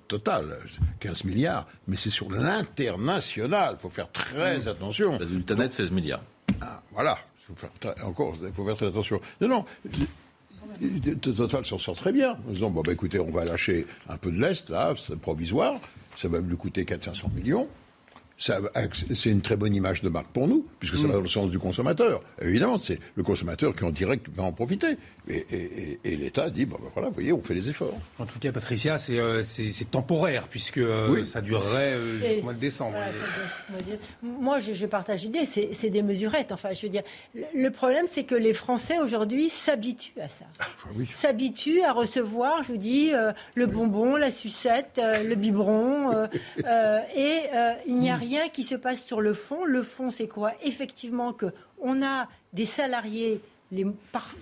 [0.09, 0.59] Total,
[1.01, 3.76] 15 milliards, mais c'est sur l'international.
[3.78, 4.68] Il faut faire très mmh.
[4.68, 5.18] attention.
[5.18, 6.22] Résultat net, 16 milliards.
[6.60, 7.18] Ah, voilà.
[7.40, 9.20] Il faut faire encore, il faut faire très attention.
[9.40, 9.64] Non, non.
[11.21, 12.37] Total s'en sort très bien.
[12.49, 15.81] En disant, bon, bah, écoutez, on va lâcher un peu de l'Est, là, c'est provisoire,
[16.17, 17.69] ça va lui coûter 400-500 millions
[18.39, 21.13] c'est une très bonne image de marque pour nous, puisque ça va mm.
[21.13, 22.23] dans le sens du consommateur.
[22.43, 24.97] Évidemment, c'est le consommateur qui en direct va en profiter.
[25.27, 27.99] Et, l'État dit, ben voilà, vous voyez, on fait les efforts.
[28.19, 29.43] En tout cas, Patricia, c'est euh,
[29.91, 32.99] temporaire, puisque euh, ça durerait euh, jusqu'au mois de décembre.
[34.23, 36.53] Moi, je, je partage l'idée, c'est des mesurettes.
[36.53, 37.03] Enfin, je veux dire,
[37.35, 40.45] le, problème, c'est que les Français, aujourd'hui, s'habituent à ça.
[40.59, 40.65] Ah,
[40.95, 43.13] bah s'habituent à recevoir, je vous dis,
[43.55, 46.29] le bonbon, la sucette, le biberon,
[47.17, 47.41] et
[47.87, 49.65] il n'y a rien qui se passe sur le fond.
[49.65, 50.53] Le fond, c'est quoi?
[50.63, 51.47] Effectivement, que
[51.81, 53.41] on a des salariés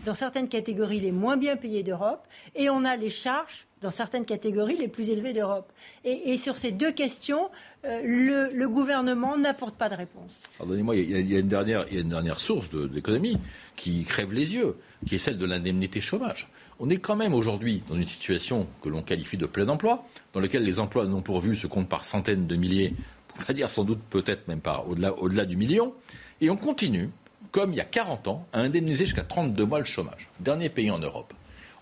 [0.04, 4.24] dans certaines catégories les moins bien payés d'Europe et on a les charges dans certaines
[4.24, 5.72] catégories les plus élevées d'Europe.
[6.04, 7.50] Et, sur ces deux questions,
[7.84, 10.44] euh, le, gouvernement n'apporte pas de réponse.
[10.58, 13.38] Pardonnez-moi, il, y, a une dernière, il y a une dernière source d'économie
[13.74, 14.76] qui crève les yeux,
[15.06, 16.48] qui est celle de l'indemnité chômage.
[16.78, 20.40] On est quand même aujourd'hui dans une situation que l'on qualifie de plein emploi, dans
[20.40, 22.94] laquelle les emplois non pourvus se comptent par centaines de milliers
[23.38, 25.94] on va dire sans doute peut-être même pas au-delà, au-delà du million.
[26.40, 27.10] Et on continue,
[27.52, 30.28] comme il y a 40 ans, à indemniser jusqu'à 32 mois le chômage.
[30.40, 31.34] Dernier pays en Europe.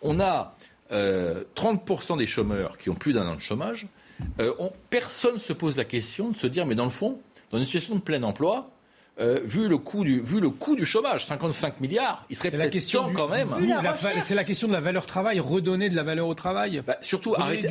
[0.03, 0.57] On a
[0.91, 3.87] 30% euh, des chômeurs qui ont plus d'un an de chômage.
[4.41, 4.53] Euh,
[4.91, 7.21] personne ne se pose la question de se dire, mais dans le fond,
[7.51, 8.71] dans une situation de plein emploi,
[9.21, 12.93] euh, vu, le coût du, vu le coût du chômage, 55 milliards, il serait peut-être
[12.93, 13.55] temps quand même.
[14.23, 16.83] C'est la question de la valeur travail, redonner de la valeur au travail.
[16.87, 17.69] Bah, surtout arrêter,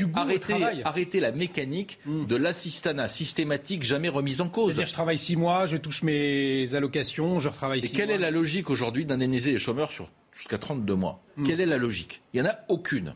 [0.83, 2.25] arrêter, la mécanique hmm.
[2.25, 4.67] de l'assistanat systématique jamais remise en cause.
[4.67, 7.93] C'est-à-dire je travaille 6 mois, je touche mes allocations, je retravaille 6 mois.
[7.93, 11.21] Et quelle est la logique aujourd'hui d'indemniser les chômeurs sur jusqu'à 32 mois?
[11.35, 11.45] Hmm.
[11.45, 12.21] Quelle est la logique?
[12.33, 13.15] Il n'y en a aucune.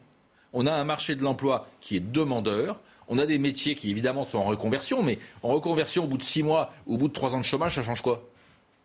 [0.54, 2.80] On a un marché de l'emploi qui est demandeur.
[3.08, 6.24] On a des métiers qui, évidemment, sont en reconversion, mais en reconversion, au bout de
[6.24, 8.24] six mois, au bout de trois ans de chômage, ça change quoi?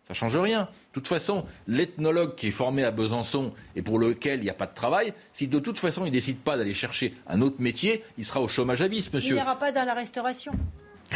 [0.09, 0.62] Ça change rien.
[0.62, 4.55] De toute façon, l'ethnologue qui est formé à Besançon et pour lequel il n'y a
[4.55, 7.57] pas de travail, si de toute façon il ne décide pas d'aller chercher un autre
[7.59, 9.36] métier, il sera au chômage à bis, monsieur.
[9.36, 10.53] Il n'ira pas dans la restauration.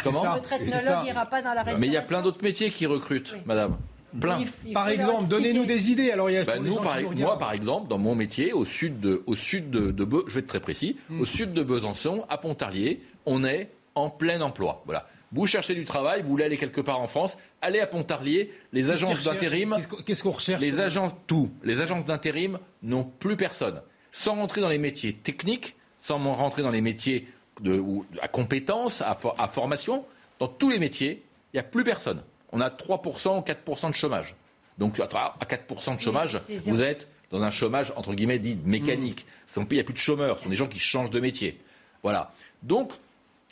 [0.03, 0.35] Comment?
[0.35, 1.79] Votre ethnologue n'ira pas dans la restauration.
[1.79, 3.77] Mais il y a plein d'autres métiers qui recrutent, madame.
[4.19, 4.43] Plein.
[4.73, 6.11] Par exemple, donnez-nous des idées.
[6.11, 8.99] Alors, il y a bah, nous, par, moi, par exemple, dans mon métier, au sud
[8.99, 12.37] de, au sud de, de je vais être très précis, au sud de Besançon, à
[12.37, 14.83] Pontarlier, on est en plein emploi.
[14.85, 15.07] Voilà.
[15.31, 18.51] Vous cherchez du travail, vous voulez aller quelque part en France, allez à Pontarlier.
[18.71, 21.49] Les agences d'intérim, qu'est-ce qu'on recherche Les agences, tout.
[21.63, 23.81] Les agences d'intérim n'ont plus personne.
[24.11, 27.27] Sans rentrer dans les métiers techniques, sans rentrer dans les métiers
[27.61, 27.83] de,
[28.21, 30.05] à compétences, à, à formation,
[30.39, 32.21] dans tous les métiers, il n'y a plus personne.
[32.53, 34.35] On a 3% ou 4% de chômage.
[34.77, 39.25] Donc à 4% de chômage, vous êtes dans un chômage entre guillemets dit mécanique.
[39.57, 39.61] Mm.
[39.71, 41.59] Il n'y a plus de chômeurs, ce sont des gens qui changent de métier.
[42.03, 42.31] Voilà.
[42.61, 42.93] Donc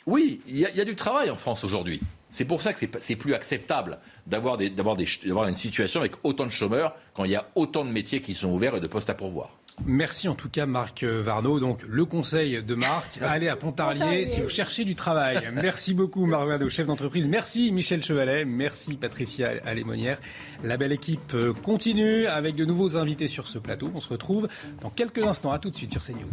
[0.06, 2.00] oui, il y, a du travail en France aujourd'hui.
[2.32, 7.24] C'est pour ça que c'est plus acceptable d'avoir une situation avec autant de chômeurs quand
[7.24, 9.50] il y a autant de métiers qui sont ouverts et de postes à pourvoir.
[9.86, 11.60] Merci en tout cas Marc Varnaud.
[11.60, 15.50] Donc le conseil de Marc, allez à Pontarlier si vous cherchez du travail.
[15.54, 17.28] Merci beaucoup Marc Varnaud, chef d'entreprise.
[17.28, 18.44] Merci Michel Chevalet.
[18.44, 20.18] Merci Patricia Alémonière.
[20.62, 23.90] La belle équipe continue avec de nouveaux invités sur ce plateau.
[23.94, 24.48] On se retrouve
[24.80, 25.52] dans quelques instants.
[25.52, 26.30] À tout de suite sur CNews.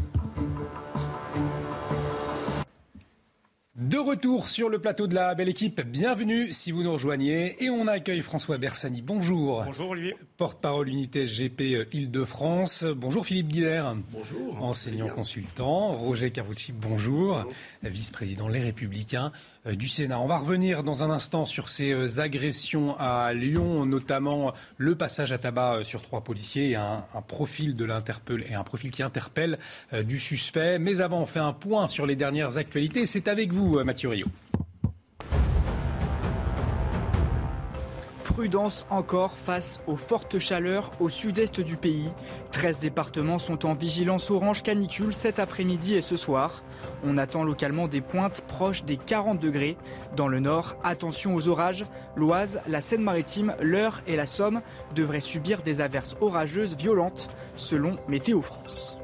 [3.80, 7.64] De retour sur le plateau de la belle équipe, bienvenue si vous nous rejoignez.
[7.64, 9.02] Et on accueille François Bersani.
[9.02, 9.64] Bonjour.
[9.64, 10.18] Bonjour Olivier.
[10.36, 12.84] Porte-parole unité SGP Île-de-France.
[12.84, 13.96] Bonjour Philippe Guillère.
[14.12, 14.62] Bonjour.
[14.62, 15.94] Enseignant consultant.
[15.94, 17.46] Roger Carucci, bonjour.
[17.82, 19.32] Vice-président Les Républicains.
[19.66, 20.22] Euh, du Sénat.
[20.22, 25.34] On va revenir dans un instant sur ces euh, agressions à Lyon, notamment le passage
[25.34, 27.86] à tabac euh, sur trois policiers et un, profil de
[28.48, 29.60] et un profil qui interpelle
[30.04, 30.80] du suspect.
[30.80, 33.06] Mais avant, on fait un point sur les dernières actualités.
[33.06, 34.28] C'est avec vous, Mathieu Rio.
[38.40, 42.10] Prudence encore face aux fortes chaleurs au sud-est du pays.
[42.54, 46.64] 13 départements sont en vigilance orange canicule cet après-midi et ce soir.
[47.04, 49.76] On attend localement des pointes proches des 40 degrés.
[50.16, 51.84] Dans le nord, attention aux orages.
[52.16, 54.62] L'Oise, la Seine-Maritime, l'Eure et la Somme
[54.96, 58.99] devraient subir des averses orageuses violentes selon Météo France.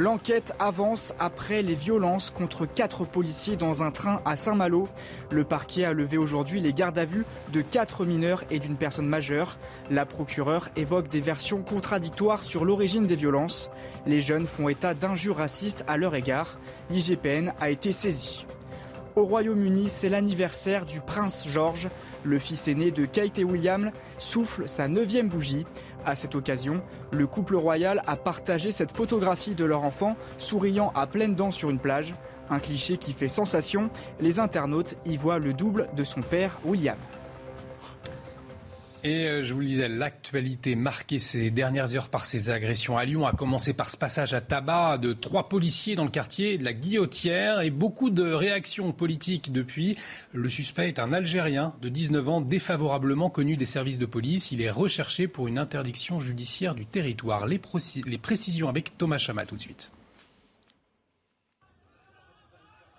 [0.00, 4.88] L'enquête avance après les violences contre quatre policiers dans un train à Saint-Malo.
[5.32, 9.08] Le parquet a levé aujourd'hui les gardes à vue de quatre mineurs et d'une personne
[9.08, 9.58] majeure.
[9.90, 13.72] La procureure évoque des versions contradictoires sur l'origine des violences.
[14.06, 16.60] Les jeunes font état d'injures racistes à leur égard.
[16.90, 18.46] L'IGPN a été saisi.
[19.16, 21.88] Au Royaume-Uni, c'est l'anniversaire du prince George.
[22.22, 25.66] Le fils aîné de Kate et William souffle sa neuvième bougie.
[26.06, 31.06] À cette occasion, le couple royal a partagé cette photographie de leur enfant souriant à
[31.06, 32.14] pleines dents sur une plage.
[32.50, 36.96] Un cliché qui fait sensation, les internautes y voient le double de son père William.
[39.04, 43.04] Et euh, je vous le disais, l'actualité marquée ces dernières heures par ces agressions à
[43.04, 46.64] Lyon a commencé par ce passage à tabac de trois policiers dans le quartier de
[46.64, 49.96] la Guillotière et beaucoup de réactions politiques depuis.
[50.32, 54.50] Le suspect est un Algérien de 19 ans défavorablement connu des services de police.
[54.50, 57.46] Il est recherché pour une interdiction judiciaire du territoire.
[57.46, 57.60] Les,
[58.18, 59.92] précisions avec Thomas Chama tout de suite.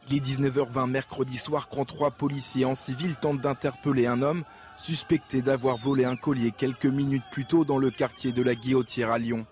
[0.10, 4.46] Il est 19h20 mercredi soir quand trois policiers en civil tentent d'interpeller un homme
[4.80, 9.12] suspecté d'avoir volé un collier quelques minutes plus tôt dans le quartier de la Guillotière
[9.12, 9.46] à Lyon.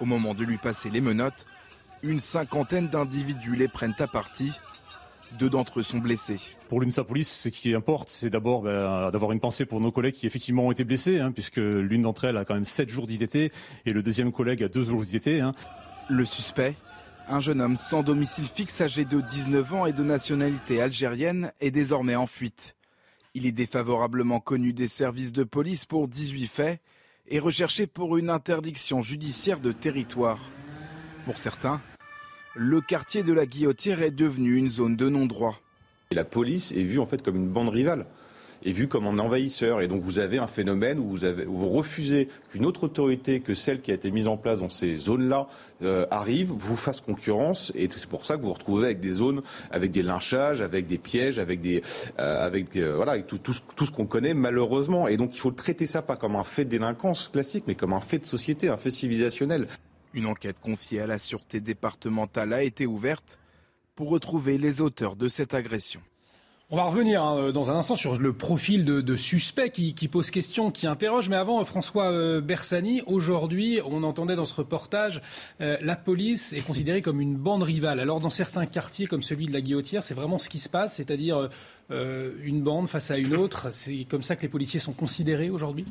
[0.00, 1.46] Au moment de lui passer les menottes,
[2.02, 4.52] une cinquantaine d'individus les prennent à partie.
[5.38, 6.38] Deux d'entre eux sont blessés.
[6.68, 10.14] Pour l'UNSA Police, ce qui importe, c'est d'abord ben, d'avoir une pensée pour nos collègues
[10.14, 13.06] qui effectivement ont été blessés, hein, puisque l'une d'entre elles a quand même sept jours
[13.06, 15.40] d'ITT et le deuxième collègue a deux jours d'ITT.
[15.40, 15.52] Hein.
[16.08, 16.74] Le suspect,
[17.28, 21.70] un jeune homme sans domicile fixe âgé de 19 ans et de nationalité algérienne, est
[21.70, 22.74] désormais en fuite.
[23.34, 26.80] Il est défavorablement connu des services de police pour 18 faits
[27.28, 30.50] et recherché pour une interdiction judiciaire de territoire.
[31.24, 31.80] Pour certains,
[32.56, 35.60] le quartier de la Guillotière est devenu une zone de non-droit.
[36.10, 38.06] La police est vue en fait comme une bande rivale
[38.64, 39.80] est vu comme un envahisseur.
[39.80, 43.54] Et donc vous avez un phénomène où vous, avez, vous refusez qu'une autre autorité que
[43.54, 45.48] celle qui a été mise en place dans ces zones-là
[45.82, 47.72] euh, arrive, vous fasse concurrence.
[47.74, 50.86] Et c'est pour ça que vous vous retrouvez avec des zones, avec des lynchages, avec
[50.86, 51.82] des pièges, avec des,
[52.18, 55.08] euh, avec euh, voilà, avec tout, tout, tout ce qu'on connaît malheureusement.
[55.08, 57.92] Et donc il faut traiter ça pas comme un fait de délinquance classique, mais comme
[57.92, 59.66] un fait de société, un fait civilisationnel.
[60.12, 63.38] Une enquête confiée à la sûreté départementale a été ouverte
[63.94, 66.00] pour retrouver les auteurs de cette agression.
[66.72, 70.70] On va revenir hein, dans un instant sur le profil de, suspect qui, pose question,
[70.70, 71.28] qui interroge.
[71.28, 75.20] Mais avant, François euh, Bersani, aujourd'hui, on entendait dans ce reportage,
[75.60, 77.98] euh, la police est considérée comme une bande rivale.
[77.98, 80.94] Alors dans certains quartiers comme celui de la Guillotière, c'est vraiment ce qui se passe,
[80.94, 81.50] c'est-à-dire
[81.90, 83.72] une bande face à une autre.
[83.72, 85.86] C'est comme ça que les policiers sont considérés aujourd'hui?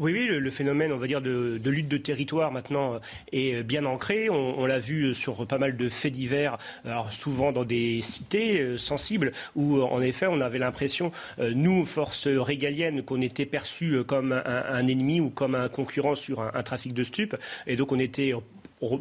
[0.00, 2.98] Oui, oui, le, phénomène, on va dire, de, lutte de territoire maintenant euh,
[3.32, 4.30] est bien ancré.
[4.30, 6.56] On, l'a vu sur pas mal de faits divers,
[7.10, 12.28] souvent dans des cités euh, sensibles, où en effet on avait l'impression, euh, nous, forces
[12.28, 16.94] régaliennes, qu'on était perçus comme un, ennemi ou comme un concurrent sur un, un trafic
[16.94, 17.36] de stupes.
[17.66, 18.32] Et donc on était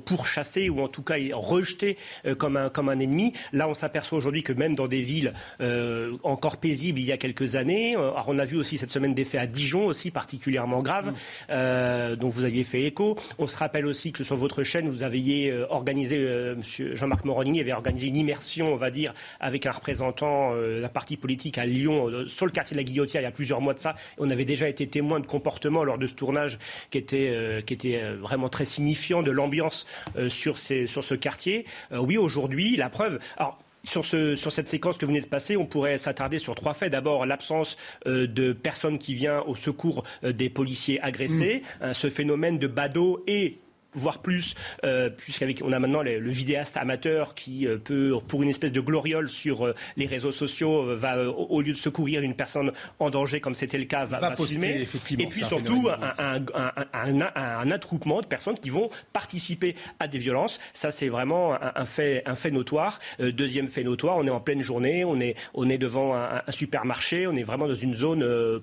[0.06, 3.34] pourchassé ou en tout cas rejeté euh, comme, un, comme un ennemi.
[3.54, 7.18] Là, on s'aperçoit aujourd'hui que même dans des villes euh, encore paisibles il y a
[7.18, 10.12] quelques années, euh, alors on a vu aussi cette semaine des faits à Dijon aussi
[10.12, 11.14] particulièrement graves,
[11.50, 12.16] mm.
[12.16, 13.18] dont vous aviez fait écho.
[13.38, 16.18] On se rappelle aussi que sur votre chaîne, vous aviez organisé,
[16.56, 20.90] Monsieur Jean-Marc Moroni avait organisé une immersion, on va dire, avec un représentant de la
[20.90, 23.74] partie politique à Lyon, sur le quartier de la Guillotière, il y a plusieurs mois
[23.74, 23.96] de ça.
[24.18, 28.02] On avait déjà été témoin de comportements lors de ce tournage qui était, qui était
[28.14, 29.69] vraiment très signifiant de l'ambiance
[30.18, 31.66] euh, sur, sur ce quartier.
[31.92, 33.20] Euh, oui, aujourd'hui, la preuve.
[33.38, 36.56] Alors, sur, ce, sur, cette séquence que vous venez de passer, on pourrait s'attarder sur
[36.56, 36.92] trois faits.
[36.92, 37.78] D'abord, l'absence
[38.08, 41.94] euh, de personnes qui viennent au secours des policiers agressés, mmh.
[41.94, 43.60] ce phénomène de badaud et
[43.94, 48.72] voire plus, euh, puisqu'on a maintenant le, vidéaste amateur qui euh, peut, pour une espèce
[48.72, 52.72] de gloriole sur euh, les réseaux sociaux, euh, va, au lieu de secourir une personne
[53.00, 54.88] en danger, comme c'était le cas, va, va, filmer.
[55.18, 60.18] Et puis surtout, un, un, un, un, attroupement de personnes qui vont participer à des
[60.18, 60.60] violences.
[60.74, 63.00] Ça, c'est vraiment un, fait, un fait notoire.
[63.20, 67.28] deuxième fait notoire, on est en pleine journée, on est, on est devant un, supermarché,
[67.28, 68.60] on est vraiment dans une zone euh,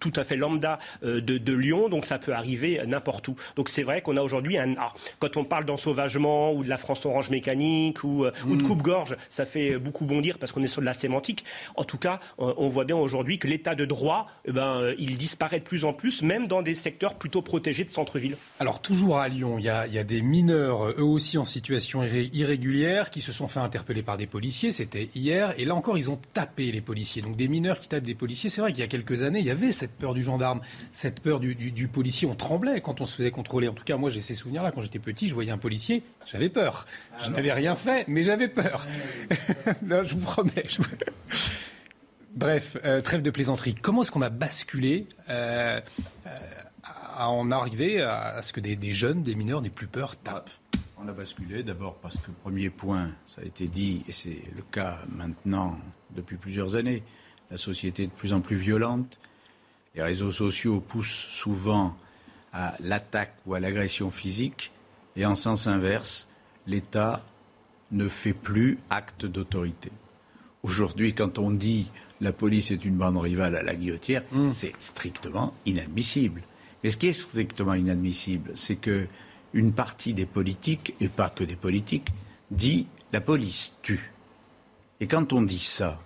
[0.00, 3.36] tout à fait lambda euh, de, Lyon, donc ça peut arriver n'importe où.
[3.56, 4.74] Donc c'est vrai qu'on a aujourd'hui un.
[5.20, 8.66] quand on parle d'ensauvagement ou de la France Orange mécanique ou, euh, ou de mm.
[8.66, 11.44] coupe-gorge, ça fait beaucoup bondir parce qu'on est sur de la sémantique.
[11.76, 15.60] En tout cas, on voit bien aujourd'hui que l'état de droit, eh ben, il disparaît
[15.60, 18.36] de plus en plus, même dans des secteurs plutôt protégés de centre-ville.
[18.58, 21.44] Alors toujours à Lyon, il y, a, il y, a, des mineurs, eux aussi en
[21.44, 24.72] situation irrégulière, qui se sont fait interpeller par des policiers.
[24.72, 27.22] C'était hier, et là encore, ils ont tapé les policiers.
[27.22, 28.50] Donc des mineurs qui tapent des policiers.
[28.50, 30.60] C'est vrai qu'il y a quelques années, il y avait cette peur du gendarme,
[30.92, 32.26] cette peur du, policier.
[32.26, 33.68] On tremblait quand on se faisait contrôler.
[33.68, 34.72] En tout cas, moi, j'ai ces souvenirs-là.
[34.72, 36.86] Quand j'étais petit, je voyais un policier, j'avais peur.
[37.22, 38.86] je n'avais rien fait, mais j'avais peur.
[39.82, 40.64] non, je vous promets.
[42.34, 43.74] Bref, euh, trêve de plaisanterie.
[43.74, 45.80] Comment est-ce qu'on a basculé euh,
[46.82, 50.50] à en arriver à, ce que des, jeunes, des mineurs n'aient plus peur, tapent?
[50.96, 54.62] On a basculé d'abord parce que, premier point, ça a été dit, et c'est le
[54.62, 55.78] cas maintenant
[56.16, 57.02] depuis plusieurs années,
[57.50, 59.18] la société est de plus en plus violente.
[59.94, 61.96] Les réseaux sociaux poussent souvent
[62.52, 64.72] à l'attaque ou à l'agression physique.
[65.16, 66.28] Et en sens inverse,
[66.66, 67.24] l'État
[67.92, 69.92] ne fait plus acte d'autorité.
[70.62, 71.90] Aujourd'hui, quand on dit
[72.20, 74.48] la police est une bande rivale à la guillotière, hmm.
[74.48, 76.42] c'est strictement inadmissible.
[76.82, 79.06] Mais ce qui est strictement inadmissible, c'est que
[79.52, 82.08] une partie des politiques, et pas que des politiques,
[82.50, 84.12] dit la police tue.
[85.00, 86.00] Et quand on dit ça,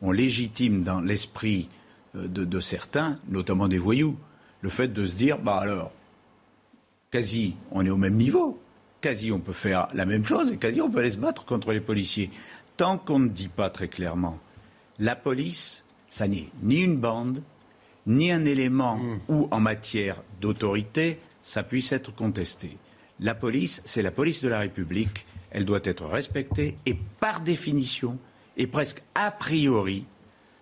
[0.00, 1.68] on légitime dans l'esprit
[2.16, 4.16] euh, de, certains, notamment des voyous,
[4.60, 5.92] le fait de se dire, bah alors,
[7.10, 8.60] quasi, on est au même niveau,
[9.00, 11.72] quasi on peut faire la même chose et quasi on peut aller se battre contre
[11.72, 12.30] les policiers.
[12.76, 14.38] Tant qu'on ne dit pas très clairement,
[14.98, 17.42] la police, ça n'est ni une bande,
[18.06, 19.20] ni un élément mmh.
[19.28, 22.76] où en matière d'autorité, ça puisse être contesté.
[23.20, 28.18] La police, c'est la police de la République, elle doit être respectée et par définition,
[28.56, 30.04] et presque a priori,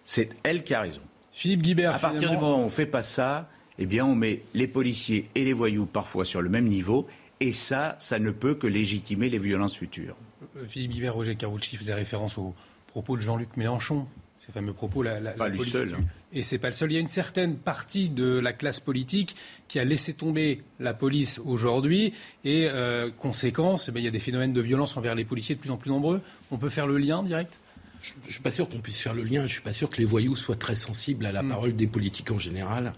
[0.05, 1.01] c'est elle qui a raison.
[1.33, 1.95] Philippe Guibert.
[1.95, 3.49] À partir du moment où on ne fait pas ça,
[3.79, 7.07] eh bien, on met les policiers et les voyous parfois sur le même niveau.
[7.41, 10.17] Et ça, ça ne peut que légitimer les violences futures.
[10.57, 12.55] Euh, Philippe Guibert, Roger Carucci faisait référence aux
[12.89, 14.07] propos de Jean-Luc Mélenchon.
[14.39, 15.95] Ces fameux propos, la, pas lui seul.
[15.95, 16.05] Hein.
[16.33, 16.91] Et c'est pas le seul.
[16.91, 19.37] Il y a une certaine partie de la classe politique
[19.69, 22.15] qui a laissé tomber la police aujourd'hui.
[22.45, 25.61] Et euh, conséquence, eh il y a des phénomènes de violence envers les policiers de
[25.61, 26.23] plus en plus nombreux.
[26.51, 27.61] On peut faire le lien direct?
[28.03, 29.41] Je ne suis pas sûr qu'on puisse faire le lien.
[29.41, 31.49] Je ne suis pas sûr que les voyous soient très sensibles à la hmm.
[31.49, 32.95] parole des politiques en général.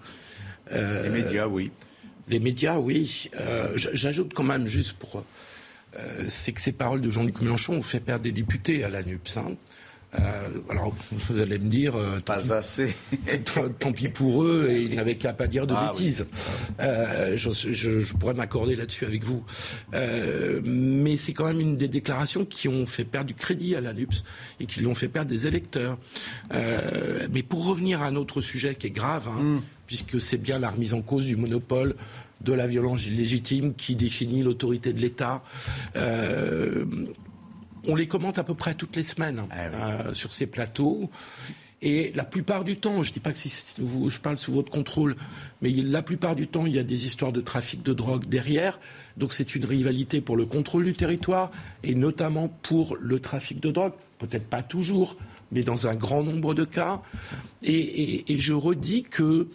[0.73, 1.71] Euh, les médias, oui.
[2.29, 3.31] Les médias, oui.
[3.41, 5.25] Euh, j'ajoute quand même juste pour.
[5.99, 9.03] Euh, c'est que ces paroles de Jean-Luc Mélenchon ont fait perdre des députés à la
[9.03, 9.37] NUPS.
[9.37, 9.57] Hein.
[10.19, 12.95] Euh, alors, vous allez me dire, euh, pas assez.
[13.79, 16.27] tant pis pour eux, et ils n'avaient qu'à pas dire de ah bêtises.
[16.81, 19.43] Euh, je, je, je, pourrais m'accorder là-dessus avec vous.
[19.95, 23.81] Euh, mais c'est quand même une des déclarations qui ont fait perdre du crédit à
[23.81, 24.25] la NUPS
[24.61, 25.99] et qui lui ont fait perdre des électeurs.
[27.31, 29.63] Mais pour revenir à un autre sujet qui est grave, hein, mm.
[29.87, 31.95] puisque c'est bien la remise en cause du monopole
[32.43, 35.43] de la violence illégitime qui définit l'autorité de l'État.
[37.87, 41.11] On les commente à peu près toutes les semaines hein, ah euh, sur ces plateaux.
[41.85, 44.53] Et la plupart du temps, je ne dis pas que si vous, je parle sous
[44.53, 45.17] votre contrôle,
[45.63, 48.79] mais la plupart du temps, il y a des histoires de trafic de drogue derrière.
[49.17, 51.51] Donc c'est une rivalité pour le contrôle du territoire
[51.83, 53.95] et notamment pour le trafic de drogue.
[54.21, 55.17] Peut-être pas toujours,
[55.51, 57.03] mais dans un grand nombre de cas.
[57.65, 59.49] Et, je redis que,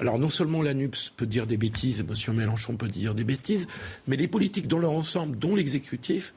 [0.00, 2.34] alors non seulement l'ANUPS peut dire des bêtises, M.
[2.34, 3.68] Mélenchon peut dire des bêtises,
[4.06, 6.32] mais les politiques dans leur ensemble, dont l'exécutif,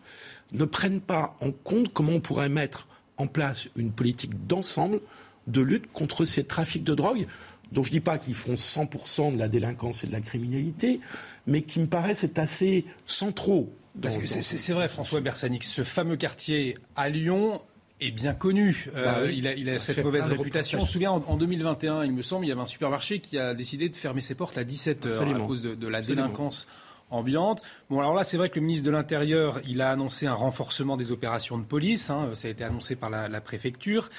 [0.54, 2.88] ne prennent pas en compte comment on pourrait mettre
[3.18, 5.02] en place une politique d'ensemble
[5.48, 7.28] de lutte contre ces trafics de drogue
[7.72, 11.02] dont je ne dis pas qu'ils font 100% de la délinquance et de la criminalité,
[11.48, 13.74] mais qui me paraissent assez centraux.
[14.02, 17.62] Parce que c'est vrai, François Bersanic, ce fameux quartier à Lyon
[18.00, 18.90] est bien connu.
[18.96, 20.80] Euh, bah il, a, cette mauvaise réputation.
[20.80, 23.54] On se souvient, en, 2021, il me semble, il y avait un supermarché qui a
[23.54, 26.68] décidé de fermer ses portes à 17 heures à cause de, la délinquance
[27.10, 27.62] ambiante.
[27.90, 30.98] Bon, alors là, c'est vrai que le ministre de l'Intérieur, il a annoncé un renforcement
[30.98, 32.10] des opérations de police.
[32.10, 34.10] Hein, ça a été annoncé par la, préfecture.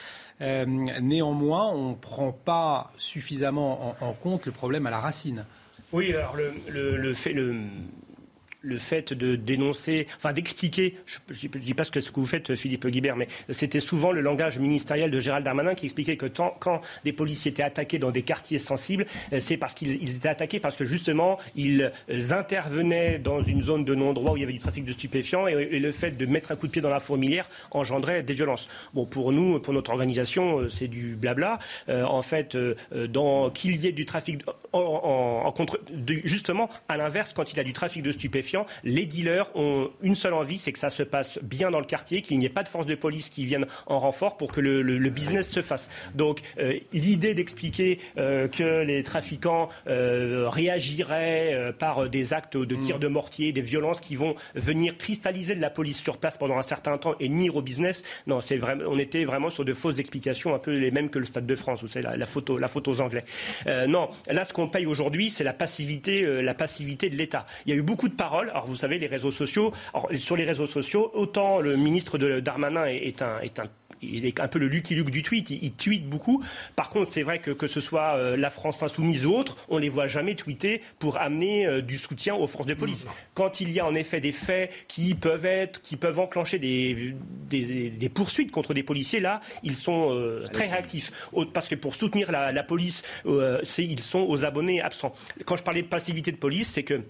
[0.40, 5.44] Euh, néanmoins, on ne prend pas suffisamment en, compte le problème à la racine.
[5.92, 7.56] Oui, alors le, le fait, le,
[8.60, 12.86] le fait de dénoncer, enfin d'expliquer, je ne dis pas ce que, vous faites, Philippe
[12.86, 17.12] Guibert, mais c'était souvent le langage ministériel de Gérald Darmanin qui expliquait que quand des
[17.12, 20.84] policiers étaient attaqués dans des quartiers sensibles, euh, c'est parce qu'ils étaient attaqués parce que
[20.84, 21.90] justement, ils
[22.30, 25.78] intervenaient dans une zone de non-droit où il y avait du trafic de stupéfiants et,
[25.78, 28.68] le fait de mettre un coup de pied dans la fourmilière engendrait des violences.
[28.94, 31.58] Bon, pour nous, pour notre organisation, euh, c'est du blabla.
[31.88, 32.56] Euh, en fait,
[33.54, 34.42] qu'il y ait du trafic
[36.24, 38.47] justement, à l'inverse, quand il y a du trafic de stupéfiants,
[38.84, 42.22] les dealers ont une seule envie, c'est que ça se passe bien dans le quartier,
[42.22, 45.08] qu'il n'y ait pas de force de police qui viennent en renfort pour que le,
[45.08, 45.88] business se fasse.
[46.14, 52.96] Donc euh, l'idée d'expliquer euh, que les trafiquants euh, réagiraient par des actes de tir
[52.96, 53.00] mm.
[53.00, 56.62] de mortier, des violences qui vont venir cristalliser de la police sur place pendant un
[56.62, 59.98] certain temps et nuire au business, non, c'est vraiment, on était vraiment sur de fausses
[59.98, 62.68] explications, un peu les mêmes que le Stade de France, où c'est la, photo, la
[62.68, 63.24] photo aux Anglais.
[63.86, 67.46] non, là, ce qu'on paye aujourd'hui, c'est la passivité, la passivité de l'État.
[67.66, 69.72] Il y a eu beaucoup de paroles alors vous savez, les réseaux sociaux,
[70.14, 73.68] sur les réseaux sociaux, autant le ministre de Darmanin est un, est un
[74.02, 76.42] il est un peu le Lucky Luke du tweet, il, tweet beaucoup.
[76.76, 79.78] Par contre, c'est vrai que que ce soit euh, la France insoumise ou autre, on
[79.78, 83.06] les voit jamais tweeter pour amener euh, du soutien aux forces de police.
[83.34, 87.14] Quand il y a en effet des faits qui peuvent être, qui peuvent enclencher des,
[87.50, 91.12] des, poursuites contre des policiers, là, ils sont euh, très réactifs.
[91.52, 95.14] Parce que pour soutenir la, la police, ils sont aux abonnés absents.
[95.44, 97.02] Quand je parlais de passivité de police, c'est que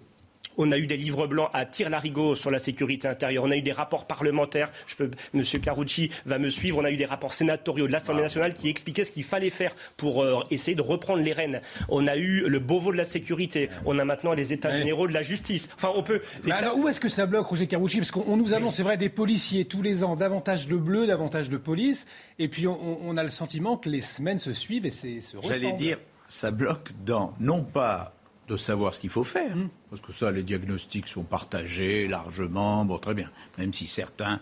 [0.58, 3.44] on a eu des livres blancs à tir larigot sur la sécurité intérieure.
[3.44, 4.70] On a eu des rapports parlementaires.
[4.86, 6.78] Je peux, Monsieur Carucci va me suivre.
[6.78, 9.74] On a eu des rapports sénatoriaux de l'Assemblée nationale qui expliquaient ce qu'il fallait faire
[9.96, 11.60] pour euh, essayer de reprendre les rênes.
[11.88, 13.70] On a eu le Beauvau de la sécurité.
[13.86, 15.68] On a maintenant les États généraux de la justice.
[15.76, 16.20] Enfin, on peut.
[16.50, 17.98] alors, où est-ce que ça bloque, Roger Carucci?
[17.98, 21.48] Parce qu'on nous annonce, c'est vrai, des policiers tous les ans, davantage de bleu, davantage
[21.48, 22.06] de police.
[22.38, 25.72] Et puis, on, a le sentiment que les semaines se suivent et c'est se J'allais
[25.72, 25.98] dire,
[26.28, 28.17] ça bloque dans, non pas
[28.48, 29.56] de savoir ce qu'il faut faire.
[29.56, 29.68] Mm.
[29.90, 33.30] Parce que ça, les diagnostics sont partagés largement, bon, très bien.
[33.58, 34.40] Même si certains,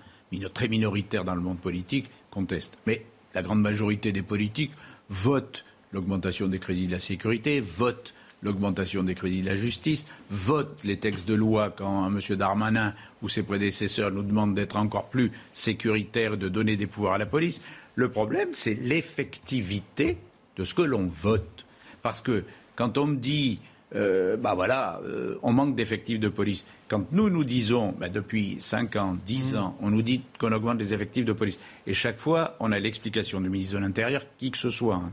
[0.54, 2.78] très minoritaires dans le monde politique, contestent.
[2.86, 3.04] Mais
[3.34, 4.72] la grande majorité des politiques
[5.08, 10.84] votent l'augmentation des crédits de la sécurité, votent l'augmentation des crédits de la justice, votent
[10.84, 12.20] les textes de loi quand M.
[12.36, 17.18] Darmanin ou ses prédécesseurs nous demandent d'être encore plus sécuritaires de donner des pouvoirs à
[17.18, 17.60] la police.
[17.94, 20.18] Le problème, c'est l'effectivité
[20.56, 21.64] de ce que l'on vote.
[22.02, 23.60] Parce que quand on me dit
[23.94, 26.66] euh, bah voilà, euh, on manque d'effectifs de police.
[26.88, 29.58] Quand nous nous disons, bah depuis 5 ans, 10 mmh.
[29.58, 31.58] ans, on nous dit qu'on augmente les effectifs de police.
[31.86, 35.12] Et chaque fois, on a l'explication du ministre de l'Intérieur, qui que ce soit, hein,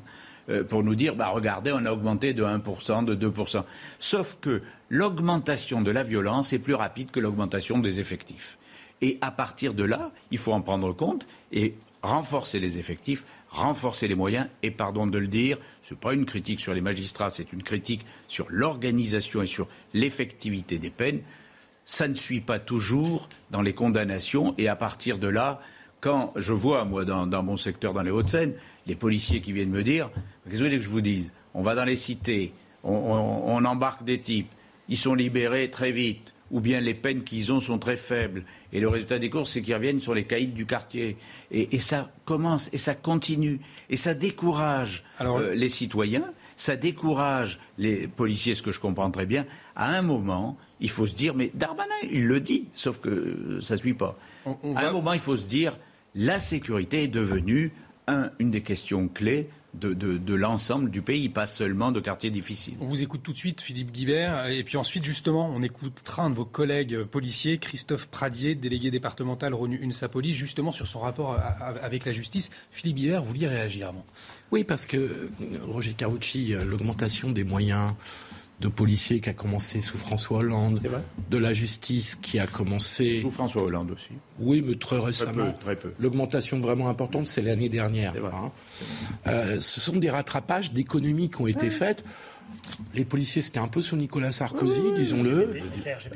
[0.50, 3.64] euh, pour nous dire, bah regardez, on a augmenté de 1%, de 2%.
[4.00, 8.58] Sauf que l'augmentation de la violence est plus rapide que l'augmentation des effectifs.
[9.02, 13.24] Et à partir de là, il faut en prendre compte et renforcer les effectifs,
[13.54, 14.48] renforcer les moyens.
[14.64, 17.64] Et pardon de le dire, ce n'est pas une critique sur les magistrats, c'est une
[17.64, 21.22] critique sur l'organisation et sur l'effectivité des peines.
[21.86, 24.56] Ça ne suit pas toujours dans les condamnations.
[24.58, 25.62] Et à partir de là,
[26.02, 28.54] quand je vois, moi, dans, mon secteur, dans les Hauts-de-Seine,
[28.88, 30.10] les policiers qui viennent me dire
[30.46, 31.34] Qu'est-ce que vous voulez que je vous dise?
[31.54, 32.52] On va dans les cités,
[32.84, 34.50] on embarque des types,
[34.90, 38.46] ils sont libérés très vite ou bien les peines qu'ils ont sont très faibles.
[38.72, 41.18] Et le résultat des courses, c'est qu'ils reviennent sur les caïds du quartier.
[41.52, 43.60] Et, ça commence, et ça continue,
[43.90, 49.26] et ça décourage euh, les citoyens, ça décourage les policiers, ce que je comprends très
[49.26, 49.48] bien.
[49.76, 53.74] À un moment, il faut se dire, mais Darmanin, il le dit, sauf que ça
[53.74, 54.16] ne suit pas.
[54.46, 55.76] à un moment, il faut se dire,
[56.14, 57.72] la sécurité est devenue
[58.38, 62.76] une des questions clés de, l'ensemble du pays, pas seulement de quartiers difficiles.
[62.80, 66.30] On vous écoute tout de suite, Philippe Guibert, et puis ensuite, justement, on écoutera un
[66.30, 71.38] de vos collègues policiers, Christophe Pradier, délégué départemental RONU UNSA Police, justement sur son rapport
[71.82, 72.50] avec la justice.
[72.72, 74.06] Philippe Guibert, vous vouliez réagir avant
[74.52, 75.30] Oui, parce que,
[75.68, 77.94] Roger Carucci, l'augmentation des moyens
[78.64, 80.82] de policiers qui a commencé sous François Hollande,
[81.30, 83.20] de la justice qui a commencé.
[83.22, 84.12] Sous François Hollande aussi.
[84.40, 85.52] Oui, mais très récemment.
[85.60, 85.92] Très peu.
[86.00, 88.14] L'augmentation vraiment importante, c'est l'année dernière.
[88.34, 88.52] Hein.
[89.28, 92.06] Euh, ce sont des rattrapages d'économies qui ont été faites.
[92.94, 95.58] Les policiers, c'était un peu sur Nicolas Sarkozy, disons-le,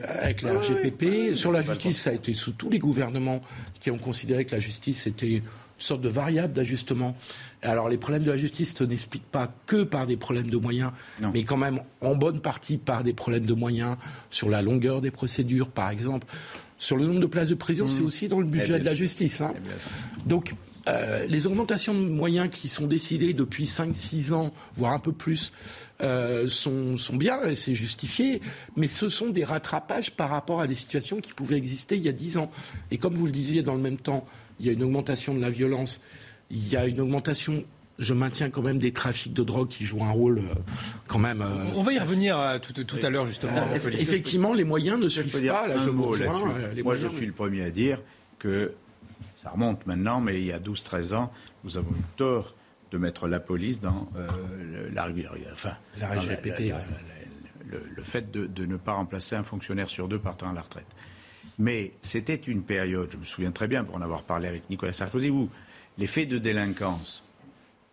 [0.04, 1.34] avec la RGPP.
[1.34, 3.42] Sur la justice, ça a été sous tous les gouvernements
[3.82, 5.42] qui ont considéré que la justice était
[5.78, 7.16] sorte de variable d'ajustement.
[7.62, 10.92] Alors les problèmes de la justice ne s'expliquent pas que par des problèmes de moyens,
[11.34, 13.98] mais quand même en bonne partie par des problèmes de moyens
[14.30, 16.28] sur la longueur des procédures, par exemple.
[16.80, 17.90] Sur le nombre de places de prison, mmh.
[17.90, 19.42] c'est aussi dans le budget eh de la justice.
[19.42, 19.52] Hein.
[19.56, 20.54] Eh Donc
[20.88, 25.52] euh, les augmentations de moyens qui sont décidées depuis 5-6 ans, voire un peu plus,
[26.02, 28.42] euh, sont, sont, bien et c'est justifié,
[28.76, 32.10] mais ce sont des rattrapages par rapport à des situations qui pouvaient exister il y
[32.10, 32.52] a 10 ans.
[32.92, 34.26] Et comme vous le disiez, dans le même temps,
[34.60, 36.02] il y a une augmentation de la violence,
[36.50, 37.64] il y a une augmentation
[38.00, 40.54] je maintiens quand même des trafics de drogue qui jouent un rôle euh,
[41.08, 41.42] quand même.
[41.42, 43.74] Euh, On va y revenir tout, tout à l'heure justement.
[43.74, 45.68] effectivement, les moyens ne suivent pas.
[45.68, 48.00] Là, je Moi, je suis le premier à dire
[48.38, 48.74] que
[49.42, 51.32] ça remonte maintenant, mais il y a 12-13 ans,
[51.64, 52.56] nous avons eu tort
[52.92, 55.10] de mettre la police dans euh, la,
[55.54, 56.74] enfin, la RGPP.
[57.66, 60.88] le, fait de, ne pas remplacer un fonctionnaire sur deux partant à la retraite.
[61.60, 64.94] Mais c'était une période, je me souviens très bien pour en avoir parlé avec Nicolas
[64.94, 65.50] Sarkozy, où
[65.98, 67.24] les faits de délinquance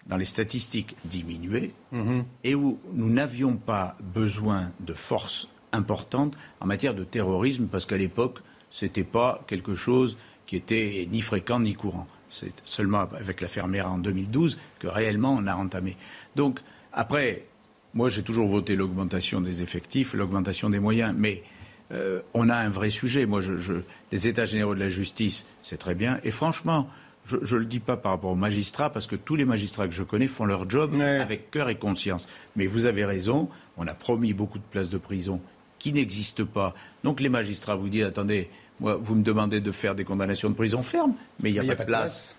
[0.06, 2.24] dans les statistiques diminuaient mhm.
[2.42, 7.96] et où nous n'avions pas besoin de forces importantes en matière de terrorisme parce qu'à
[7.96, 8.40] l'époque,
[8.70, 10.16] ce n'était pas quelque chose
[10.46, 12.06] qui était ni fréquent ni courant.
[12.28, 15.96] C'est seulement avec l'affaire Mera en 2012 que réellement on a entamé.
[16.36, 16.60] Donc,
[16.92, 17.46] après,
[17.94, 21.42] moi j'ai toujours voté l'augmentation des effectifs, l'augmentation des moyens, mais
[21.92, 23.26] euh, on a un vrai sujet.
[23.26, 23.74] Moi, je,
[24.12, 26.18] les États généraux de la justice, c'est très bien.
[26.24, 26.88] Et franchement,
[27.24, 29.94] je ne le dis pas par rapport aux magistrats, parce que tous les magistrats que
[29.94, 32.28] je connais font leur job avec cœur et conscience.
[32.56, 35.40] Mais vous avez raison, on a promis beaucoup de places de prison
[35.78, 36.74] qui n'existent pas.
[37.02, 38.48] Donc les magistrats vous disent, attendez,
[38.80, 41.84] vous me demandez de faire des condamnations de prison ferme, mais il n'y a, pas,
[41.84, 42.34] de place.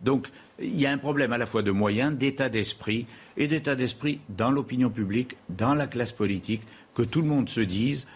[0.00, 0.28] Donc,
[0.60, 3.06] il y a un problème à la fois de moyens, d'état d'esprit,
[3.36, 6.62] et d'état d'esprit dans l'opinion publique, dans la classe politique,
[6.94, 8.06] que tout le monde se dise,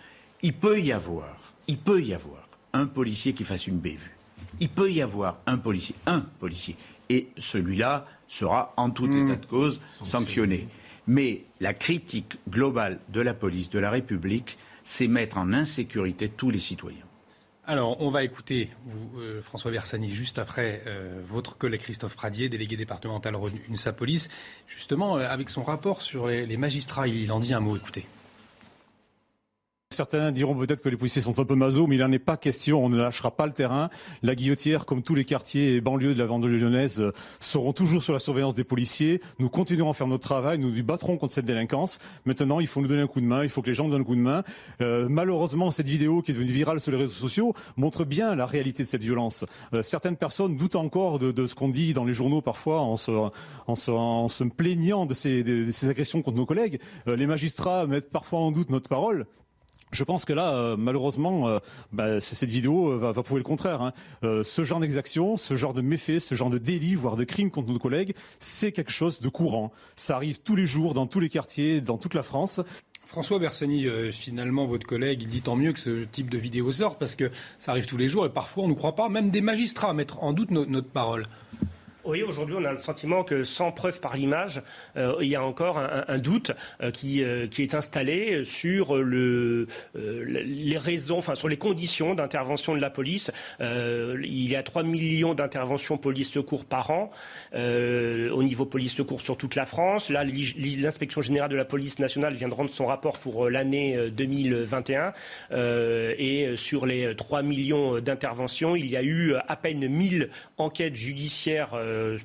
[0.43, 1.37] il peut y avoir,
[1.69, 4.17] il peut y avoir un policier qui fasse une bévue.
[4.61, 6.77] Il peut y avoir un policier, un policier,
[7.09, 9.27] et celui-là sera en tout mmh.
[9.27, 10.69] état de cause sanctionné.
[11.07, 16.51] Mais la critique globale de la police, de la République, c'est mettre en insécurité tous
[16.51, 17.07] les citoyens.
[17.69, 22.49] Alors, on va écouter vous, euh, François Bersani juste après euh, votre collègue Christophe Pradier,
[22.49, 23.37] délégué départemental
[23.69, 24.29] UNSA Police,
[24.69, 27.09] justement euh, avec son rapport sur les, les magistrats.
[27.09, 28.07] Il en dit un mot, écoutez.
[29.97, 32.37] Certains diront peut-être que les policiers sont un peu maso, mais il n'en est pas
[32.37, 32.85] question.
[32.85, 33.89] On ne lâchera pas le terrain.
[34.23, 38.03] La Guillotière, comme tous les quartiers et banlieues de la banlieue lyonnaise, euh, seront toujours
[38.03, 39.23] sur la surveillance des policiers.
[39.39, 40.59] Nous continuerons à faire notre travail.
[40.59, 41.99] Nous nous battrons contre cette délinquance.
[42.27, 43.43] Maintenant, il faut nous donner un coup de main.
[43.43, 44.45] Il faut que les gens nous donnent un coup de main.
[44.83, 48.45] Euh, malheureusement, cette vidéo qui est devenue virale sur les réseaux sociaux montre bien la
[48.45, 49.47] réalité de cette violence.
[49.73, 53.13] Euh, certaines personnes doutent encore de, ce qu'on dit dans les journaux parfois en se,
[53.67, 56.81] en se, plaignant de ces, de ces, agressions contre nos collègues.
[57.07, 59.25] les magistrats mettent parfois en doute notre parole.
[59.93, 61.59] Je pense que là, euh, malheureusement, euh,
[61.93, 63.83] bah, cette vidéo euh, va, prouver le contraire.
[63.83, 63.93] Hein.
[64.23, 67.71] ce genre d'exaction, ce genre de méfait, ce genre de délit, voire de crime contre
[67.71, 69.73] nos collègues, c'est quelque chose de courant.
[69.95, 72.61] Ça arrive tous les jours, dans tous les quartiers, dans toute la France.
[73.07, 76.99] François Bersani, finalement, votre collègue, il dit tant mieux que ce type de vidéo sorte
[76.99, 79.41] parce que ça arrive tous les jours et parfois on ne croit pas, même des
[79.41, 81.23] magistrats, mettre en doute notre parole.
[82.07, 84.63] Oui, aujourd'hui, on a le sentiment que sans preuve par l'image,
[84.97, 89.67] euh, il y a encore un, doute euh, qui, euh, qui, est installé sur le,
[89.95, 93.33] les raisons, enfin sur les conditions d'intervention de la police.
[93.61, 97.11] il y a 3 millions d'interventions police-secours par an
[97.55, 100.09] au niveau police-secours sur toute la France.
[100.11, 105.13] Là, l'inspection générale de la police nationale vient de rendre son rapport pour l'année 2021
[106.19, 111.75] et sur les 3 millions d'interventions, il y a eu à peine 1000 enquêtes judiciaires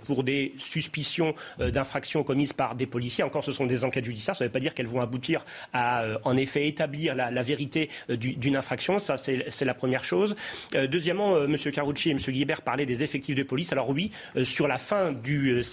[0.05, 3.23] pour des suspicions euh, d'infractions commises par des policiers.
[3.23, 4.35] Encore, ce sont des enquêtes judiciaires.
[4.35, 7.89] Ça ne veut pas dire qu'elles vont aboutir à, euh, en effet, établir la, vérité
[8.09, 8.99] d'une infraction.
[8.99, 10.35] Ça, c'est la première chose.
[10.73, 11.55] deuxièmement, M.
[11.73, 12.19] Carucci et M.
[12.19, 13.71] Guibert parlaient des effectifs de police.
[13.71, 14.11] Alors oui,
[14.43, 15.63] sur la fin du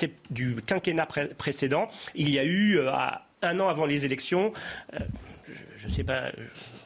[0.67, 1.07] quinquennat
[1.37, 2.79] précédent, il y a eu,
[3.43, 4.53] un an avant les élections,
[5.79, 6.33] je ne sais pas,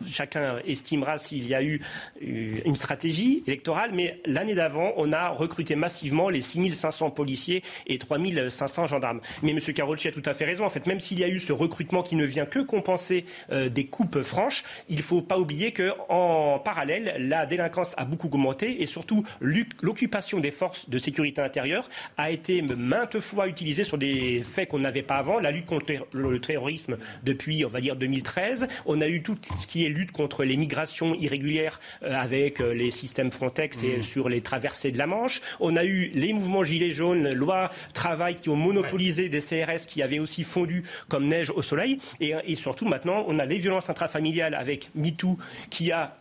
[0.06, 1.80] chacun estimera s'il y a eu
[2.20, 8.86] une stratégie électorale, mais l'année d'avant, on a recruté massivement les 6500 policiers et 3500
[8.86, 9.20] gendarmes.
[9.42, 9.58] Mais M.
[9.74, 10.66] Carolci a tout à fait raison.
[10.66, 13.70] En fait, même s'il y a eu ce recrutement qui ne vient que compenser euh,
[13.70, 18.82] des coupes franches, il ne faut pas oublier qu'en parallèle, la délinquance a beaucoup augmenté
[18.82, 21.88] et surtout l'occupation des forces de sécurité intérieure
[22.18, 25.38] a été maintes fois utilisée sur des faits qu'on n'avait pas avant.
[25.38, 28.66] La lutte contre le terrorisme depuis, on va dire, 2013.
[28.86, 32.72] On a eu tout ce qui est lutte contre les migrations irrégulières euh, avec euh,
[32.72, 34.02] les systèmes Frontex et mmh.
[34.02, 35.40] sur les traversées de la Manche.
[35.60, 40.02] On a eu les mouvements Gilets jaunes, loi travail qui ont monopolisé des CRS qui
[40.02, 41.98] avaient aussi fondu comme neige au soleil.
[42.20, 45.38] Et, et surtout maintenant, on a les violences intrafamiliales avec MeToo
[45.70, 46.16] qui a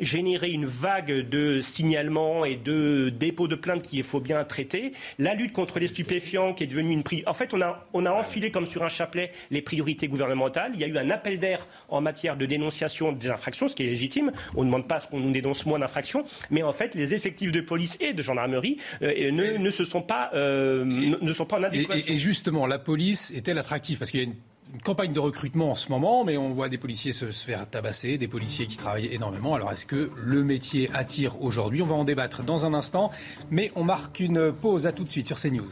[0.00, 4.92] générer une vague de signalements et de dépôts de plaintes qu'il faut bien traiter.
[5.18, 7.28] La lutte contre les stupéfiants qui est devenue une priorité.
[7.28, 10.72] En fait, on a, on a enfilé comme sur un chapelet les priorités gouvernementales.
[10.74, 13.84] Il y a eu un appel d'air en matière de dénonciation des infractions, ce qui
[13.84, 14.32] est légitime.
[14.54, 16.24] On ne demande pas qu'on nous dénonce moins d'infractions.
[16.50, 20.02] Mais en fait, les effectifs de police et de gendarmerie euh, ne, ne, se sont
[20.02, 22.12] pas, euh, ne sont pas en adéquation.
[22.12, 23.98] Et, et justement, la police est-elle attractive?
[23.98, 24.34] Parce qu'il y a une
[24.82, 28.28] campagne de recrutement en ce moment, mais on voit des policiers se, faire tabasser, des
[28.28, 29.54] policiers qui travaillent énormément.
[29.54, 31.82] Alors est-ce que le métier attire aujourd'hui?
[31.82, 33.10] On va en débattre dans un instant,
[33.50, 34.86] mais on marque une pause.
[34.86, 35.68] À tout de suite sur CNews.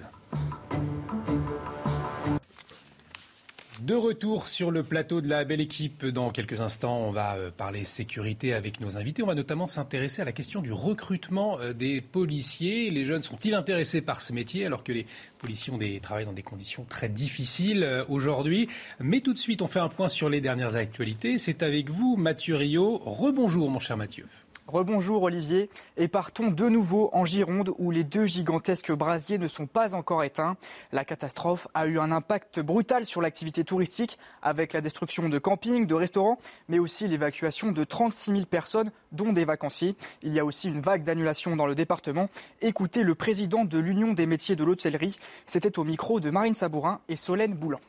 [3.83, 6.07] De retour sur le plateau de la belle équipe.
[6.07, 9.25] Dans quelques instants, on va euh, parler sécurité avec nos invités.
[9.25, 12.91] On va notamment s'intéresser à la question du recrutement euh, des policiers.
[12.91, 15.05] Les jeunes sont-ils intéressés par ce métier alors que les
[15.39, 18.69] policiers ont des, travaillent dans des conditions très difficiles euh, aujourd'hui?
[19.01, 21.39] Mais tout de suite, on fait un point sur les dernières actualités.
[21.39, 22.99] C'est avec vous, Mathieu Rio.
[22.99, 24.29] Rebonjour, mon cher Mathieu.
[24.73, 25.69] Rebonjour Olivier
[25.99, 30.25] et partons de nouveau en Gironde où les deux gigantesques brasiers ne sont pas encore
[30.25, 30.57] éteints.
[30.93, 35.87] La catastrophe a eu un impact brutal sur l'activité touristique avec la destruction de campings,
[35.87, 36.39] de restaurants,
[36.69, 39.95] mais aussi l'évacuation de 36 000 personnes dont des vacanciers.
[40.23, 42.31] Il y a aussi une vague d'annulation dans le département.
[42.63, 45.19] Écoutez le président de l'Union des métiers de l'hôtellerie.
[45.45, 47.81] C'était au micro de Marine Sabourin et Solène Boulan.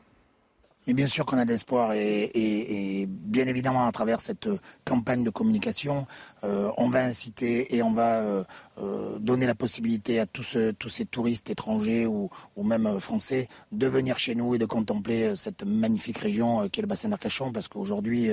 [0.86, 4.48] Mais bien sûr qu'on a de l'espoir et, bien évidemment à travers cette
[4.84, 6.06] campagne de communication,
[6.42, 8.44] euh, on va inciter et on va euh,
[8.78, 10.58] euh, donner la possibilité à tous,
[10.88, 16.18] ces touristes étrangers ou, même français de venir chez nous et de contempler cette magnifique
[16.18, 18.30] région qui est le bassin d'Arcachon parce qu'aujourd'hui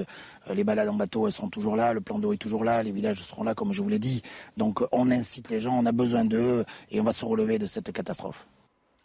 [0.54, 3.22] les balades en bateau sont toujours là, le plan d'eau est toujours là, les villages
[3.22, 4.22] seront là comme je vous l'ai dit.
[4.58, 7.66] Donc on incite les gens, on a besoin d'eux et on va se relever de
[7.66, 8.48] cette catastrophe.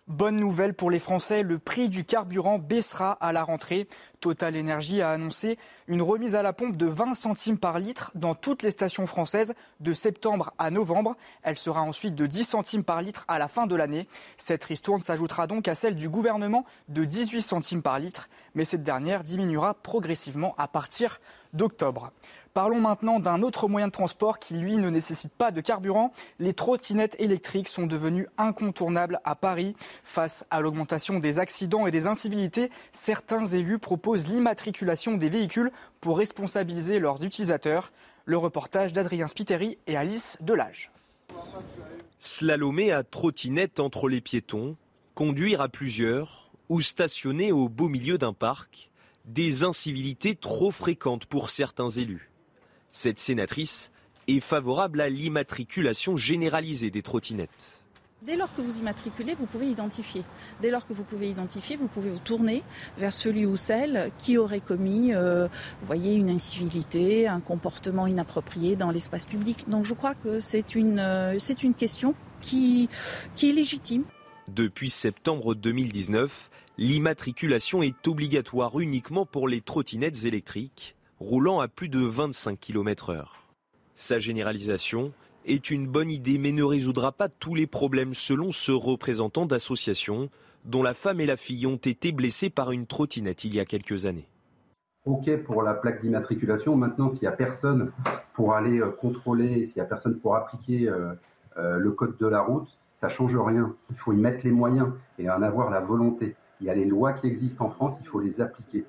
[0.08, 3.88] Bonne nouvelle pour les Français, le prix du carburant baissera à la rentrée.
[4.20, 5.58] Total Energy a annoncé
[5.88, 9.54] une remise à la pompe de 20 centimes par litre dans toutes les stations françaises
[9.80, 11.16] de septembre à novembre.
[11.42, 14.06] Elle sera ensuite de 10 centimes par litre à la fin de l'année.
[14.38, 18.84] Cette ristourne s'ajoutera donc à celle du gouvernement de 18 centimes par litre, mais cette
[18.84, 21.20] dernière diminuera progressivement à partir
[21.52, 22.12] d'octobre.
[22.56, 26.10] Parlons maintenant d'un autre moyen de transport qui, lui, ne nécessite pas de carburant.
[26.38, 29.76] Les trottinettes électriques sont devenues incontournables à Paris.
[30.04, 35.70] Face à l'augmentation des accidents et des incivilités, certains élus proposent l'immatriculation des véhicules
[36.00, 37.92] pour responsabiliser leurs utilisateurs.
[38.24, 40.90] Le reportage d'Adrien Spiteri et Alice Delage.
[42.20, 44.76] Slalomer à trottinette entre les piétons,
[45.14, 48.90] conduire à plusieurs ou stationner au beau milieu d'un parc,
[49.26, 52.30] des incivilités trop fréquentes pour certains élus.
[52.96, 53.90] Cette sénatrice
[54.26, 57.84] est favorable à l'immatriculation généralisée des trottinettes.
[58.22, 60.22] Dès lors que vous immatriculez, vous pouvez identifier.
[60.62, 62.62] Dès lors que vous pouvez identifier, vous pouvez vous tourner
[62.96, 65.46] vers celui ou celle qui aurait commis, euh,
[65.80, 69.68] vous voyez, une incivilité, un comportement inapproprié dans l'espace public.
[69.68, 72.88] Donc je crois que c'est une, euh, c'est une question qui,
[73.34, 74.04] qui est légitime.
[74.48, 76.48] Depuis septembre 2019,
[76.78, 83.24] l'immatriculation est obligatoire uniquement pour les trottinettes électriques roulant à plus de 25 km/h.
[83.94, 85.12] Sa généralisation
[85.46, 90.28] est une bonne idée mais ne résoudra pas tous les problèmes selon ce représentant d'association
[90.64, 93.64] dont la femme et la fille ont été blessées par une trottinette il y a
[93.64, 94.28] quelques années.
[95.06, 96.76] OK pour la plaque d'immatriculation.
[96.76, 97.92] Maintenant, s'il n'y a personne
[98.34, 101.12] pour aller euh, contrôler, s'il n'y a personne pour appliquer euh,
[101.56, 103.74] euh, le code de la route, ça ne change rien.
[103.90, 104.88] Il faut y mettre les moyens
[105.18, 106.34] et en avoir la volonté.
[106.60, 108.84] Il y a les lois qui existent en France, il faut les appliquer.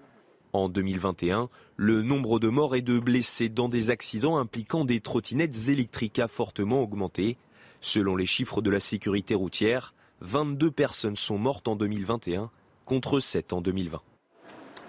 [0.58, 5.68] En 2021, le nombre de morts et de blessés dans des accidents impliquant des trottinettes
[5.68, 7.38] électriques a fortement augmenté.
[7.80, 12.50] Selon les chiffres de la sécurité routière, 22 personnes sont mortes en 2021
[12.86, 14.02] contre 7 en 2020.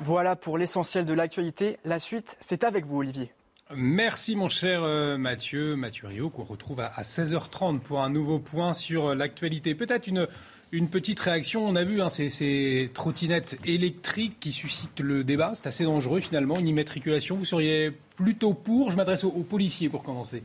[0.00, 1.76] Voilà pour l'essentiel de l'actualité.
[1.84, 3.30] La suite, c'est avec vous, Olivier.
[3.76, 8.72] Merci mon cher euh, Mathieu, Mathieu Rio, qu'on retrouve à 16h30 pour un nouveau point
[8.72, 9.74] sur euh, l'actualité.
[9.74, 10.28] Peut-être une
[10.70, 15.52] Une petite réaction, on a vu hein, ces, ces, trottinettes électriques qui suscitent le débat.
[15.54, 17.36] C'est assez dangereux finalement, une immatriculation.
[17.36, 20.42] Vous seriez plutôt pour Je m'adresse aux policiers pour commencer.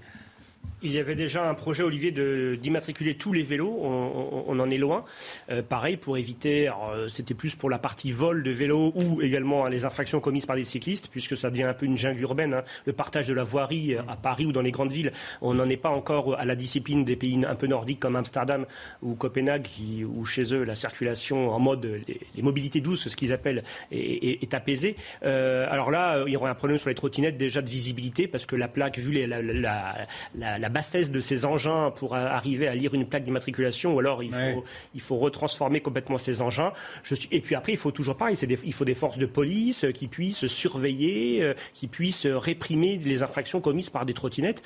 [0.86, 3.80] Il y avait déjà un projet, Olivier, d'immatriculer tous les vélos.
[3.82, 5.06] On, en est loin.
[5.50, 9.66] Euh, pareil, pour éviter, euh, c'était plus pour la partie vol de vélos ou également
[9.66, 12.54] hein, les infractions commises par des cyclistes, puisque ça devient un peu une jungle urbaine.
[12.54, 12.64] Hein.
[12.86, 15.70] Le partage de la voirie euh, à Paris ou dans les grandes villes, on n'en
[15.70, 18.66] est pas encore à la discipline des pays un peu nordiques comme Amsterdam
[19.02, 22.02] ou Copenhague, qui, où chez eux la circulation en mode
[22.36, 24.98] les, mobilités douces, ce qu'ils appellent, est, apaisée.
[25.22, 28.58] alors là, il y aurait un problème sur les trottinettes déjà de visibilité, parce que
[28.58, 33.94] la plaque, vu la, bassesse de ces engins pour arriver à lire une plaque d'immatriculation,
[33.94, 34.64] ou alors il faut,
[34.94, 36.74] il faut retransformer complètement ces engins.
[37.04, 37.30] Je suis...
[37.32, 40.48] Et puis après, il faut toujours pareil, il faut des forces de police qui puissent
[40.48, 44.64] surveiller, euh, qui puissent réprimer les infractions commises par des trottinettes.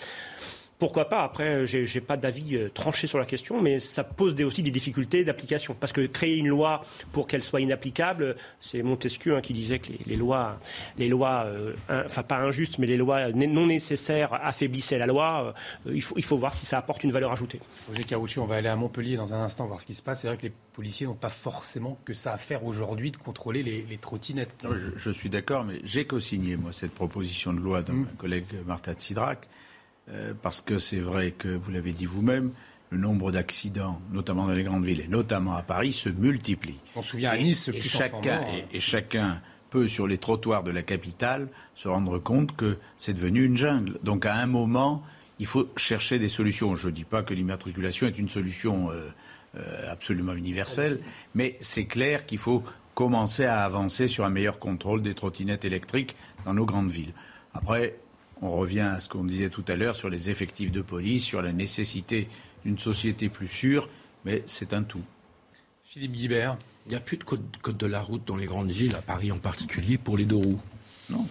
[0.79, 4.39] Pourquoi pas Après, j'ai n'ai pas d'avis euh, tranché sur la question, mais ça pose
[4.43, 5.75] aussi des difficultés d'application.
[5.79, 9.91] Parce que créer une loi pour qu'elle soit inapplicable, c'est Montesquieu hein, qui disait que
[10.05, 10.59] les, lois,
[10.99, 15.55] les lois euh, enfin pas injustes, mais les lois non nécessaires affaiblissaient la loi.
[15.87, 17.59] Euh, il, faut, il faut voir si ça apporte une valeur ajoutée.
[17.87, 20.21] Roger Carouchi, on va aller à Montpellier dans un instant voir ce qui se passe.
[20.21, 23.63] C'est vrai que les policiers n'ont pas forcément que ça à faire aujourd'hui de contrôler
[23.63, 24.67] les, trottinettes.
[24.95, 28.01] je, suis d'accord, mais j'ai co-signé, moi, cette proposition de loi de mmh.
[28.01, 29.47] ma collègue Martha Tsidrac.
[30.09, 32.51] Euh, parce que c'est vrai que, vous l'avez dit vous-même,
[32.89, 36.79] le nombre d'accidents, notamment dans les grandes villes et notamment à Paris, se multiplie.
[36.95, 38.61] On se souvient à Nice, et, chacun, hein.
[38.71, 43.43] et, chacun peut, sur les trottoirs de la capitale, se rendre compte que c'est devenu
[43.43, 43.99] une jungle.
[44.03, 45.03] Donc à un moment,
[45.39, 46.75] il faut chercher des solutions.
[46.75, 49.09] Je ne dis pas que l'immatriculation est une solution euh,
[49.57, 50.99] euh, absolument universelle,
[51.35, 52.63] mais c'est clair qu'il faut
[52.95, 56.15] commencer à avancer sur un meilleur contrôle des trottinettes électriques
[56.45, 57.13] dans nos grandes villes.
[57.53, 57.95] Après,
[58.41, 61.41] on revient à ce qu'on disait tout à l'heure sur les effectifs de police, sur
[61.41, 62.27] la nécessité
[62.65, 63.89] d'une société plus sûre,
[64.25, 65.03] mais c'est un tout.
[65.83, 66.57] Philippe Guibert.
[66.85, 67.41] Il n'y a plus de code,
[67.77, 70.61] de la route dans les grandes villes, à Paris en particulier, pour les deux roues.
[71.09, 71.25] Non.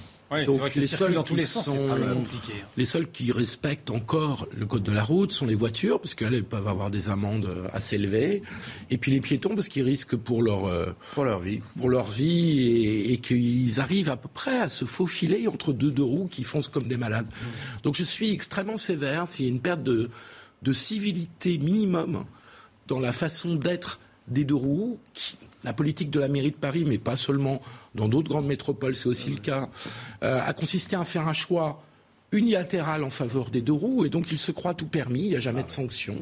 [0.47, 2.53] Donc les seuls dans tous les sens, sont, compliqué.
[2.77, 6.43] Les seuls qui respectent encore le code de la route sont les voitures, parce qu'elles
[6.43, 8.43] peuvent avoir des amendes assez élevées,
[8.90, 12.07] et puis les piétons, parce qu'ils risquent pour leur euh, pour leur vie, pour leur
[12.11, 16.43] vie, et, qu'ils arrivent à peu près à se faufiler entre deux deux roues qui
[16.43, 17.27] foncent comme des malades.
[17.27, 17.82] Mmh.
[17.85, 19.28] Donc je suis extrêmement sévère.
[19.28, 20.11] S'il y a une perte de
[20.62, 22.24] de civilité minimum
[22.89, 24.98] dans la façon d'être des deux roues,
[25.65, 27.61] la politique de la mairie de Paris, mais pas seulement
[27.97, 29.68] dans d'autres grandes métropoles, c'est aussi le cas,
[30.23, 31.82] euh, a consisté à faire un choix
[32.36, 35.36] unilatéral en faveur des deux roues et donc il se croit tout permis, il n'y
[35.36, 36.16] a jamais de sanction.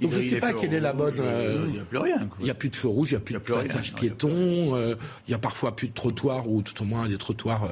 [0.00, 1.20] Donc je ne sais pas quelle est la bonne.
[1.20, 2.28] Euh, il n'y a plus rien.
[2.38, 4.30] Il n'y a plus de feu rouge, il n'y a plus de passage piéton,
[4.76, 4.94] euh,
[5.28, 7.68] il y a parfois plus de trottoirs ou tout au moins des trottoirs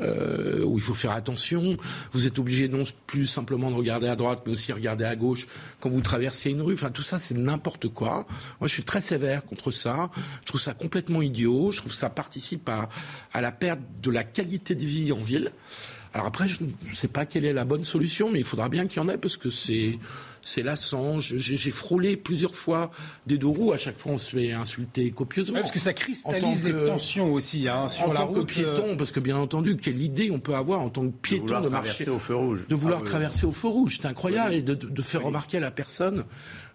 [0.00, 1.76] euh, où il faut faire attention.
[2.12, 5.46] Vous êtes obligé non plus simplement de regarder à droite mais aussi regarder à gauche
[5.80, 6.74] quand vous traversez une rue.
[6.74, 8.26] Enfin tout ça c'est n'importe quoi.
[8.60, 10.10] Moi je suis très sévère contre ça.
[10.42, 11.70] Je trouve ça complètement idiot.
[11.70, 12.88] Je trouve que ça participe à,
[13.32, 15.52] à la perte de la qualité de vie en ville.
[16.14, 18.86] Alors après, je ne sais pas quelle est la bonne solution, mais il faudra bien
[18.86, 19.98] qu'il y en ait parce que c'est
[20.42, 21.18] c'est lassant.
[21.18, 22.90] J'ai frôlé plusieurs fois
[23.26, 23.72] des deux roues.
[23.72, 25.58] À chaque fois, on se fait insulter copieusement.
[25.58, 28.96] parce que ça cristallise les tensions aussi hein, sur en la tant Que piéton, euh,
[28.96, 32.10] parce que bien entendu, quelle idée on peut avoir en tant que piéton de, traverser
[32.10, 33.98] au feu rouge, de vouloir ah traverser au feu rouge.
[34.00, 36.24] C'est incroyable et de, de, faire remarquer à la personne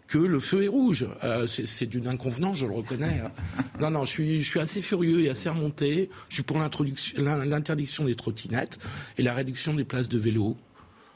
[0.10, 1.08] que le feu est rouge.
[1.24, 3.22] Euh, c'est d'une inconvenance, je le reconnais.
[3.24, 3.32] Hein.
[3.80, 6.10] non, non, je suis, je suis assez furieux et assez remonté.
[6.30, 8.80] Je suis pour l'interdiction des trottinettes
[9.18, 10.58] et la réduction des places de vélo.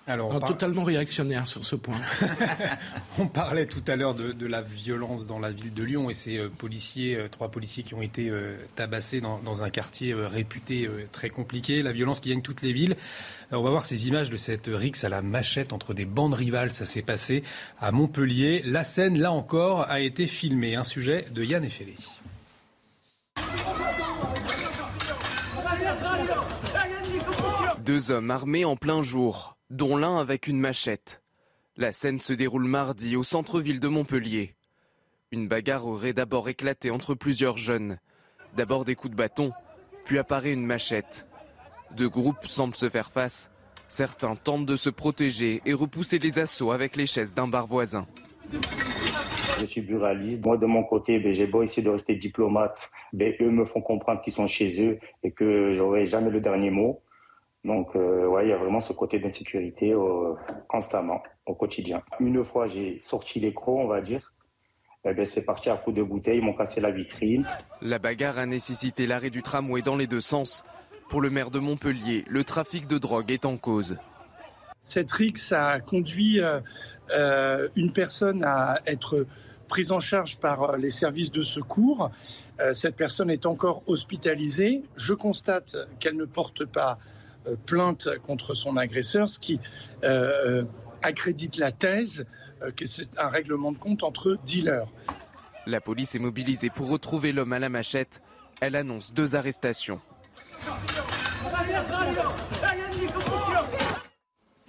[0.05, 1.95] Alors, Totalement réactionnaire sur ce point.
[3.19, 6.37] on parlait tout à l'heure de, la violence dans la ville de Lyon et ces
[6.39, 8.31] euh, policiers, euh, trois policiers qui ont été
[8.75, 11.81] tabassés dans, un quartier réputé très compliqué.
[11.81, 12.97] La violence qui gagne toutes les villes.
[13.51, 16.71] on va voir ces images de cette rixe à la machette entre des bandes rivales.
[16.71, 17.43] Ça s'est passé
[17.79, 18.61] à Montpellier.
[18.65, 20.75] La scène, là encore, a été filmée.
[20.75, 21.95] Un sujet de Yann Effelé.
[27.85, 31.23] Deux hommes armés en plein jour dont l'un avec une machette.
[31.77, 34.53] La scène se déroule mardi au centre-ville de Montpellier.
[35.31, 37.97] Une bagarre aurait d'abord éclaté entre plusieurs jeunes.
[38.55, 39.51] D'abord des coups de bâton,
[40.05, 41.25] puis apparaît une machette.
[41.97, 43.49] Deux groupes semblent se faire face.
[43.87, 48.05] Certains tentent de se protéger et repousser les assauts avec les chaises d'un bar voisin.
[49.59, 50.45] Je suis buraliste.
[50.45, 52.91] Moi, de mon côté, ben, j'ai beau essayer de rester diplomate.
[53.11, 56.69] Ben, eux me font comprendre qu'ils sont chez eux et que j'aurai jamais le dernier
[56.69, 57.01] mot.
[57.63, 60.33] Donc, euh, ouais, il y a vraiment ce côté d'insécurité euh,
[60.67, 62.01] constamment, au quotidien.
[62.19, 64.33] Une fois, j'ai sorti l'écran, on va dire.
[65.05, 67.45] Eh ben, c'est parti à coup de bouteille, ils m'ont cassé la vitrine.
[67.81, 70.63] La bagarre a nécessité l'arrêt du tramway dans les deux sens.
[71.09, 73.97] Pour le maire de Montpellier, le trafic de drogue est en cause.
[74.81, 79.25] Cette rixe a conduit euh, une personne à être
[79.67, 82.11] prise en charge par les services de secours.
[82.73, 84.83] Cette personne est encore hospitalisée.
[84.95, 86.99] Je constate qu'elle ne porte pas
[87.65, 89.59] plainte contre son agresseur, ce qui
[91.01, 92.25] accrédite la thèse
[92.75, 94.87] que c'est un règlement de compte entre dealers.
[95.65, 98.21] La police est mobilisée pour retrouver l'homme à la machette.
[98.61, 99.99] Elle annonce deux arrestations.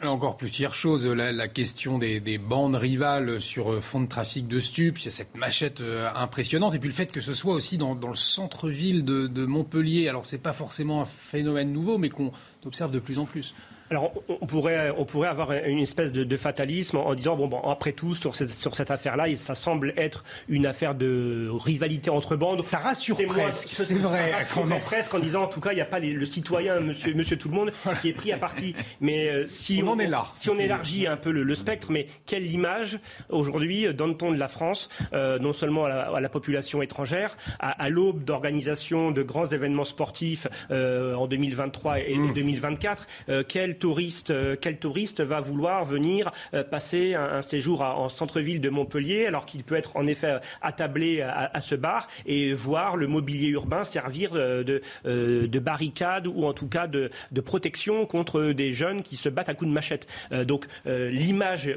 [0.06, 1.06] Encore plusieurs choses.
[1.06, 6.74] La, question des, bandes rivales sur fond de trafic de stupes, cette machette euh, impressionnante.
[6.74, 10.08] Et puis le fait que ce soit aussi dans, le centre-ville de, de, Montpellier.
[10.08, 12.32] Alors, ce n'est pas forcément un phénomène nouveau, mais qu'on
[12.66, 13.54] observe de plus en plus.
[13.94, 17.92] Alors, on pourrait, on pourrait avoir une espèce de, fatalisme en disant bon, bon, après
[17.92, 22.60] tout, sur cette, sur cette affaire-là, ça semble être une affaire de rivalité entre bandes.
[22.62, 24.32] Ça rassure presque, c'est vrai.
[24.32, 27.14] Ça rassure presque en disant en tout cas, il n'y a pas le citoyen, monsieur,
[27.14, 27.72] monsieur tout le monde,
[28.02, 28.74] qui est pris à partie.
[29.00, 32.08] Mais euh, si on, en est là, si on élargit un peu le, spectre, mais
[32.26, 32.98] quelle image
[33.28, 39.12] aujourd'hui donne-t-on de la France, euh, non seulement à la, population étrangère, à, l'aube d'organisation
[39.12, 43.44] de grands événements sportifs euh, en 2023 et, 2024, mmh.
[43.84, 49.26] Touriste, euh, quel touriste va vouloir venir euh, passer un, séjour en centre-ville de Montpellier
[49.26, 53.48] alors qu'il peut être en effet euh, attablé à, ce bar et voir le mobilier
[53.48, 57.10] urbain servir de, de, barricade ou en tout cas de,
[57.44, 60.06] protection contre des jeunes qui se battent à coups de machette.
[60.46, 61.70] donc l'image,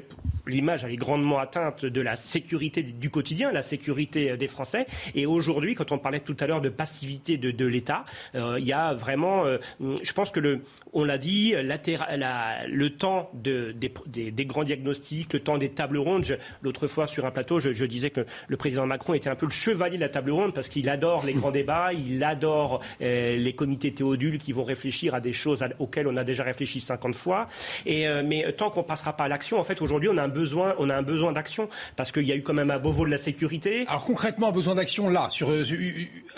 [0.45, 4.85] l'image elle est grandement atteinte de la sécurité du quotidien, la sécurité des Français.
[5.13, 8.73] Et aujourd'hui, quand on parlait tout à l'heure de passivité de, de l'État, il y
[8.73, 9.43] a vraiment,
[9.79, 10.61] je pense que le,
[10.93, 16.37] on l'a dit, la le temps de, des, grands diagnostics, le temps des tables rondes.
[16.61, 19.51] L'autre fois, sur un plateau, je, disais que le président Macron était un peu le
[19.51, 23.53] chevalier de la table ronde parce qu'il adore les grands débats, il adore euh, les
[23.53, 27.47] comités théodules qui vont réfléchir à des choses auxquelles on a déjà réfléchi 50 fois.
[27.87, 30.27] Euh, mais tant qu'on ne passera pas à l'action, en fait, aujourd'hui, on a un
[30.27, 33.85] besoin, besoin d'action parce qu'il y a eu quand même un Beauvau de la sécurité.
[33.87, 35.63] Alors concrètement, un besoin d'action là, sur euh,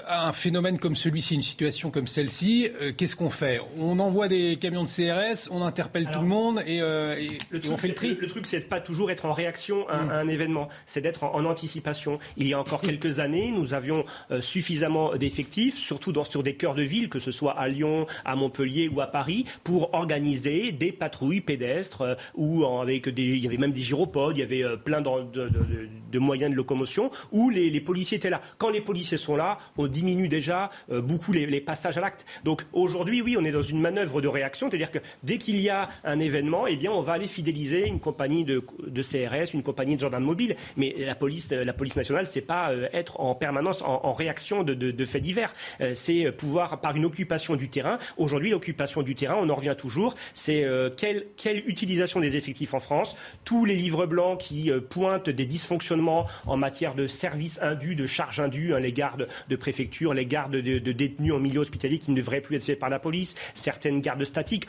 [0.07, 3.61] un phénomène comme celui-ci, une situation comme celle-ci, qu'est-ce qu'on fait?
[3.77, 7.27] On envoie des camions de CRS, on interpelle tout le monde et, euh,
[7.69, 8.17] on fait le tri.
[8.19, 10.29] Le, truc, c'est de pas toujours être en réaction à, un mm.
[10.29, 12.19] événement, c'est d'être en, anticipation.
[12.37, 16.55] Il y a encore quelques années, nous avions euh, suffisamment d'effectifs, surtout dans, sur des
[16.55, 20.71] cœurs de ville, que ce soit à Lyon, à Montpellier ou à Paris, pour organiser
[20.71, 24.43] des patrouilles pédestres euh, ou avec des, il y avait même des gyropodes, il y
[24.43, 28.41] avait plein de, moyens de locomotion où les, policiers étaient là.
[28.57, 32.25] Quand les policiers sont là, on diminue déjà beaucoup les, les passages à l'acte.
[32.43, 34.99] Donc aujourd'hui, oui, on est dans une manœuvre de réaction, c'est-à-dire que
[35.29, 38.59] dès qu'il y a un événement, eh bien, on va aller fidéliser une compagnie de,
[38.59, 40.55] CRS, une compagnie de gendarmes mobiles.
[40.75, 45.05] Mais la police, la police nationale, c'est pas euh, être en permanence en, réaction de,
[45.05, 45.53] faits divers.
[45.81, 47.99] Euh, c'est pouvoir, par une occupation du terrain.
[48.17, 50.15] Aujourd'hui, l'occupation du terrain, on en revient toujours.
[50.33, 51.27] C'est euh, quelle,
[51.67, 53.15] utilisation des effectifs en France.
[53.45, 58.39] Tous les livres blancs qui pointent des dysfonctionnements en matière de services indus, de charges
[58.39, 62.15] indues, hein, les gardes de préfecture, les gardes de, détenus en milieu hospitalier qui ne
[62.15, 64.65] devraient plus être faits par la police, certaines gardes statiques.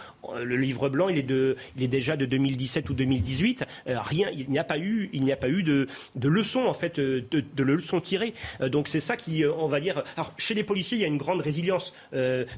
[0.51, 3.65] Le livre blanc, il est, de, il est déjà de 2017 ou 2018.
[3.87, 5.87] Euh, rien, il n'y a pas eu, il n'y a pas eu de,
[6.17, 8.35] de leçons en fait, euh, de, de leçons tirées.
[8.61, 10.03] Euh, donc c'est ça qui, on va dire.
[10.17, 11.95] Alors chez les policiers, il y a une grande résilience.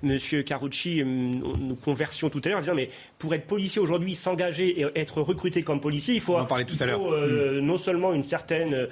[0.03, 2.89] Monsieur Carucci, nous conversions tout à l'heure, disant mais
[3.19, 7.11] pour être policier aujourd'hui, s'engager et être recruté comme policier, il faut, tout il faut
[7.11, 7.59] mm.
[7.61, 8.89] non seulement une certaine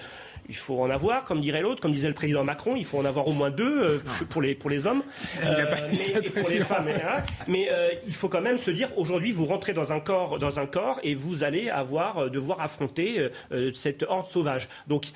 [0.51, 3.05] il faut en avoir, comme dirait l'autre, comme disait le président Macron, il faut en
[3.05, 3.99] avoir au moins deux euh,
[4.29, 5.05] pour, les, pour les hommes,
[5.45, 6.89] euh, mais, pour les femmes.
[6.89, 7.23] Hein.
[7.47, 10.59] mais euh, il faut quand même se dire, aujourd'hui, vous rentrez dans un corps, dans
[10.59, 13.29] un corps et vous allez avoir, devoir affronter
[13.75, 14.69] cette horde sauvage.
[14.89, 15.07] Donc,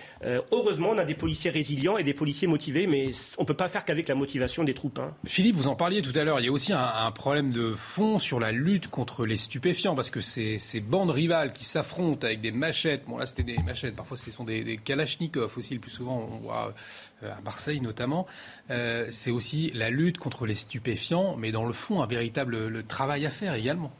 [0.52, 3.68] heureusement, on a des policiers résilients et des policiers motivés, mais on ne peut pas
[3.68, 5.00] faire qu'avec la motivation des troupes.
[5.00, 5.12] Hein.
[5.26, 8.18] Philippe, vous en parliez tout à l'heure, il y a aussi un, problème de fond
[8.18, 12.40] sur la lutte contre les stupéfiants, parce que ces, ces bandes rivales qui s'affrontent avec
[12.40, 15.23] des machettes, bon là c'était des machettes, parfois ce sont des, des kalachnikovs,
[15.56, 16.74] aussi le plus souvent, on voit
[17.22, 18.26] euh, à Marseille notamment,
[18.70, 23.26] euh, c'est aussi la lutte contre les stupéfiants, mais dans le fond, un véritable travail
[23.26, 23.92] à faire également.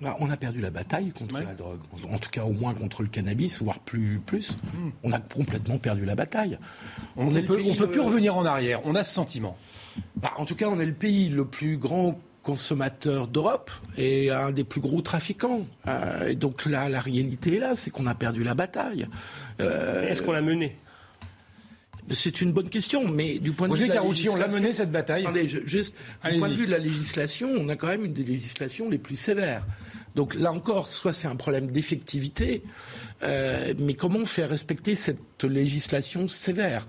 [0.00, 1.80] Bah, on a perdu la bataille contre la drogue,
[2.10, 4.18] en tout cas au moins contre le cannabis, voire plus.
[4.24, 4.56] plus.
[4.72, 4.90] Hmm.
[5.02, 6.58] On a complètement perdu la bataille.
[7.16, 9.58] On ne peut, peut plus revenir en arrière, on a ce sentiment.
[10.16, 12.18] Bah, en tout cas, on est le pays le plus grand
[12.50, 15.66] consommateur d'Europe et un des plus gros trafiquants.
[15.86, 19.06] Euh, donc là, la réalité est là, c'est qu'on a perdu la bataille.
[19.60, 20.76] Euh, Est-ce qu'on l'a menée?
[22.10, 24.72] C'est une bonne question, mais du point de vue de la législation, on l'a menée
[24.72, 25.22] cette bataille?
[25.22, 25.94] Attendez, juste,
[26.24, 28.98] du point de vue de la législation, on a quand même une des législations les
[28.98, 29.64] plus sévères.
[30.14, 32.62] Donc là encore, soit c'est un problème d'effectivité,
[33.22, 36.86] euh, mais comment faire respecter cette législation sévère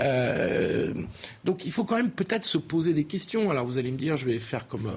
[0.00, 0.92] euh,
[1.44, 3.50] Donc il faut quand même peut-être se poser des questions.
[3.50, 4.90] Alors vous allez me dire, je vais faire comme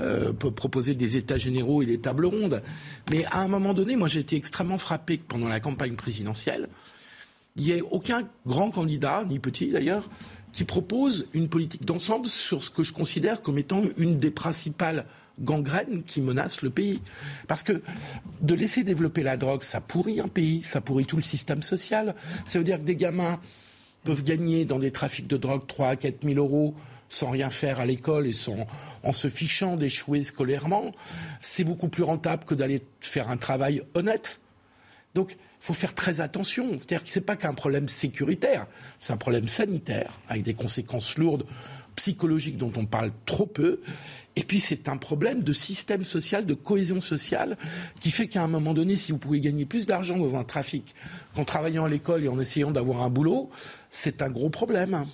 [0.00, 2.62] euh, proposer des états généraux et des tables rondes,
[3.10, 6.68] mais à un moment donné, moi j'ai été extrêmement frappé que pendant la campagne présidentielle,
[7.56, 10.08] il n'y a aucun grand candidat, ni petit d'ailleurs,
[10.52, 15.06] qui propose une politique d'ensemble sur ce que je considère comme étant une des principales
[15.40, 17.00] gangrènes qui menacent le pays.
[17.48, 17.82] Parce que
[18.40, 22.14] de laisser développer la drogue, ça pourrit un pays, ça pourrit tout le système social.
[22.44, 23.40] Ça veut dire que des gamins
[24.04, 26.74] peuvent gagner dans des trafics de drogue 3 à 4 000 euros
[27.12, 28.66] sans rien faire à l'école et sans,
[29.02, 30.92] en se fichant d'échouer scolairement,
[31.42, 34.40] c'est beaucoup plus rentable que d'aller faire un travail honnête.
[35.14, 36.70] Donc, il faut faire très attention.
[36.78, 38.66] C'est-à-dire que ce n'est pas qu'un problème sécuritaire,
[38.98, 41.44] c'est un problème sanitaire, avec des conséquences lourdes
[41.96, 43.80] psychologiques dont on parle trop peu.
[44.36, 47.56] Et puis c'est un problème de système social, de cohésion sociale,
[48.00, 50.94] qui fait qu'à un moment donné, si vous pouvez gagner plus d'argent dans un trafic
[51.34, 53.50] qu'en travaillant à l'école et en essayant d'avoir un boulot,
[53.90, 55.04] c'est un gros problème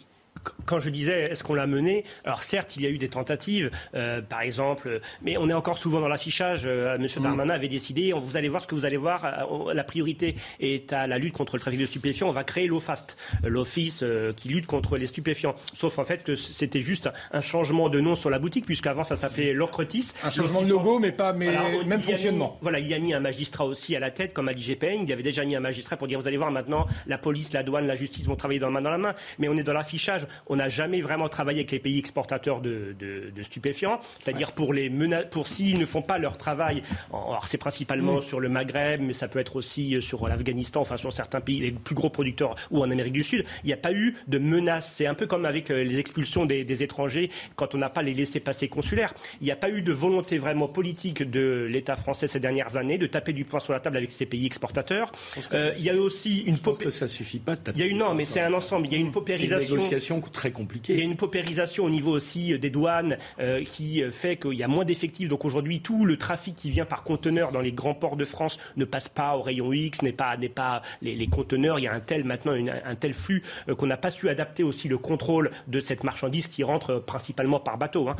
[0.66, 3.70] quand je disais est-ce qu'on l'a mené, alors certes il y a eu des tentatives,
[3.95, 6.62] euh, par exemple, mais on est encore souvent dans l'affichage.
[6.66, 7.25] Euh, Monsieur mm.
[7.25, 10.93] Darmanin avait décidé, vous allez voir ce que vous allez voir, euh, la priorité est
[10.93, 12.29] à la lutte contre le trafic de stupéfiants.
[12.29, 14.05] On va créer l'OFAST, l'office
[14.37, 15.55] qui lutte contre les stupéfiants.
[15.75, 19.16] Sauf en fait que c'était juste un changement de nom sur la boutique, puisqu'avant ça
[19.16, 20.12] s'appelait Locretis.
[20.23, 21.51] Un changement de logo, mais pas mais
[21.85, 22.59] même fonctionnement.
[22.61, 25.03] voilà, il y a mis un magistrat aussi à la tête, comme à l'IGPN.
[25.03, 27.53] Il y avait déjà mis un magistrat pour dire vous allez voir maintenant la police,
[27.53, 29.15] la douane, la justice vont travailler dans la main dans la main.
[29.39, 32.94] Mais on est dans l'affichage on n'a jamais vraiment travaillé avec les pays exportateurs de,
[33.43, 34.90] stupéfiants, c'est-à-dire pour les
[35.31, 36.82] pour s'ils ne font pas leur travail.
[37.12, 38.23] Alors c'est principalement mm.
[38.23, 41.60] sur le Maghreb, mais ça peut être aussi euh, sur l'Afghanistan, enfin sur certains pays,
[41.60, 43.44] les plus gros producteurs ou en Amérique du Sud.
[43.65, 44.93] Il n'y a pas eu de menace.
[44.97, 48.15] C'est un peu comme avec euh, les expulsions des, étrangers quand on n'a pas les
[48.15, 49.15] laissés passer consulaires.
[49.40, 52.98] Il n'y a pas eu de volonté vraiment politique de l'État français ces dernières années
[52.98, 55.10] de taper du poing sur la table avec ces pays exportateurs.
[55.52, 56.56] Euh, il y a aussi une.
[56.56, 57.78] Je pense que ça suffit pas de taper.
[57.78, 58.86] Il y a une non, mais c'est un ensemble.
[58.86, 59.74] Il y a une paupérisation.
[59.74, 60.95] Une négociation très compliqué.
[60.95, 64.37] Il y a une paupérisation au niveau aussi euh, des douanes euh, qui euh, fait
[64.37, 65.29] qu'il y a moins d'effectifs.
[65.29, 68.59] Donc aujourd'hui, tout le trafic qui vient par conteneur dans les grands ports de France
[68.77, 71.79] ne passe pas au rayon X, n'est pas, n'est pas les, conteneurs.
[71.79, 73.43] Il y a un tel maintenant un tel flux
[73.77, 77.77] qu'on n'a pas su adapter aussi le contrôle de cette marchandise qui rentre principalement par
[77.77, 78.09] bateau.
[78.09, 78.17] Hein.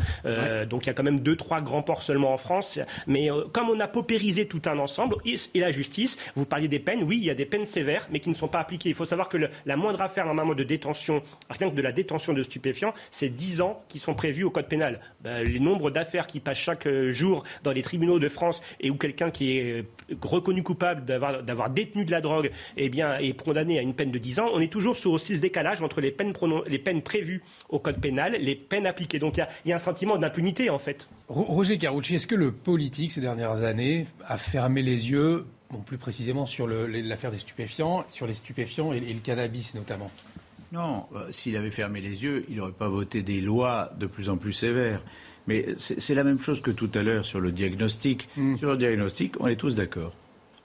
[0.67, 2.79] Donc il y a quand même deux trois grands ports seulement en France.
[3.07, 7.03] Mais comme on a paupérisé tout un ensemble et, la justice, vous parliez des peines.
[7.03, 8.91] Oui, il y a des peines sévères, mais qui ne sont pas appliquées.
[8.91, 12.33] Il faut savoir que la moindre affaire normalement de détention, rien que de la détention
[12.33, 15.01] de stupéfiants, c'est 10 ans qui sont prévus au code pénal.
[15.23, 18.91] Ben, les nombres d'affaires qui passent chaque euh, jour dans les tribunaux de France et
[18.91, 19.83] où quelqu'un qui est euh,
[20.23, 24.19] reconnu coupable d'avoir détenu de la drogue eh bien, est condamné à une peine de
[24.19, 26.33] 10 ans, on est toujours sur aussi le décalage entre les peines,
[26.67, 29.19] les peines prévues au code pénal, les peines appliquées.
[29.19, 31.09] Donc il y, a un sentiment d'impunité en fait.
[31.29, 35.47] Roger Carucci, est-ce que le politique ces dernières années a fermé les yeux
[35.87, 40.11] plus précisément sur l'affaire des stupéfiants, sur les stupéfiants et le cannabis notamment?
[40.73, 44.29] Non, euh, s'il avait fermé les yeux, il n'aurait pas voté des lois de plus
[44.29, 45.03] en plus sévères.
[45.47, 48.29] Mais c'est la même chose que tout à l'heure sur le diagnostic.
[48.37, 48.57] Hmm.
[48.59, 50.13] Sur le diagnostic, on est tous d'accord.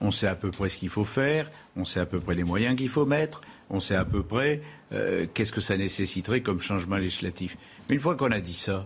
[0.01, 2.43] On sait à peu près ce qu'il faut faire, on sait à peu près les
[2.43, 3.39] moyens qu'il faut mettre,
[3.69, 4.61] on sait à peu près
[4.91, 7.55] euh, qu'est-ce que ça nécessiterait comme changement législatif.
[7.88, 8.85] Mais une fois qu'on a dit ça,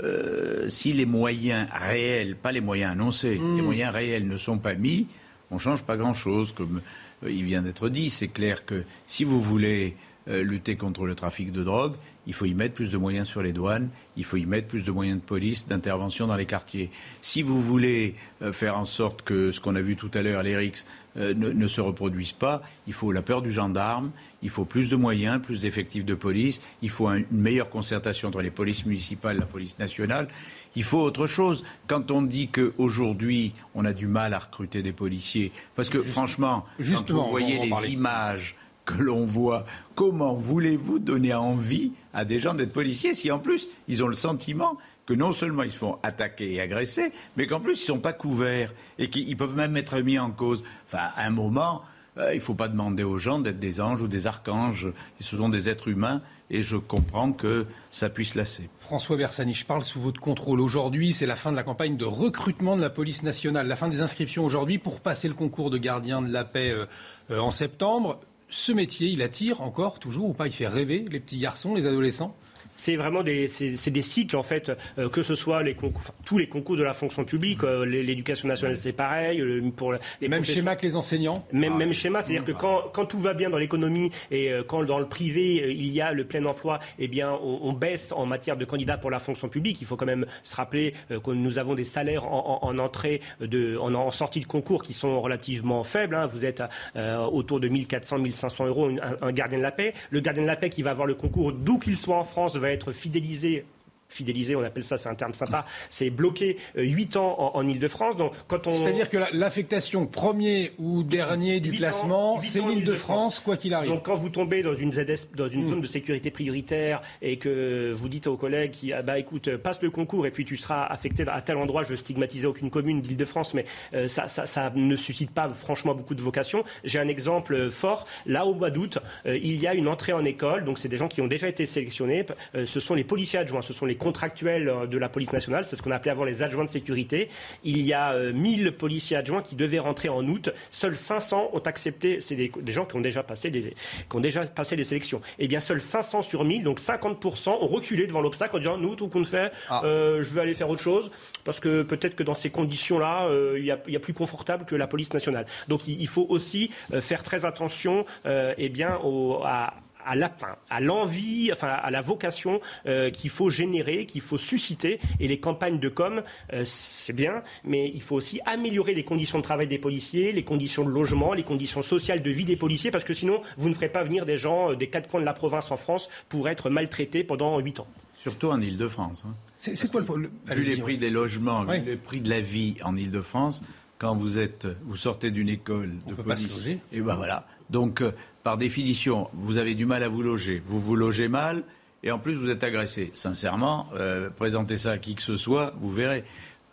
[0.00, 3.56] euh, si les moyens réels, pas les moyens annoncés, hmm.
[3.56, 5.08] les moyens réels ne sont pas mis,
[5.50, 6.52] on ne change pas grand-chose.
[6.52, 6.82] Comme
[7.26, 9.96] il vient d'être dit, c'est clair que si vous voulez
[10.28, 11.94] euh, lutter contre le trafic de drogue,
[12.26, 14.82] il faut y mettre plus de moyens sur les douanes, il faut y mettre plus
[14.82, 16.90] de moyens de police, d'intervention dans les quartiers.
[17.20, 20.42] Si vous voulez euh, faire en sorte que ce qu'on a vu tout à l'heure,
[20.42, 20.84] les RICS,
[21.16, 24.94] euh, ne, se reproduisent pas, il faut la peur du gendarme, il faut plus de
[24.94, 29.40] moyens, plus d'effectifs de police, il faut une meilleure concertation entre les polices municipales et
[29.40, 30.28] la police nationale.
[30.76, 31.64] Il faut autre chose.
[31.88, 36.64] Quand on dit qu'aujourd'hui, on a du mal à recruter des policiers, parce que franchement,
[36.78, 38.54] quand vous voyez les images
[38.96, 39.64] que l'on voit.
[39.94, 44.14] Comment voulez-vous donner envie à des gens d'être policiers si en plus ils ont le
[44.14, 44.76] sentiment
[45.06, 47.98] que non seulement ils se font attaquer et agresser, mais qu'en plus ils ne sont
[47.98, 50.62] pas couverts et qu'ils peuvent même être mis en cause?
[50.86, 51.82] Enfin, à un moment,
[52.18, 54.88] euh, il ne faut pas demander aux gens d'être des anges ou des archanges.
[55.20, 58.68] Ce sont des êtres humains et je comprends que ça puisse lasser.
[58.78, 60.60] François Bersani, je parle sous votre contrôle.
[60.60, 63.88] Aujourd'hui, c'est la fin de la campagne de recrutement de la police nationale, la fin
[63.88, 66.86] des inscriptions aujourd'hui pour passer le concours de gardien de la paix euh,
[67.30, 68.20] euh, en septembre
[68.50, 71.86] ce métier, il attire encore, toujours ou pas Il fait rêver les petits garçons, les
[71.86, 72.36] adolescents
[72.80, 76.38] c'est vraiment des, c'est, des cycles en fait, euh, que ce soit les concours, tous
[76.38, 80.44] les concours de la fonction publique, euh, l'éducation nationale c'est pareil, euh, pour les même
[80.44, 81.44] schéma que les enseignants.
[81.52, 84.98] Même, même schéma, c'est-à-dire que quand, quand, tout va bien dans l'économie et quand dans
[84.98, 88.64] le privé il y a le plein emploi, eh bien on, baisse en matière de
[88.64, 89.80] candidats pour la fonction publique.
[89.80, 93.76] Il faut quand même se rappeler que nous avons des salaires en, en, entrée de,
[93.76, 96.14] en, sortie de concours qui sont relativement faibles.
[96.14, 96.26] Hein.
[96.26, 96.62] Vous êtes
[96.96, 99.92] autour de 1400, 1500 euros un, un, gardien de la paix.
[100.10, 102.56] Le gardien de la paix qui va avoir le concours d'où qu'il soit en France
[102.56, 103.64] va être fidélisé
[104.10, 108.16] fidélisé, on appelle ça, c'est un terme sympa, c'est bloqué 8 ans en, Ile-de-France.
[108.16, 108.72] Donc, quand on...
[108.72, 113.90] C'est-à-dire que l'affectation premier ou dernier du classement, c'est l'Île-de-France, quoi qu'il arrive.
[113.90, 117.92] Donc quand vous tombez dans une ZS, dans une zone de sécurité prioritaire et que
[117.92, 120.84] vous dites aux collègues qui, ah bah écoute, passe le concours et puis tu seras
[120.84, 123.64] affecté à tel endroit, je veux stigmatiser aucune commune d'Île-de-France, mais
[123.94, 126.64] euh, ça, ça, ça, ne suscite pas franchement beaucoup de vocation.
[126.84, 128.06] J'ai un exemple fort.
[128.26, 130.64] Là, au mois d'août, euh, il y a une entrée en école.
[130.64, 132.24] Donc, c'est des gens qui ont déjà été sélectionnés.
[132.54, 135.64] Euh, ce sont les policiers adjoints, ce sont les contractuels de la police nationale.
[135.64, 137.28] C'est ce qu'on appelait avant les adjoints de sécurité.
[137.62, 140.50] Il y a 1000 policiers adjoints qui devaient rentrer en août.
[140.70, 142.20] Seuls 500 ont accepté.
[142.20, 145.20] C'est des, gens qui ont déjà passé des, qui ont déjà passé les sélections.
[145.38, 148.96] Eh bien, seuls 500 sur 1000, donc 50%, ont reculé devant l'obstacle en disant nous,
[148.96, 149.82] tout compte fait, ah.
[149.84, 151.10] je vais aller faire autre chose
[151.44, 155.12] parce que peut-être que dans ces conditions-là, il y, a plus confortable que la police
[155.12, 155.46] nationale.
[155.68, 156.70] Donc, il, faut aussi
[157.00, 159.74] faire très attention, eh bien, au, à
[160.04, 160.34] à la,
[160.68, 165.00] à l'envie, enfin à la vocation euh, qu'il faut générer, qu'il faut susciter.
[165.18, 166.22] Et les campagnes de com,
[166.52, 170.44] euh, c'est bien, mais il faut aussi améliorer les conditions de travail des policiers, les
[170.44, 173.74] conditions de logement, les conditions sociales de vie des policiers, parce que sinon, vous ne
[173.74, 176.48] ferez pas venir des gens euh, des quatre coins de la province en France pour
[176.48, 177.86] être maltraités pendant huit ans.
[178.22, 179.24] Surtout en Ile-de-France.
[179.26, 179.34] Hein.
[179.54, 180.30] C'est quoi le problème?
[180.46, 183.62] Vu les prix des logements, vu les prix de la vie en Ile-de-France,
[184.00, 187.46] quand vous êtes, vous sortez d'une école de police, et ben voilà.
[187.68, 188.02] Donc,
[188.42, 191.62] par définition, vous avez du mal à vous loger, vous vous logez mal,
[192.02, 193.10] et en plus vous êtes agressé.
[193.12, 196.24] Sincèrement, euh, présentez ça à qui que ce soit, vous verrez.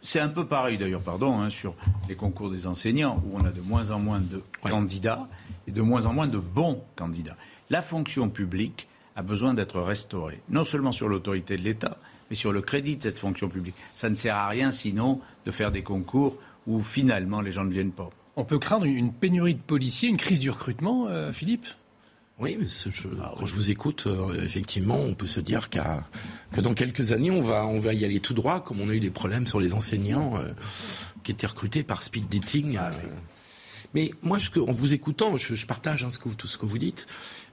[0.01, 1.75] C'est un peu pareil d'ailleurs, pardon, hein, sur
[2.07, 5.27] les concours des enseignants, où on a de moins en moins de candidats
[5.67, 7.35] et de moins en moins de bons candidats.
[7.69, 8.87] La fonction publique
[9.17, 11.97] a besoin d'être restaurée, non seulement sur l'autorité de l'État,
[12.29, 13.75] mais sur le crédit de cette fonction publique.
[13.95, 16.37] Ça ne sert à rien sinon de faire des concours
[16.67, 18.09] où finalement les gens ne viennent pas.
[18.35, 21.65] On peut craindre une pénurie de policiers, une crise du recrutement, euh, Philippe?
[22.39, 26.75] Oui, mais je, quand je vous écoute, euh, effectivement, on peut se dire que dans
[26.75, 29.09] quelques années, on va, on va y aller tout droit, comme on a eu des
[29.09, 30.51] problèmes sur les enseignants euh,
[31.23, 32.77] qui étaient recrutés par speed dating.
[32.79, 32.91] Ah
[33.95, 36.77] mais moi, je, en vous écoutant, je, partage hein, ce que, tout ce que vous
[36.77, 37.07] dites,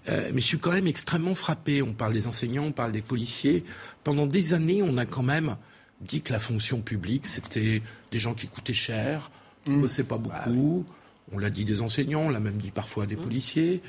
[0.07, 1.81] mais je suis quand même extrêmement frappé.
[1.81, 3.65] On parle des enseignants, on parle des policiers.
[4.03, 5.57] Pendant des années, on a quand même
[6.05, 9.31] dit que la fonction publique, c'était des gens qui coûtaient cher,
[9.66, 10.85] on ne sait pas bah beaucoup.
[11.32, 13.20] On l'a dit des enseignants, on l'a même dit parfois des mmh.
[13.20, 13.82] policiers.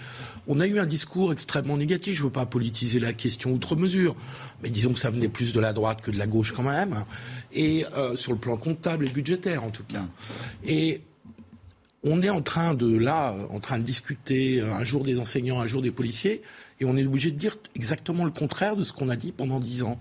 [0.47, 2.15] On a eu un discours extrêmement négatif.
[2.15, 4.15] Je ne veux pas politiser la question outre mesure,
[4.63, 7.03] mais disons que ça venait plus de la droite que de la gauche quand même,
[7.53, 10.01] et euh, sur le plan comptable et budgétaire en tout cas.
[10.01, 10.07] Mmh.
[10.67, 11.01] Et
[12.03, 15.67] on est en train de là, en train de discuter un jour des enseignants, un
[15.67, 16.41] jour des policiers,
[16.79, 19.59] et on est obligé de dire exactement le contraire de ce qu'on a dit pendant
[19.59, 19.99] dix ans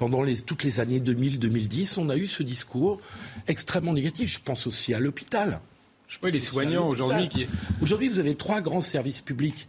[0.00, 3.02] pendant toutes les années 2000-2010, on a eu ce discours
[3.48, 4.32] extrêmement négatif.
[4.32, 5.60] Je pense aussi à l'hôpital.
[6.08, 7.46] Je pas les soignants aujourd'hui qui.
[7.82, 9.68] Aujourd'hui, vous avez trois grands services publics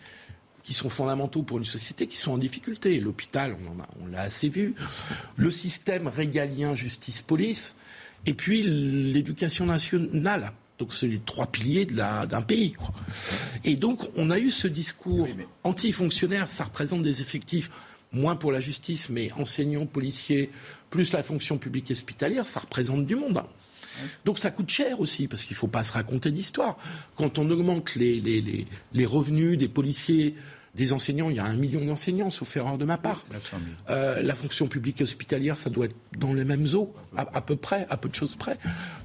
[0.64, 3.02] qui sont fondamentaux pour une société qui sont en difficulté.
[3.02, 3.58] L'hôpital,
[4.02, 4.74] on, l'a assez vu.
[5.36, 7.76] Le système régalien justice-police.
[8.26, 10.53] Et puis l'éducation nationale.
[10.80, 12.74] Donc c'est les trois piliers d'un pays.
[13.66, 15.28] Et donc on a eu ce discours
[15.66, 17.70] anti-fonctionnaire, ça représente des effectifs
[18.11, 20.49] moins pour la justice, mais enseignants, policiers,
[20.89, 23.38] plus la fonction publique hospitalière, ça représente du monde.
[23.38, 23.47] Hein.
[24.25, 26.77] Donc ça coûte cher aussi, parce qu'il ne faut pas se raconter d'histoire.
[27.15, 30.35] Quand on augmente les, les, les, revenus des policiers,
[30.75, 33.25] des enseignants, il y a un million d'enseignants, sauf erreur de ma part.
[33.89, 37.85] Euh, la fonction publique hospitalière, ça doit être dans les mêmes eaux, à, peu près,
[37.89, 38.57] à peu de choses près.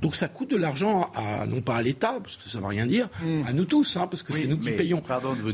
[0.02, 2.68] Donc ça coûte de l'argent, à, non pas à l'État, parce que ça ne veut
[2.68, 3.42] rien dire, hmm.
[3.46, 5.02] à nous tous, hein, parce que c'est nous qui payons.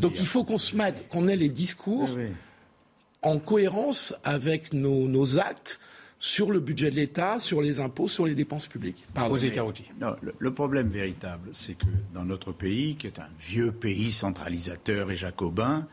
[0.00, 2.10] Donc il faut qu'on se mette, qu'on ait les discours
[3.22, 5.80] en cohérence avec nos, actes
[6.18, 9.06] sur le budget de l'État, sur les impôts, sur les dépenses publiques.
[9.14, 9.36] Pardon,
[10.00, 15.10] non, le, problème véritable, c'est que dans notre pays, qui est un vieux pays centralisateur
[15.10, 15.88] et jacobin,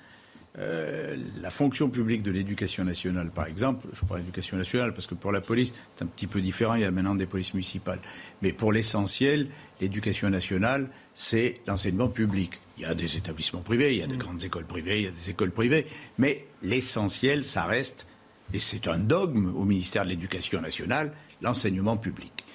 [0.57, 5.15] euh, la fonction publique de l'éducation nationale, par exemple, je parle d'éducation nationale parce que
[5.15, 7.99] pour la police, c'est un petit peu différent, il y a maintenant des polices municipales.
[8.41, 9.47] Mais pour l'essentiel,
[9.79, 12.59] l'éducation nationale, c'est l'enseignement public.
[12.79, 14.19] Il y a des établissements privés, il y a des mm.
[14.19, 15.85] grandes écoles privées, il y a des écoles privées,
[16.17, 18.07] mais l'essentiel, ça reste,
[18.53, 21.11] et c'est un dogme au ministère de l'Éducation nationale,
[21.41, 22.45] l'enseignement public.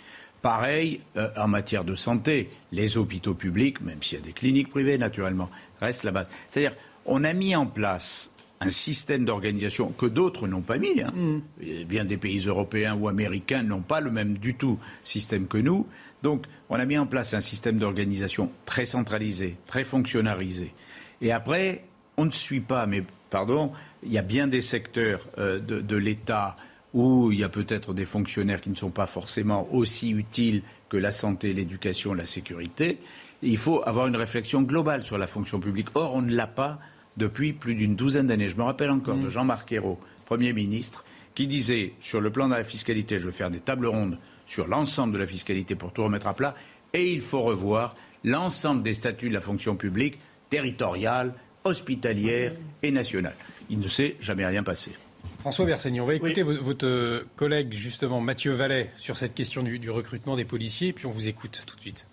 [0.41, 4.71] Pareil euh, en matière de santé, les hôpitaux publics, même s'il y a des cliniques
[4.71, 6.29] privées naturellement, restent la base.
[6.49, 8.31] C'est-à-dire, on a mis en place
[8.61, 11.03] un système d'organisation que d'autres n'ont pas mis.
[11.03, 11.13] Hein.
[11.15, 11.85] Mm.
[11.85, 15.87] Bien des pays européens ou américains n'ont pas le même du tout système que nous.
[16.25, 20.73] Donc, on a mis en place un système d'organisation très centralisé, très fonctionnalisé.
[21.21, 21.85] Et après,
[22.17, 23.73] on ne suit pas, mais pardon,
[24.03, 26.57] il y a bien des secteurs euh, de, l'État
[26.95, 30.97] où il y a peut-être des fonctionnaires qui ne sont pas forcément aussi utiles que
[30.97, 33.01] la santé, l'éducation, la sécurité.
[33.43, 35.89] il faut avoir une réflexion globale sur la fonction publique.
[35.95, 36.79] Or, on ne l'a pas
[37.19, 38.49] depuis plus d'une douzaine d'années.
[38.49, 39.31] Je me rappelle encore de mm.
[39.31, 43.51] Jean-Marc Ayrault, Premier ministre, qui disait sur le plan de la fiscalité, je veux faire
[43.51, 46.55] des tables rondes sur l'ensemble de la fiscalité pour tout remettre à plat,
[46.93, 50.19] et il faut revoir l'ensemble des statuts de la fonction publique,
[50.51, 51.35] territoriale,
[51.65, 52.53] hospitalière
[52.83, 53.35] et nationale.
[53.71, 54.93] Il ne s'est jamais rien passé.
[55.41, 60.37] François Bersani, on va écouter votre collègue, justement, Mathieu Vallet, sur cette question du, recrutement
[60.37, 62.07] des policiers, puis on vous écoute tout de suite.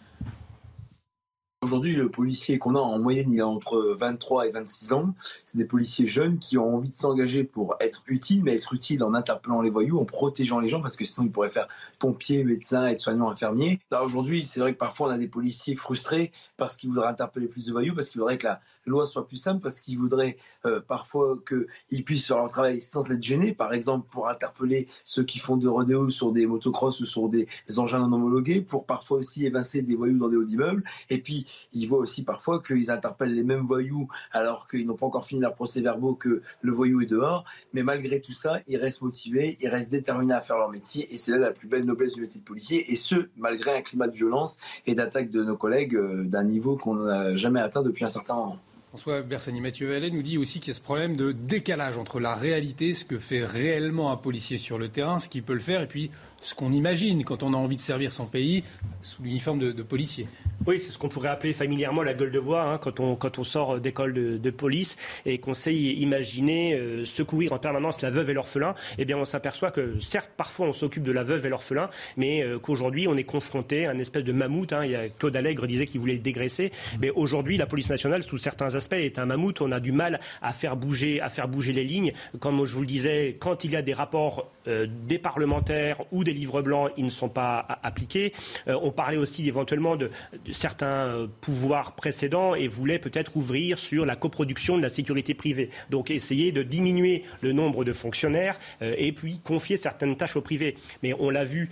[1.63, 5.13] Aujourd'hui, le policier qu'on a en moyenne, il a entre 23 et 26 ans.
[5.45, 9.03] C'est des policiers jeunes qui ont envie de s'engager pour être utiles, mais être utiles
[9.03, 11.67] en interpellant les voyous, en protégeant les gens, parce que sinon ils pourraient faire
[11.99, 13.79] pompier, médecin, aide-soignant, infirmier.
[13.91, 17.45] Là, aujourd'hui, c'est vrai que parfois on a des policiers frustrés parce qu'ils voudraient interpeller
[17.45, 20.37] plus de voyous, parce qu'ils voudraient que la, loi soit plus simple parce qu'ils voudraient
[20.65, 25.23] euh, parfois qu'ils puissent faire leur travail sans être gênés, par exemple pour interpeller ceux
[25.23, 27.47] qui font de rodéo sur des motocross ou sur des
[27.77, 30.83] engins non homologués, pour parfois aussi évincer des voyous dans des hauts immeubles.
[31.09, 35.05] Et puis, ils voient aussi parfois qu'ils interpellent les mêmes voyous alors qu'ils n'ont pas
[35.05, 37.45] encore fini leur procès-verbaux que le voyou est dehors.
[37.73, 41.17] Mais malgré tout ça, ils restent motivés, ils restent déterminés à faire leur métier et
[41.17, 42.91] c'est là la plus belle noblesse du métier de policier.
[42.91, 46.75] Et ce, malgré un climat de violence et d'attaque de nos collègues euh, d'un niveau
[46.77, 48.59] qu'on n'a jamais atteint depuis un certain moment.
[48.91, 52.19] François Bersani, Mathieu Vallet nous dit aussi qu'il y a ce problème de décalage entre
[52.19, 55.61] la réalité, ce que fait réellement un policier sur le terrain, ce qu'il peut le
[55.61, 56.11] faire, et puis
[56.41, 58.63] ce qu'on imagine quand on a envie de servir son pays
[59.01, 60.27] sous l'uniforme de, policier.
[60.67, 63.39] Oui, c'est ce qu'on pourrait appeler familièrement la gueule de bois hein, quand, on, quand
[63.39, 68.29] on sort d'école de, police et qu'on sait imaginer euh, secourir en permanence la veuve
[68.29, 68.75] et l'orphelin.
[68.97, 72.43] Eh bien, on s'aperçoit que certes, parfois, on s'occupe de la veuve et l'orphelin, mais
[72.43, 74.73] euh, qu'aujourd'hui, on est confronté à une espèce de mammouth.
[74.73, 74.85] Hein.
[74.85, 78.23] Il y a Claude Allègre disait qu'il voulait le dégraisser, mais aujourd'hui, la police nationale,
[78.23, 79.61] sous certains aspects, est un mammouth.
[79.61, 82.13] On a du mal à faire bouger, à faire bouger les lignes.
[82.39, 86.23] Comme je vous le disais, quand il y a des rapports euh, des parlementaires ou
[86.23, 88.33] des livres blancs, ils ne sont pas appliqués.
[88.67, 90.09] Euh, on parlait aussi éventuellement de,
[90.51, 95.69] certains euh, pouvoirs précédents et voulait peut-être ouvrir sur la coproduction de la sécurité privée.
[95.89, 100.75] Donc essayer de diminuer le nombre de fonctionnaires et puis confier certaines tâches au privé.
[101.03, 101.69] Mais on l'a vu,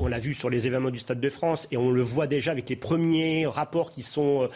[0.00, 2.52] on l'a vu sur les événements du Stade de France et on le voit déjà
[2.52, 4.48] avec les premiers rapports qui sont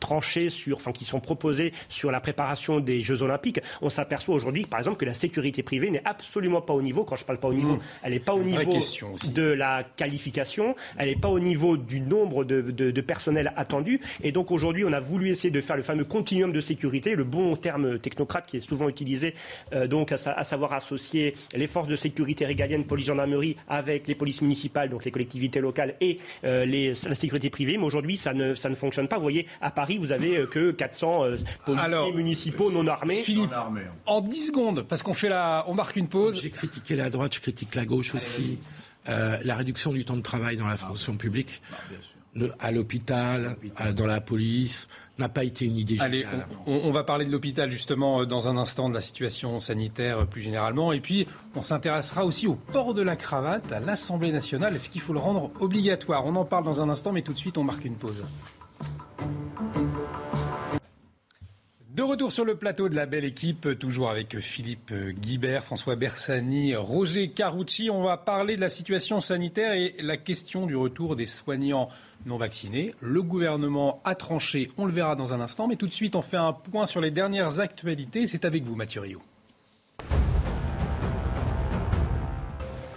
[0.00, 3.60] tranchés sur, enfin qui sont proposés sur la préparation des Jeux Olympiques.
[3.82, 7.04] On s'aperçoit aujourd'hui, par exemple, que la sécurité privée n'est absolument pas au niveau.
[7.04, 7.80] Quand je parle pas au niveau, mmh.
[8.02, 8.78] elle n'est pas au niveau
[9.32, 14.00] de la qualification, elle n'est pas au niveau du nombre de, de, personnel attendu.
[14.22, 17.24] Et donc aujourd'hui, on a voulu essayer de faire le fameux continuum de sécurité, le
[17.24, 19.34] bon terme technocrate qui est souvent utilisé,
[19.72, 24.42] euh, donc à, savoir associer les forces de sécurité régaliennes, police, gendarmerie, avec les polices
[24.42, 27.76] municipales, donc les collectivités locales et euh, les, la sécurité privée.
[27.76, 29.16] Mais aujourd'hui, ça ne, ça ne fonctionne pas.
[29.16, 31.24] Vous voyez, à Paris, vous avez euh, que 400
[31.64, 33.16] policiers municipaux non armés.
[33.16, 33.54] Philippe,
[34.06, 36.40] en 10 secondes, parce qu'on fait la, on marque une pause.
[36.40, 38.23] J'ai critiqué la droite, je critique la gauche aussi.
[39.08, 41.60] Euh, la réduction du temps de travail dans la fonction publique,
[42.58, 43.56] à l'hôpital,
[43.94, 44.88] dans la police,
[45.18, 46.26] n'a pas été une idée Allez,
[46.66, 50.24] on, va parler de l'hôpital justement euh, dans un instant, de la situation sanitaire euh,
[50.24, 50.92] plus généralement.
[50.92, 54.74] Et puis, on s'intéressera aussi au port de la cravate à l'Assemblée nationale.
[54.74, 56.26] Est-ce qu'il faut le rendre obligatoire?
[56.26, 58.24] On en parle dans un instant, mais tout de suite, on marque une pause.
[61.94, 66.74] De retour sur le plateau de la belle équipe, toujours avec Philippe Guibert, François Bersani,
[66.74, 67.88] Roger Carucci.
[67.88, 71.88] On va parler de la situation sanitaire et la question du retour des soignants
[72.26, 72.96] non vaccinés.
[73.00, 76.22] Le gouvernement a tranché, on le verra dans un instant, mais tout de suite on
[76.22, 78.26] fait un point sur les dernières actualités.
[78.26, 79.22] C'est avec vous Mathieu Rio.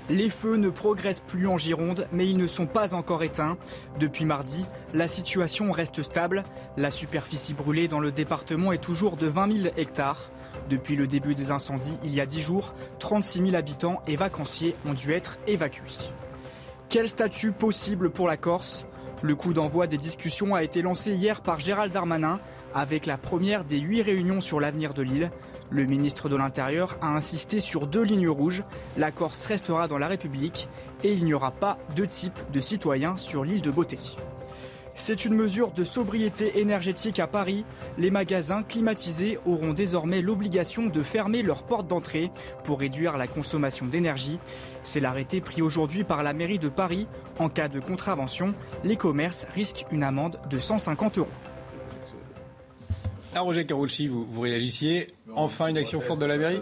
[0.09, 3.57] Les feux ne progressent plus en Gironde, mais ils ne sont pas encore éteints.
[3.99, 4.63] Depuis mardi,
[4.93, 6.43] la situation reste stable.
[6.77, 10.31] La superficie brûlée dans le département est toujours de 20 000 hectares.
[10.69, 14.75] Depuis le début des incendies, il y a 10 jours, 36 000 habitants et vacanciers
[14.85, 16.11] ont dû être évacués.
[16.87, 18.87] Quel statut possible pour la Corse?
[19.23, 22.39] Le coup d'envoi des discussions a été lancé hier par Gérald Darmanin
[22.73, 25.31] avec la première des huit réunions sur l'avenir de l'île.
[25.69, 28.63] Le ministre de l'Intérieur a insisté sur deux lignes rouges.
[28.97, 30.69] La Corse restera dans la République
[31.03, 33.99] et il n'y aura pas deux types de citoyens sur l'île de Beauté.
[34.99, 37.65] C'est une mesure de sobriété énergétique à Paris.
[37.99, 42.31] Les magasins climatisés auront désormais l'obligation de fermer leurs portes d'entrée
[42.63, 44.39] pour réduire la consommation d'énergie.
[44.81, 47.07] C'est l'arrêté pris aujourd'hui par la mairie de Paris.
[47.37, 51.27] En cas de contravention, les commerces risquent une amende de 150 euros.
[53.35, 53.67] Ah, Roger
[54.09, 55.07] vous réagissiez.
[55.37, 56.61] Enfin, une action forte de la mairie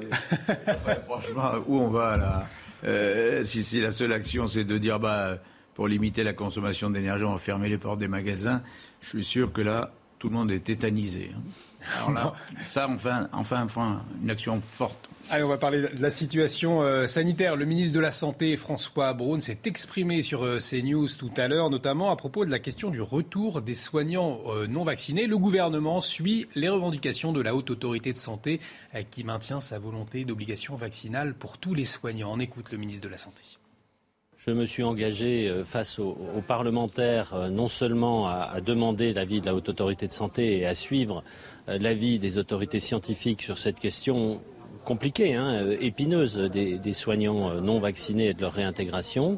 [1.05, 2.45] Franchement, où on va là
[2.83, 5.37] euh, si, la seule action, c'est de dire, bah,
[5.73, 8.61] pour limiter la consommation d'énergie, on va fermer les portes des magasins,
[9.01, 11.31] je suis sûr que là, tout le monde est tétanisé.
[11.35, 11.41] Hein.
[11.97, 12.33] Alors là,
[12.65, 15.04] ça, enfin, enfin, enfin, une action forte.
[15.31, 17.55] Allez, on va parler de la situation euh, sanitaire.
[17.55, 21.71] Le ministre de la Santé, François Braun, s'est exprimé sur euh, CNews tout à l'heure,
[21.71, 25.25] notamment à propos de la question du retour des soignants euh, non vaccinés.
[25.25, 28.59] Le gouvernement suit les revendications de la Haute Autorité de Santé
[29.09, 32.33] qui maintient sa volonté d'obligation vaccinale pour tous les soignants.
[32.33, 33.41] On écoute le ministre de la Santé.
[34.37, 36.15] Je me suis engagé face aux,
[36.47, 41.23] parlementaires non seulement à demander l'avis de la Haute Autorité de Santé et à suivre
[41.67, 44.39] l'avis des autorités scientifiques sur cette question
[44.85, 49.37] compliquée, hein, euh, épineuse des, des, soignants euh, non vaccinés et de leur réintégration.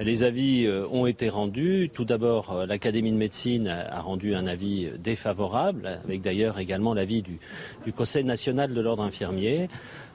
[0.00, 1.90] Les avis euh, ont été rendus.
[1.92, 7.38] Tout d'abord, l'Académie de médecine a rendu un avis défavorable, avec d'ailleurs également l'avis du,
[7.84, 9.68] du, Conseil national de l'ordre infirmier.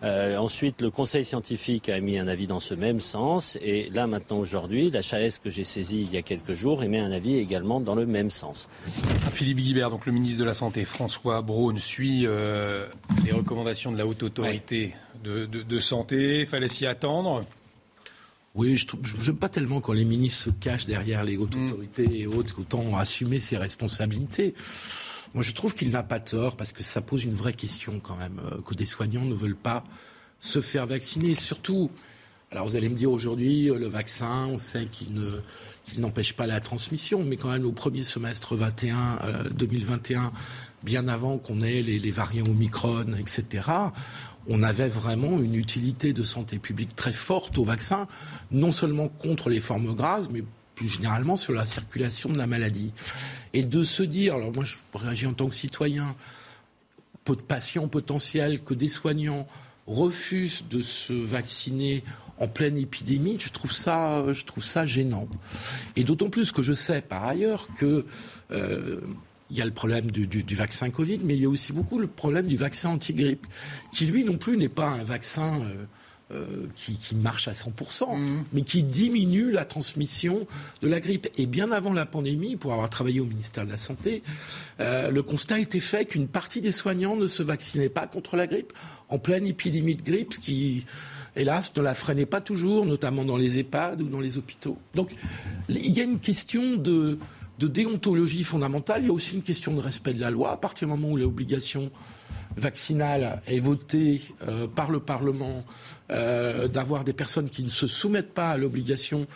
[0.04, 3.58] Euh, ensuite, le Conseil scientifique a émis un avis dans ce même sens.
[3.62, 7.00] Et là, maintenant, aujourd'hui, la HAS que j'ai saisie il y a quelques jours émet
[7.00, 8.70] un avis également dans le même sens.
[9.32, 12.88] Philippe Guibert, donc le ministre de la Santé, François Braun, suit euh,
[13.26, 14.92] les recommandations de la Haute Autorité
[15.24, 16.46] de, de, de santé.
[16.46, 17.44] Fallait s'y attendre.
[18.60, 18.86] Oui, je
[19.26, 21.68] n'aime pas tellement quand les ministres se cachent derrière les hautes mm.
[21.68, 24.54] autorités et autres, autant assumer ses responsabilités.
[25.34, 28.18] Moi, je trouve qu'il n'a pas tort parce que ça pose une vraie question quand
[28.18, 29.86] même, euh, que des soignants ne veulent pas
[30.42, 31.36] se faire vacciner.
[31.36, 31.90] Surtout,
[32.52, 35.40] alors vous allez me dire aujourd'hui, euh, le vaccin, on sait qu'il ne,
[35.98, 39.20] n'empêche pas la transmission, mais quand même au premier semestre 21,
[39.52, 40.30] 2021, euh,
[40.84, 43.62] bien avant qu'on ait les, les variants Omicron, etc.,
[44.50, 48.08] on avait vraiment une utilité de santé publique très forte au vaccin,
[48.52, 50.44] non seulement contre les formes graves, mais
[50.74, 52.92] plus généralement sur la circulation de la maladie.
[53.54, 56.16] Et de se dire, alors moi je réagis en tant que citoyen,
[57.26, 59.48] peu de patients potentiels, que des soignants
[59.86, 62.04] refusent de se vacciner
[62.40, 65.28] en pleine épidémie, je trouve ça, je trouve ça gênant.
[65.96, 68.06] Et d'autant plus que je sais par ailleurs que
[68.52, 69.02] euh,
[69.52, 71.74] il y a le problème du, du, du, vaccin Covid, mais il y a aussi
[71.74, 73.48] beaucoup le problème du vaccin anti-grippe,
[73.92, 75.86] qui lui non plus n'est pas un vaccin euh,
[76.32, 78.44] euh, qui, qui, marche à 100%, mmh.
[78.54, 80.46] mais qui diminue la transmission
[80.84, 81.28] de la grippe.
[81.38, 84.22] Et bien avant la pandémie, pour avoir travaillé au ministère de la Santé,
[84.80, 88.46] euh, le constat était fait qu'une partie des soignants ne se vaccinaient pas contre la
[88.46, 88.74] grippe
[89.10, 90.86] en pleine épidémie de grippe, ce qui
[91.36, 94.78] hélas, ne la freinait pas toujours, notamment dans les EHPAD ou dans les hôpitaux.
[94.94, 95.16] Donc,
[95.70, 97.18] il y a une question de,
[97.60, 100.52] de déontologie fondamentale, il y a aussi une question de respect de la loi.
[100.54, 101.92] À partir du moment où l'obligation
[102.56, 105.66] vaccinale est votée euh, par le Parlement,
[106.10, 109.28] euh, d'avoir des personnes qui ne se soumettent pas à l'obligation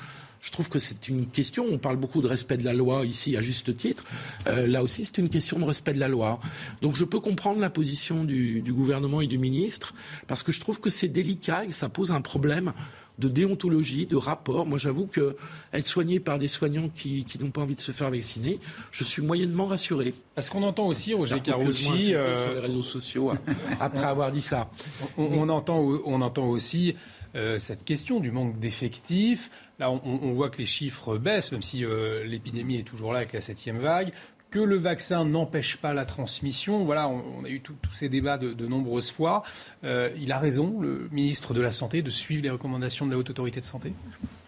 [0.43, 1.65] je trouve que c'est une question.
[1.71, 4.03] On parle beaucoup de respect de la loi ici, à juste titre.
[4.47, 6.41] Euh, là aussi, c'est une question de respect de la loi.
[6.81, 9.93] Donc, je peux comprendre la position du, gouvernement et du ministre,
[10.27, 12.73] parce que je trouve que c'est délicat et que ça pose un problème
[13.19, 14.65] de déontologie, de rapport.
[14.65, 15.35] Moi, j'avoue que
[15.71, 18.59] être soigné par des soignons qui, qui n'ont pas envie de se faire vacciner,
[18.91, 20.13] je suis moyennement rassuré.
[20.35, 22.43] Parce qu'on entend aussi, Roger Carucci, euh...
[22.43, 23.31] sur les réseaux sociaux,
[23.79, 24.69] après avoir dit ça.
[25.17, 26.95] On, on, entend, on entend aussi
[27.35, 29.49] euh, cette question du manque d'effectifs.
[29.79, 33.19] Là, on, on, voit que les chiffres baissent, même si euh, l'épidémie est toujours là
[33.19, 34.11] avec la septième vague
[34.53, 36.85] que le vaccin n'empêche pas la transmission.
[36.85, 39.41] Voilà, on, a eu tous ces débats de, nombreuses fois.
[39.83, 43.17] Euh, il a raison, le ministre de la Santé, de suivre les recommandations de la
[43.17, 43.93] Haute Autorité de Santé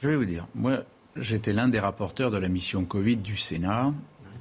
[0.03, 0.83] Je vais vous dire, moi,
[1.15, 3.93] j'étais l'un des rapporteurs de la mission Covid du Sénat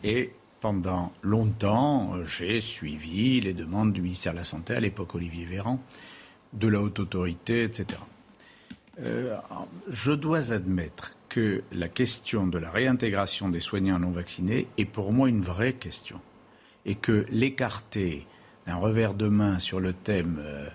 [0.02, 5.46] et pendant longtemps, j'ai suivi les demandes du ministère de la Santé, à l'époque Olivier
[5.46, 5.80] Véran,
[6.52, 8.00] de la Haute Autorité, etc.
[9.02, 9.34] Euh,
[9.88, 15.12] je dois admettre que la question de la réintégration des soignants non vaccinés est pour
[15.12, 16.20] moi une vraie question.
[16.86, 18.24] Et que l'écarter
[18.66, 20.68] d'un revers de main sur le thème euh,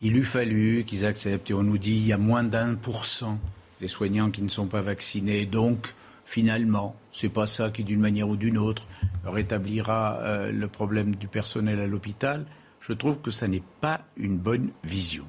[0.00, 3.06] il eût fallu qu'ils acceptent, et on nous dit il y a moins d'un pour
[3.06, 3.40] cent
[3.80, 5.94] des soignants qui ne sont pas vaccinés, donc
[6.24, 8.86] finalement, c'est pas ça qui, d'une manière ou d'une autre,
[9.24, 12.46] rétablira euh, le problème du personnel à l'hôpital.
[12.78, 15.26] Je trouve que ça n'est pas une bonne vision.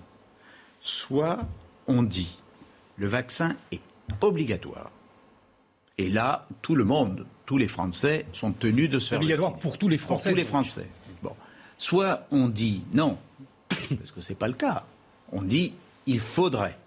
[0.79, 1.39] Soit
[1.87, 2.37] on dit
[2.97, 3.81] le vaccin est
[4.21, 4.91] obligatoire.
[5.97, 9.77] Et là, tout le monde, tous les Français sont tenus de se faire obligatoire pour
[9.77, 10.29] tous les Français.
[10.29, 10.87] Pour tous les Français.
[11.23, 11.35] Bon.
[11.77, 13.17] Soit on dit non,
[13.69, 14.85] parce que ce n'est pas le cas.
[15.31, 15.73] On dit
[16.05, 16.77] il faudrait.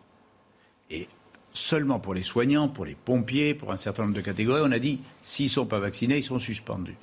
[0.90, 1.08] Et
[1.52, 4.78] seulement pour les soignants, pour les pompiers, pour un certain nombre de catégories, on a
[4.78, 6.96] dit s'ils ne sont pas vaccinés, ils sont suspendus.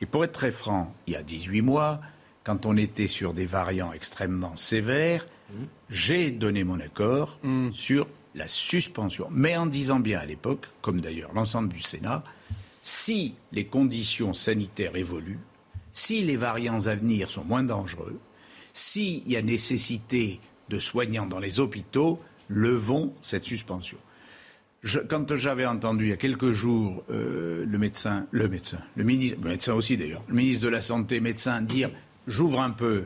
[0.00, 2.00] Et pour être très franc, il y a 18 mois,
[2.44, 5.54] quand on était sur des variants extrêmement sévères, mmh.
[5.90, 7.70] j'ai donné mon accord mmh.
[7.72, 12.24] sur la suspension, mais en disant bien à l'époque, comme d'ailleurs l'ensemble du Sénat,
[12.80, 15.38] si les conditions sanitaires évoluent,
[15.92, 18.18] si les variants à venir sont moins dangereux,
[18.72, 23.98] s'il y a nécessité de soignants dans les hôpitaux, levons cette suspension.
[25.08, 29.38] Quand j'avais entendu il y a quelques jours euh, le médecin, le médecin, le ministre,
[29.40, 31.90] le médecin aussi d'ailleurs, le ministre de la Santé, médecin, dire
[32.26, 33.04] j'ouvre un peu,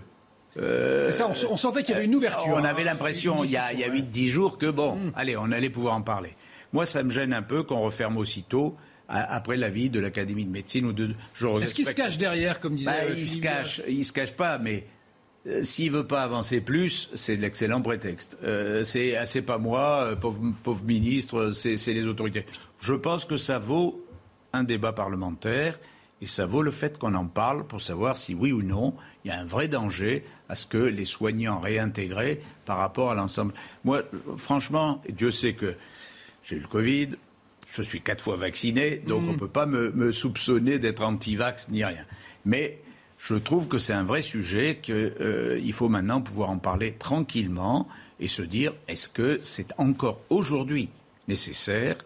[0.58, 2.54] Euh, ça, on, sentait qu'il y avait une ouverture.
[2.54, 2.86] On avait hein.
[2.86, 5.12] l'impression, il y a, a 8-10 jours, que bon, mm.
[5.14, 6.34] allez, on allait pouvoir en parler.
[6.72, 8.76] Moi, ça me gêne un peu qu'on referme aussitôt
[9.08, 11.14] après l'avis de l'Académie de médecine ou de.
[11.60, 14.58] Est-ce qu'il se cache derrière, comme disait bah, Il se cache, il se cache pas,
[14.58, 14.86] mais
[15.46, 18.36] euh, s'il veut pas avancer plus, c'est de l'excellent prétexte.
[18.42, 22.44] Euh, c'est pas moi, euh, pauvre, pauvre ministre, c'est les autorités.
[22.80, 24.04] Je pense que ça vaut
[24.52, 25.78] un débat parlementaire.
[26.22, 28.94] Et ça vaut le fait qu'on en parle pour savoir si oui ou non
[29.24, 33.14] il y a un vrai danger à ce que les soignants réintégrés par rapport à
[33.14, 33.52] l'ensemble.
[33.84, 34.02] Moi,
[34.36, 35.74] franchement, Dieu sait que
[36.42, 37.10] j'ai eu le Covid,
[37.74, 39.28] je suis quatre fois vacciné, donc mm.
[39.28, 42.04] on ne peut pas me, me soupçonner d'être anti-vax ni rien.
[42.44, 42.80] Mais
[43.18, 47.88] je trouve que c'est un vrai sujet, qu'il euh, faut maintenant pouvoir en parler tranquillement
[48.20, 50.88] et se dire est-ce que c'est encore aujourd'hui
[51.28, 51.96] nécessaire?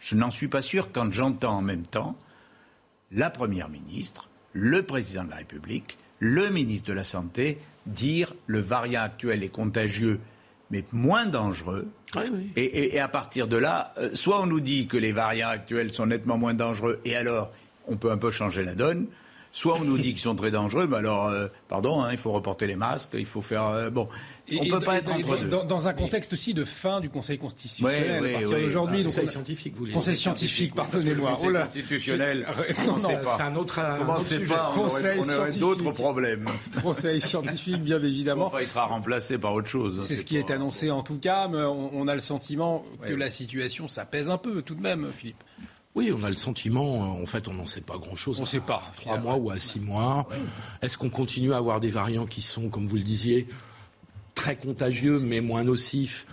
[0.00, 2.16] Je n'en suis pas sûr quand j'entends en même temps
[3.12, 8.60] la Première ministre, le Président de la République, le ministre de la Santé dire le
[8.60, 10.20] variant actuel est contagieux
[10.70, 11.88] mais moins dangereux.
[12.56, 16.06] Et, à partir de là, euh, soit on nous dit que les variants actuels sont
[16.06, 17.50] nettement moins dangereux, et alors
[17.86, 19.06] on peut un peu changer la donne,
[19.50, 22.32] Soit on nous dit qu'ils sont très dangereux, mais alors, euh, pardon, hein, il faut
[22.32, 23.64] reporter les masques, il faut faire.
[23.64, 24.08] Euh, bon,
[24.56, 25.48] on ne peut pas être entre deux.
[25.48, 29.02] Dans, un contexte aussi de fin du Conseil constitutionnel, à partir d'aujourd'hui.
[29.04, 31.34] Conseil scientifique, vous voulez Conseil scientifique, pardonnez-moi.
[31.34, 32.46] Conseil constitutionnel.
[32.86, 33.80] Non, non, c'est un autre,
[34.24, 34.44] sujet.
[34.46, 36.46] Pas, on Conseil aurait, d'autres problèmes.
[36.82, 38.46] Conseil scientifique, bien évidemment.
[38.46, 40.04] Enfin, il sera remplacé par autre chose.
[40.04, 43.30] C'est ce qui est annoncé en tout cas, mais on, a le sentiment que la
[43.30, 45.42] situation s'apaise un peu tout de même, Philippe.
[45.94, 48.38] Oui, on a le sentiment, euh, en fait, on n'en sait pas grand-chose.
[48.38, 48.82] On ne sait pas.
[48.98, 50.28] Trois mois ou à six mois.
[50.80, 53.48] Est-ce qu'on continue à avoir des variants qui sont, comme vous le disiez,
[54.38, 56.24] très contagieux mais moins nocifs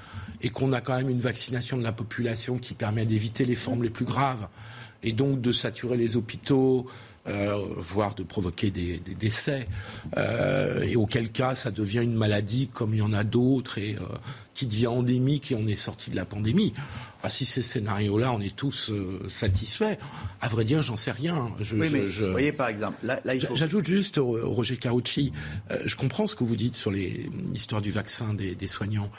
[0.43, 3.81] et qu'on a quand même une vaccination de la population qui permet d'éviter les formes
[3.81, 4.47] les plus graves
[5.01, 6.85] et donc de saturer les hôpitaux,
[7.25, 9.67] voire de provoquer des, décès.
[10.17, 13.95] Euh, et auquel cas, ça devient une maladie comme il y en a d'autres et
[14.55, 16.73] qui devient endémique et on est sorti de la pandémie.
[17.21, 19.97] Ah, si ces scénarios-là, on est tous euh, satisfaits,
[20.41, 21.51] à vrai dire, j'en sais rien.
[21.59, 23.19] Je, oui, mais, Vous voyez, par exemple, là,
[23.55, 25.33] J'ajoute juste, Roger Carucci,
[25.71, 29.09] euh, je comprends ce que vous dites sur l'histoire du vaccin des, soignants.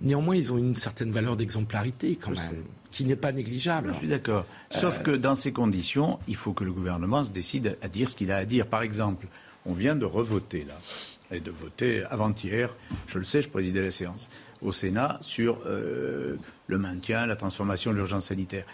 [0.00, 2.64] Néanmoins, ils ont une certaine valeur d'exemplarité quand même.
[2.92, 3.88] Qui n'est pas négligeable.
[3.92, 4.44] Je suis d'accord.
[4.70, 8.08] Sauf euh, que dans ces conditions, il faut que le gouvernement se décide à dire
[8.08, 8.66] ce qu'il a à dire.
[8.66, 9.26] Par exemple,
[9.66, 10.78] on vient de revoter là,
[11.30, 12.74] et de voter avant-hier,
[13.06, 16.36] je le sais, je présidais la séance, au Sénat sur euh,
[16.66, 18.64] le maintien, la transformation de l'urgence sanitaire.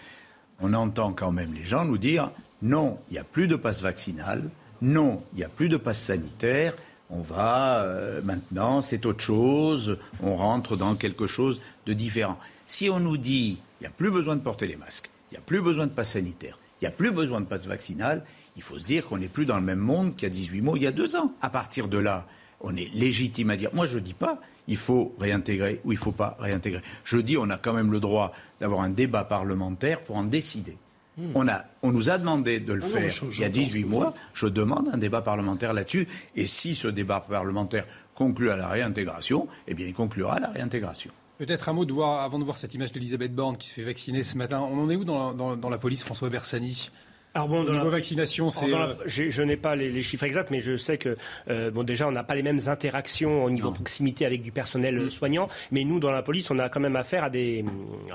[0.59, 2.31] On entend quand même les gens nous dire
[2.61, 4.43] non, il n'y a plus de passe vaccinal,
[4.81, 6.73] non, il n'y a plus de passe sanitaire,
[7.09, 12.37] on va euh, maintenant, c'est autre chose, on rentre dans quelque chose de différent.
[12.67, 15.37] Si on nous dit il n'y a plus besoin de porter les masques, il n'y
[15.37, 18.23] a plus besoin de passe sanitaire, il n'y a plus besoin de passe vaccinal,
[18.55, 20.61] il faut se dire qu'on n'est plus dans le même monde qu'il y a 18
[20.61, 21.33] mois, il y a deux ans.
[21.41, 22.25] À partir de là,
[22.61, 23.69] on est légitime à dire.
[23.73, 26.81] Moi, je ne dis pas il faut réintégrer ou il ne faut pas réintégrer.
[27.03, 30.77] Je dis, on a quand même le droit d'avoir un débat parlementaire pour en décider.
[31.17, 31.31] Hmm.
[31.33, 34.13] On, a, on nous a demandé de le ah faire il y a 18 mois.
[34.33, 36.07] Je demande un débat parlementaire là-dessus.
[36.35, 40.49] Et si ce débat parlementaire conclut à la réintégration, eh bien, il conclura à la
[40.49, 41.11] réintégration.
[41.39, 43.83] Peut-être un mot de voir, avant de voir cette image d'Elisabeth Borne qui se fait
[43.83, 44.59] vacciner ce matin.
[44.59, 46.89] On en est où dans, dans la police, François Bersani?
[47.35, 48.73] Alors bon, dans la vaccination, c'est.
[48.73, 51.15] Euh, je, n'ai pas les, chiffres exacts, mais je sais que
[51.47, 54.51] euh, bon, déjà, on n'a pas les mêmes interactions au niveau de proximité avec du
[54.51, 55.11] personnel mm.
[55.11, 55.47] soignant.
[55.71, 57.63] Mais nous, dans la police, on a quand même affaire à des.
[57.63, 58.13] Euh,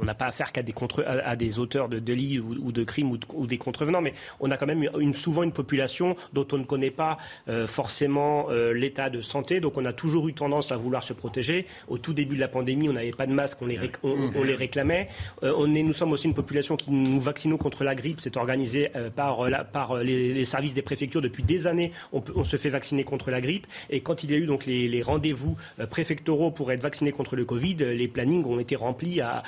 [0.00, 3.16] on n'a pas affaire qu'à des contre, à, des auteurs de délits ou, de crimes
[3.34, 6.64] ou, des contrevenants, mais on a quand même une, souvent une population dont on ne
[6.64, 7.18] connaît pas
[7.66, 9.60] forcément l'état de santé.
[9.60, 11.66] Donc, on a toujours eu tendance à vouloir se protéger.
[11.86, 14.56] Au tout début de la pandémie, on n'avait pas de masque, on les, on, les
[14.56, 15.08] réclamait.
[15.42, 18.20] on est, nous sommes aussi une population qui nous vaccinons contre la grippe.
[18.20, 18.53] C'est organisé
[18.96, 21.92] euh, par, euh, par euh, les, services des préfectures depuis des années.
[22.12, 23.66] On, se fait vacciner contre la grippe.
[23.90, 25.56] Et quand il y a eu donc les, rendez-vous
[25.90, 29.42] préfectoraux pour être vacciné contre le Covid, les plannings ont été remplis à,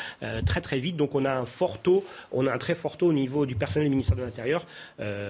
[0.45, 0.97] très très vite.
[0.97, 3.55] Donc on a un fort taux, on a un très fort taux au niveau du
[3.55, 4.67] personnel du ministère de l'Intérieur.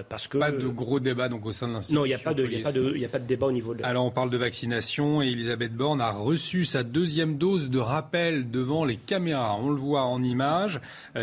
[0.09, 2.01] parce que, pas de gros débat donc au sein de l'institution.
[2.01, 3.73] Non, il n'y a, pas de, a, pas de, a pas de débat au niveau
[3.73, 3.83] de...
[3.83, 8.49] Alors on parle de vaccination et Elisabeth Borne a reçu sa deuxième dose de rappel
[8.49, 9.55] devant les caméras.
[9.59, 10.79] On le voit en image.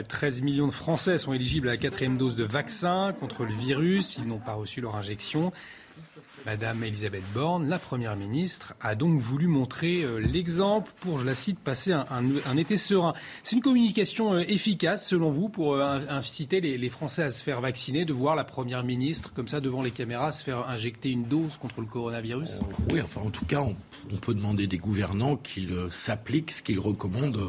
[0.08, 4.16] 13 millions de Français sont éligibles à la quatrième dose de vaccin contre le virus.
[4.18, 5.52] Ils n'ont pas reçu leur injection.
[6.46, 11.34] Madame Elisabeth Borne, la Première ministre, a donc voulu montrer euh, l'exemple pour, je la
[11.34, 13.14] cite, passer un, été serein.
[13.42, 17.62] C'est une communication euh, efficace, selon vous, pour euh, inciter les, Français à se faire
[17.62, 21.22] vacciner, de voir la Première ministre, comme ça, devant les caméras, se faire injecter une
[21.22, 22.60] dose contre le coronavirus?
[22.92, 23.74] Oui, enfin, en tout cas, on,
[24.16, 27.40] peut demander des gouvernants qu'ils s'appliquent ce qu'ils recommandent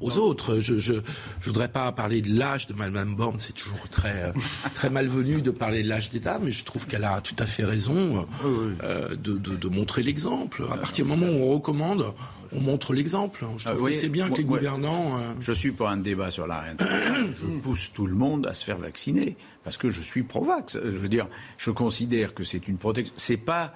[0.00, 0.60] aux autres.
[0.60, 1.00] Je ne
[1.42, 4.32] voudrais pas parler de l'âge de Mme Borne, c'est toujours très,
[4.74, 7.64] très malvenu de parler de l'âge d'État, mais je trouve qu'elle a tout à fait
[7.64, 10.64] raison euh, de, de, montrer l'exemple.
[10.70, 12.14] À partir du moment où on recommande,
[12.52, 13.44] on montre l'exemple.
[13.56, 15.18] Je trouve que c'est bien que les gouvernants.
[15.18, 18.64] Euh, je suis pour un débat sur la Je pousse tout le monde à se
[18.64, 20.78] faire vacciner parce que je suis pro-vax.
[20.82, 21.26] Je veux dire,
[21.58, 23.14] je considère que c'est une protection.
[23.16, 23.74] C'est pas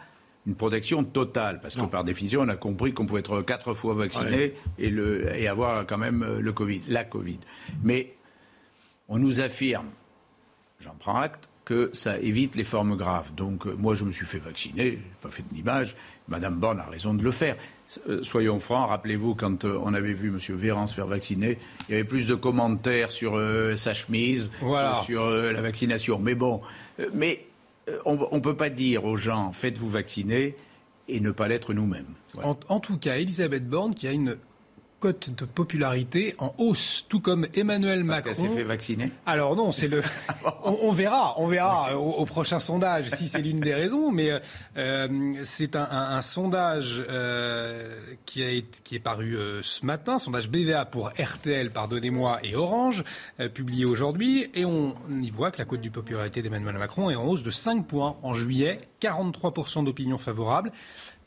[0.48, 3.92] une protection totale, parce que par définition, on a compris qu'on pouvait être quatre fois
[3.92, 7.38] vacciné et, le, et avoir quand même euh, le Covid, la Covid.
[7.82, 8.16] Mais
[9.08, 9.88] on nous affirme,
[10.80, 13.34] j'en prends acte, que ça évite les formes graves.
[13.36, 15.96] Donc euh, moi, je me suis fait vacciner, je n'ai pas fait d'image.
[16.26, 17.56] Madame Borne a raison de le faire.
[18.08, 20.56] Euh, soyons francs, rappelez-vous, quand on avait vu M.
[20.56, 21.58] Véran se faire vacciner,
[21.88, 23.38] il y avait plus de commentaires sur
[23.76, 24.50] sa chemise,
[25.04, 26.18] sur la vaccination.
[26.18, 26.62] Mais bon,
[27.12, 27.44] mais
[27.88, 30.56] euh, on ne peut pas dire aux gens faites-vous vacciner
[31.08, 32.14] et ne pas l'être nous-mêmes.
[32.42, 34.36] En, tout cas, Elisabeth Borne, qui a une
[35.00, 38.30] cote de popularité en hausse, tout comme Emmanuel Macron.
[38.30, 40.02] Parce s'est fait vacciner Alors non, c'est le.
[40.64, 44.40] on, verra, on verra au, prochain sondage si c'est l'une des raisons, mais
[44.76, 47.96] euh, c'est un, sondage euh,
[48.26, 48.48] qui, a
[48.84, 53.04] qui est paru euh, ce matin, sondage BVA pour RTL, pardonnez-moi, et Orange,
[53.54, 57.24] publié aujourd'hui, et on y voit que la cote de popularité d'Emmanuel Macron est en
[57.24, 60.72] hausse de 5 points en juillet, 43% d'opinion favorable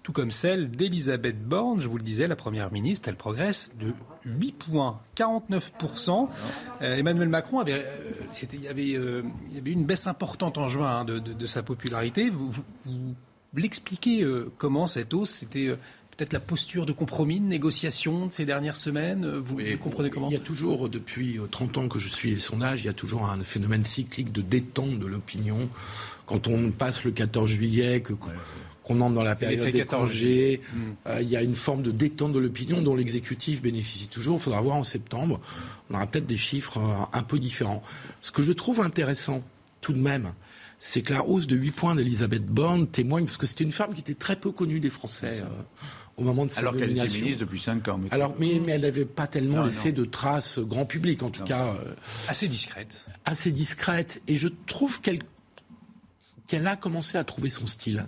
[0.04, 1.80] tout comme celle d'Elisabeth Borne.
[1.80, 3.94] Je vous le disais, la Première ministre, elle progresse de
[4.26, 6.30] 8 points, 49%.
[6.82, 8.12] Euh, Emmanuel Macron, avait, euh,
[8.54, 11.64] il, y avait, euh, il, y avait, une baisse importante en juin hein, de, sa
[11.64, 12.30] popularité.
[12.30, 12.52] Vous,
[12.86, 13.16] vous,
[13.56, 14.26] l'expliquez
[14.58, 15.68] comment cette hausse C'était
[16.12, 20.34] peut-être la posture de compromis, de négociation de ces dernières semaines Vous, comprenez comment Il
[20.34, 23.30] y a toujours, depuis 30 ans que je suis les sondages, il y a toujours
[23.30, 25.70] un phénomène cyclique de détente de l'opinion.
[26.26, 28.14] Quand on passe le 14 juillet, que
[28.84, 30.62] qu'on entre dans la période des congés.
[30.74, 30.80] Mm.
[31.08, 34.38] Euh, il y a une forme de détente de l'opinion dont l'exécutif bénéficie toujours.
[34.38, 35.40] Il faudra voir en septembre.
[35.90, 37.84] On aura peut-être des chiffres euh, un peu différents.
[38.22, 39.44] Ce que je trouve intéressant,
[39.82, 40.34] tout de même,
[40.80, 43.94] c'est que la hausse de 8 points d'Elisabeth Borne témoigne, parce que c'était une femme
[43.94, 45.42] qui était très peu connue des Français.
[45.42, 45.46] Euh,
[46.18, 47.16] au moment de sa Alors nomination.
[47.16, 47.98] Alors ministre depuis 5 ans.
[47.98, 51.44] Mais Alors, mais, mais elle n'avait pas tellement laissé de traces grand public, en tout
[51.44, 51.74] cas.
[52.28, 53.06] assez discrète.
[53.26, 54.22] Assez discrète.
[54.28, 55.20] Et je trouve qu'elle
[56.52, 58.06] qu'elle a commencé à trouver son style.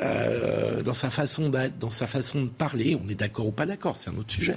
[0.00, 2.98] Euh, dans sa façon d'être, dans sa façon de parler.
[3.04, 4.56] On est d'accord ou pas d'accord, c'est un autre sujet.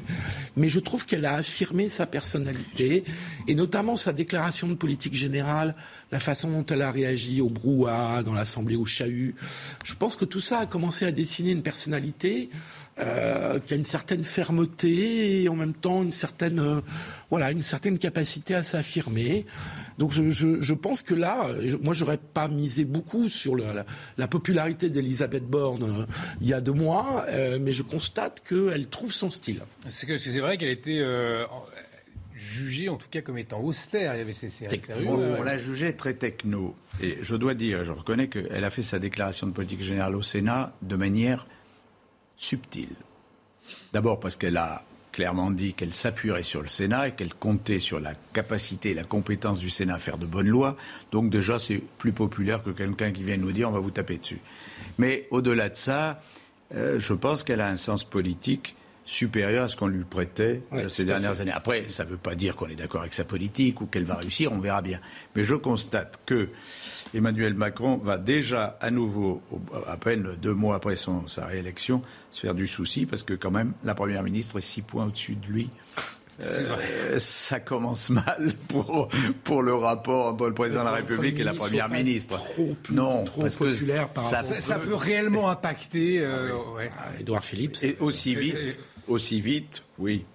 [0.55, 3.03] Mais je trouve qu'elle a affirmé sa personnalité
[3.45, 5.75] et notamment sa déclaration de politique générale,
[6.13, 9.35] la façon dont elle a réagi au brouhaha, dans l'Assemblée, au chahut.
[9.83, 12.49] Je pense que tout ça a commencé à dessiner une personnalité
[12.97, 16.79] euh, qui a une certaine fermeté et en même temps une certaine, euh,
[17.29, 19.45] voilà, une certaine capacité à s'affirmer.
[19.97, 21.47] Donc je, pense que là,
[21.81, 23.85] moi j'aurais pas misé beaucoup sur la,
[24.17, 24.89] la, popularité
[25.27, 26.05] d'Elisabeth Borne euh,
[26.41, 29.61] il y a deux mois, euh, mais je constate qu'elle trouve son style.
[29.87, 31.03] C'est que c'est vrai qu'elle était
[32.35, 34.13] jugée en tout cas comme étant austère.
[34.15, 34.51] Il y avait ces,
[35.05, 36.75] on, on l'a jugée très techno.
[37.01, 40.21] Et je dois dire, je reconnais qu'elle a fait sa déclaration de politique générale au
[40.21, 41.47] Sénat de manière
[42.37, 42.89] subtile.
[43.93, 44.83] D'abord parce qu'elle a
[45.15, 49.05] clairement dit qu'elle s'appuierait sur le Sénat et qu'elle comptait sur la capacité et la
[49.05, 50.75] compétence du Sénat à faire de bonnes lois.
[51.13, 54.17] Donc déjà, c'est plus populaire que quelqu'un qui vient nous dire on va vous taper
[54.17, 54.41] dessus.
[54.97, 56.21] Mais au-delà de ça,
[56.73, 60.89] euh, je pense qu'elle a un sens politique supérieur à ce qu'on lui prêtait euh,
[60.89, 61.51] ces dernières années.
[61.51, 64.15] Après, ça ne veut pas dire qu'on est d'accord avec sa politique ou qu'elle va
[64.15, 64.99] réussir, on verra bien.
[65.35, 66.49] Mais je constate que
[67.13, 69.41] Emmanuel Macron va déjà à nouveau,
[69.87, 72.01] à peine deux mois après son, sa réélection,
[72.31, 75.35] se faire du souci parce que quand même la Première ministre est six points au-dessus
[75.35, 75.69] de lui.
[76.41, 79.09] Euh, ça commence mal pour,
[79.43, 82.37] pour le rapport entre le président de la République et la première ministre.
[82.37, 86.19] Trop, non, trop parce populaire que ça, ça, peut réellement impacter.
[86.19, 86.51] Euh,
[87.19, 87.77] Édouard Philippe.
[87.83, 90.25] Et aussi vite, aussi vite, oui.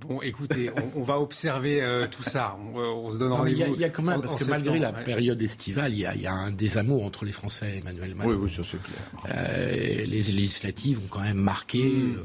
[0.00, 2.56] Bon, écoutez, on, va observer euh, tout ça.
[2.74, 3.74] On, se donne rendez-vous.
[3.74, 6.22] Il y, a quand même, parce que malgré la période estivale, il y, a, il
[6.22, 8.32] y, a, un désamour entre les Français et Emmanuel Macron.
[8.32, 9.02] Oui, oui, ça c'est clair.
[9.34, 12.16] Euh, les législatives ont quand même marqué hmm.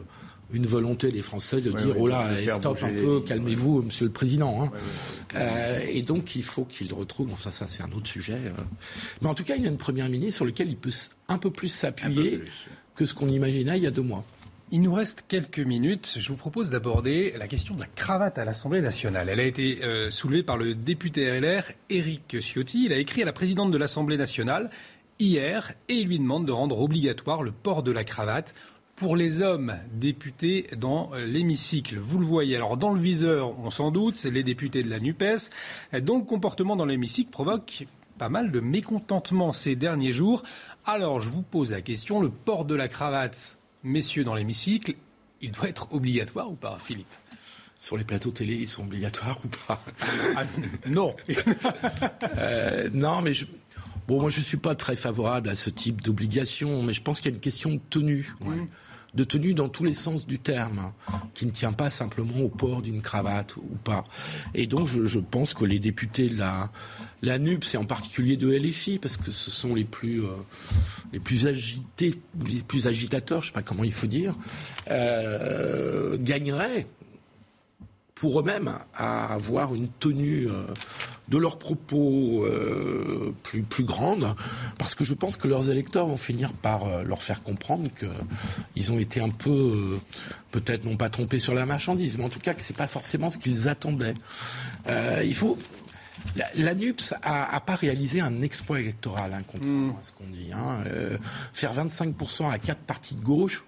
[0.56, 4.64] Une volonté des Français de dire oh là, stop un peu, calmez-vous, Monsieur le Président.
[4.64, 4.72] Hein.
[5.36, 7.32] Euh, et donc il faut qu'il retrouve.
[7.34, 8.40] Enfin, ça, c'est un autre sujet.
[8.46, 8.52] Euh.
[9.22, 10.92] Mais en tout cas, il y a une première ministre sur laquelle il peut
[11.28, 12.42] un peu plus s'appuyer
[12.96, 14.24] que ce qu'on imaginait il y a deux mois.
[14.72, 16.16] Il nous reste quelques minutes.
[16.18, 19.30] Je vous propose d'aborder la question de la cravate à l'Assemblée nationale.
[19.30, 22.86] Elle a été euh, soulevée par le député RLR Éric Ciotti.
[22.86, 24.72] Il a écrit à la présidente de l'Assemblée nationale
[25.20, 28.56] hier et il lui demande de rendre obligatoire le port de la cravate
[28.96, 31.98] pour les hommes députés dans l'hémicycle.
[32.00, 35.00] Vous le voyez, alors dans le viseur, on s'en doute, c'est les députés de la
[35.00, 35.52] NUPES,
[36.02, 40.44] dont le comportement dans l'hémicycle provoque pas mal de mécontentement ces derniers jours.
[40.86, 44.96] Alors je vous pose la question, le port de la cravate messieurs dans l'hémicycle,
[45.42, 47.14] il doit être obligatoire ou pas, Philippe?
[47.78, 49.84] Sur les plateaux télé, ils sont obligatoires ou pas?
[50.36, 50.44] Ah,
[50.88, 51.16] Non.
[52.38, 53.34] euh, non, mais
[54.08, 57.20] Bon, moi, je ne suis pas très favorable à ce type d'obligation, mais je pense
[57.20, 58.34] qu'il y a une question de tenue.
[58.42, 58.66] Mmh
[59.16, 62.50] de tenue dans tous les sens du terme, hein, qui ne tient pas simplement au
[62.50, 64.04] port d'une cravate ou pas.
[64.54, 66.70] Et donc je, pense que les députés de la,
[67.22, 70.30] la NUPS et en particulier de LFI, parce que ce sont les plus, euh,
[71.14, 74.36] les plus agités, les plus agitateurs, je ne sais pas comment il faut dire,
[74.92, 76.88] euh, gagneraient
[78.14, 80.66] pour eux-mêmes à avoir une tenue euh,
[81.30, 84.36] de leurs propos euh, plus, plus grande,
[84.78, 87.90] parce que je pense que leurs électeurs vont finir par euh, leur faire comprendre
[88.74, 89.98] qu'ils ont été un peu,
[90.52, 93.30] peut-être non pas trompés sur la marchandise, mais en tout cas que c'est pas forcément
[93.30, 94.16] ce qu'ils attendaient.
[95.24, 95.58] il faut
[96.56, 100.00] la, NUPS a, pas réalisé un exploit électoral, hein, contrairement hmm.
[100.00, 100.50] à ce qu'on dit.
[100.54, 100.80] Hein.
[101.54, 103.64] faire 25% à quatre partis de gauche,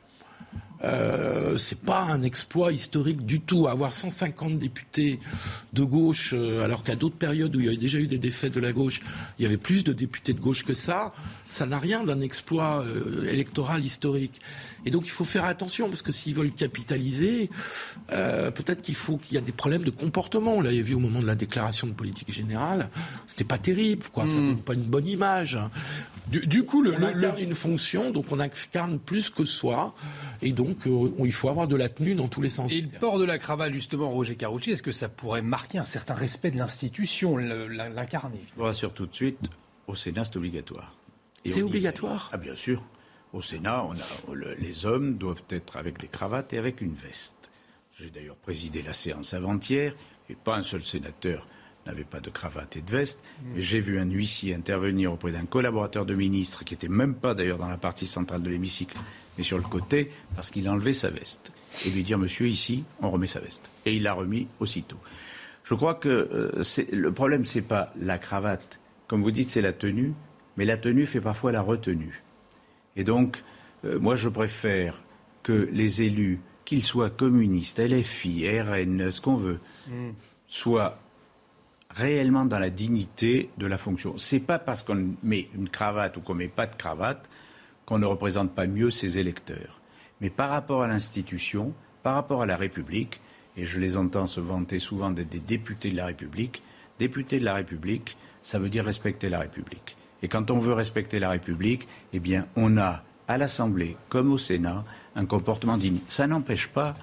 [0.83, 3.67] euh, c'est pas un exploit historique du tout.
[3.67, 5.19] Avoir 150 députés
[5.73, 8.53] de gauche, euh, alors qu'à d'autres périodes où il y avait déjà eu des défaites
[8.53, 9.01] de la gauche,
[9.39, 11.13] il y avait plus de députés de gauche que ça,
[11.47, 14.41] ça n'a rien d'un exploit euh, électoral historique.
[14.85, 17.49] Et donc il faut faire attention parce que s'ils veulent capitaliser,
[18.11, 20.55] euh, peut-être qu'il faut qu'il y a des problèmes de comportement.
[20.55, 22.89] On l'avait vu au moment de la déclaration de politique générale,
[23.25, 24.27] c'était pas terrible, quoi.
[24.27, 24.47] Ça hmm.
[24.47, 25.57] donne pas une bonne image.
[26.29, 29.95] Du, coup, le, on incarne une fonction, donc on incarne plus que soi,
[30.41, 32.71] et donc euh, il faut avoir de la tenue dans tous les sens.
[32.71, 35.85] Et le port de la cravate, justement, Roger Carucci, est-ce que ça pourrait marquer un
[35.85, 38.39] certain respect de l'institution, l'incarner?
[38.51, 39.39] Je vous rassure tout de suite,
[39.87, 40.95] au Sénat, c'est obligatoire.
[41.45, 42.29] C'est obligatoire?
[42.33, 42.83] Ah bien sûr.
[43.33, 47.49] Au Sénat, on a, les hommes doivent être avec des cravates et avec une veste.
[47.99, 49.95] J'ai d'ailleurs présidé la séance avant-hier,
[50.29, 51.47] et pas un seul sénateur
[51.85, 53.23] n'avait pas de cravate et de veste.
[53.23, 53.45] Mm.
[53.55, 57.33] Mais j'ai vu un huissier intervenir auprès d'un collaborateur de ministre, qui n'était même pas
[57.33, 58.97] d'ailleurs dans la partie centrale de l'hémicycle,
[59.37, 61.51] mais sur le côté, parce qu'il enlevait sa veste.
[61.85, 63.69] Et lui dire, monsieur, ici, on remet sa veste.
[63.85, 64.97] Et il l'a remis aussitôt.
[65.63, 68.79] Je crois que euh, le problème, ce n'est pas la cravate.
[69.07, 70.13] Comme vous dites, c'est la tenue,
[70.55, 72.23] mais la tenue fait parfois la retenue.
[72.95, 73.43] Et donc,
[73.85, 75.03] euh, moi, je préfère
[75.43, 80.11] que les élus, qu'ils soient communistes, LFI, RN, ce qu'on veut, mm.
[80.47, 80.99] soient
[81.91, 84.17] réellement dans la dignité de la fonction.
[84.17, 87.29] Ce n'est pas parce qu'on met une cravate ou qu'on ne met pas de cravate
[87.87, 89.79] qu'on ne représente pas mieux ses électeurs.
[90.21, 93.21] Mais par rapport à l'institution, par rapport à la République,
[93.55, 96.61] et je les entends se vanter souvent d'être des députés de la République,
[96.99, 99.95] députés de la République, ça veut dire respecter la République.
[100.21, 104.37] Et quand on veut respecter la République, eh bien, on a à l'Assemblée comme au
[104.37, 104.83] Sénat
[105.15, 105.99] un comportement digne.
[106.07, 106.95] Ça n'empêche pas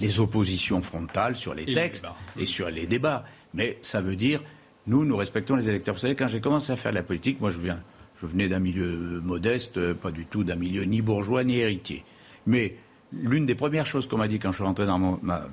[0.00, 2.06] les oppositions frontales sur les textes
[2.38, 3.24] et sur les débats.
[3.52, 4.42] Mais ça veut dire,
[4.86, 5.94] nous, nous respectons les électeurs.
[5.94, 7.80] Vous savez, quand j'ai commencé à faire de la politique, moi, je, viens,
[8.26, 12.04] je venais d'un milieu modeste, pas du tout d'un milieu ni bourgeois ni héritier.
[12.46, 12.76] Mais
[13.12, 15.46] l'une des premières choses qu'on m'a dit quand je suis rentré dans ma,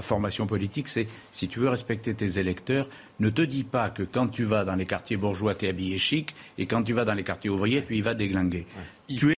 [0.00, 2.88] formation politique, c'est si tu veux respecter tes électeurs,
[3.20, 5.98] ne te dis pas que quand tu vas dans les quartiers bourgeois, tu es habillé
[5.98, 8.66] chic, et quand tu vas dans les quartiers ouvriers, tu y vas déglinguer.
[9.08, 9.30] Tu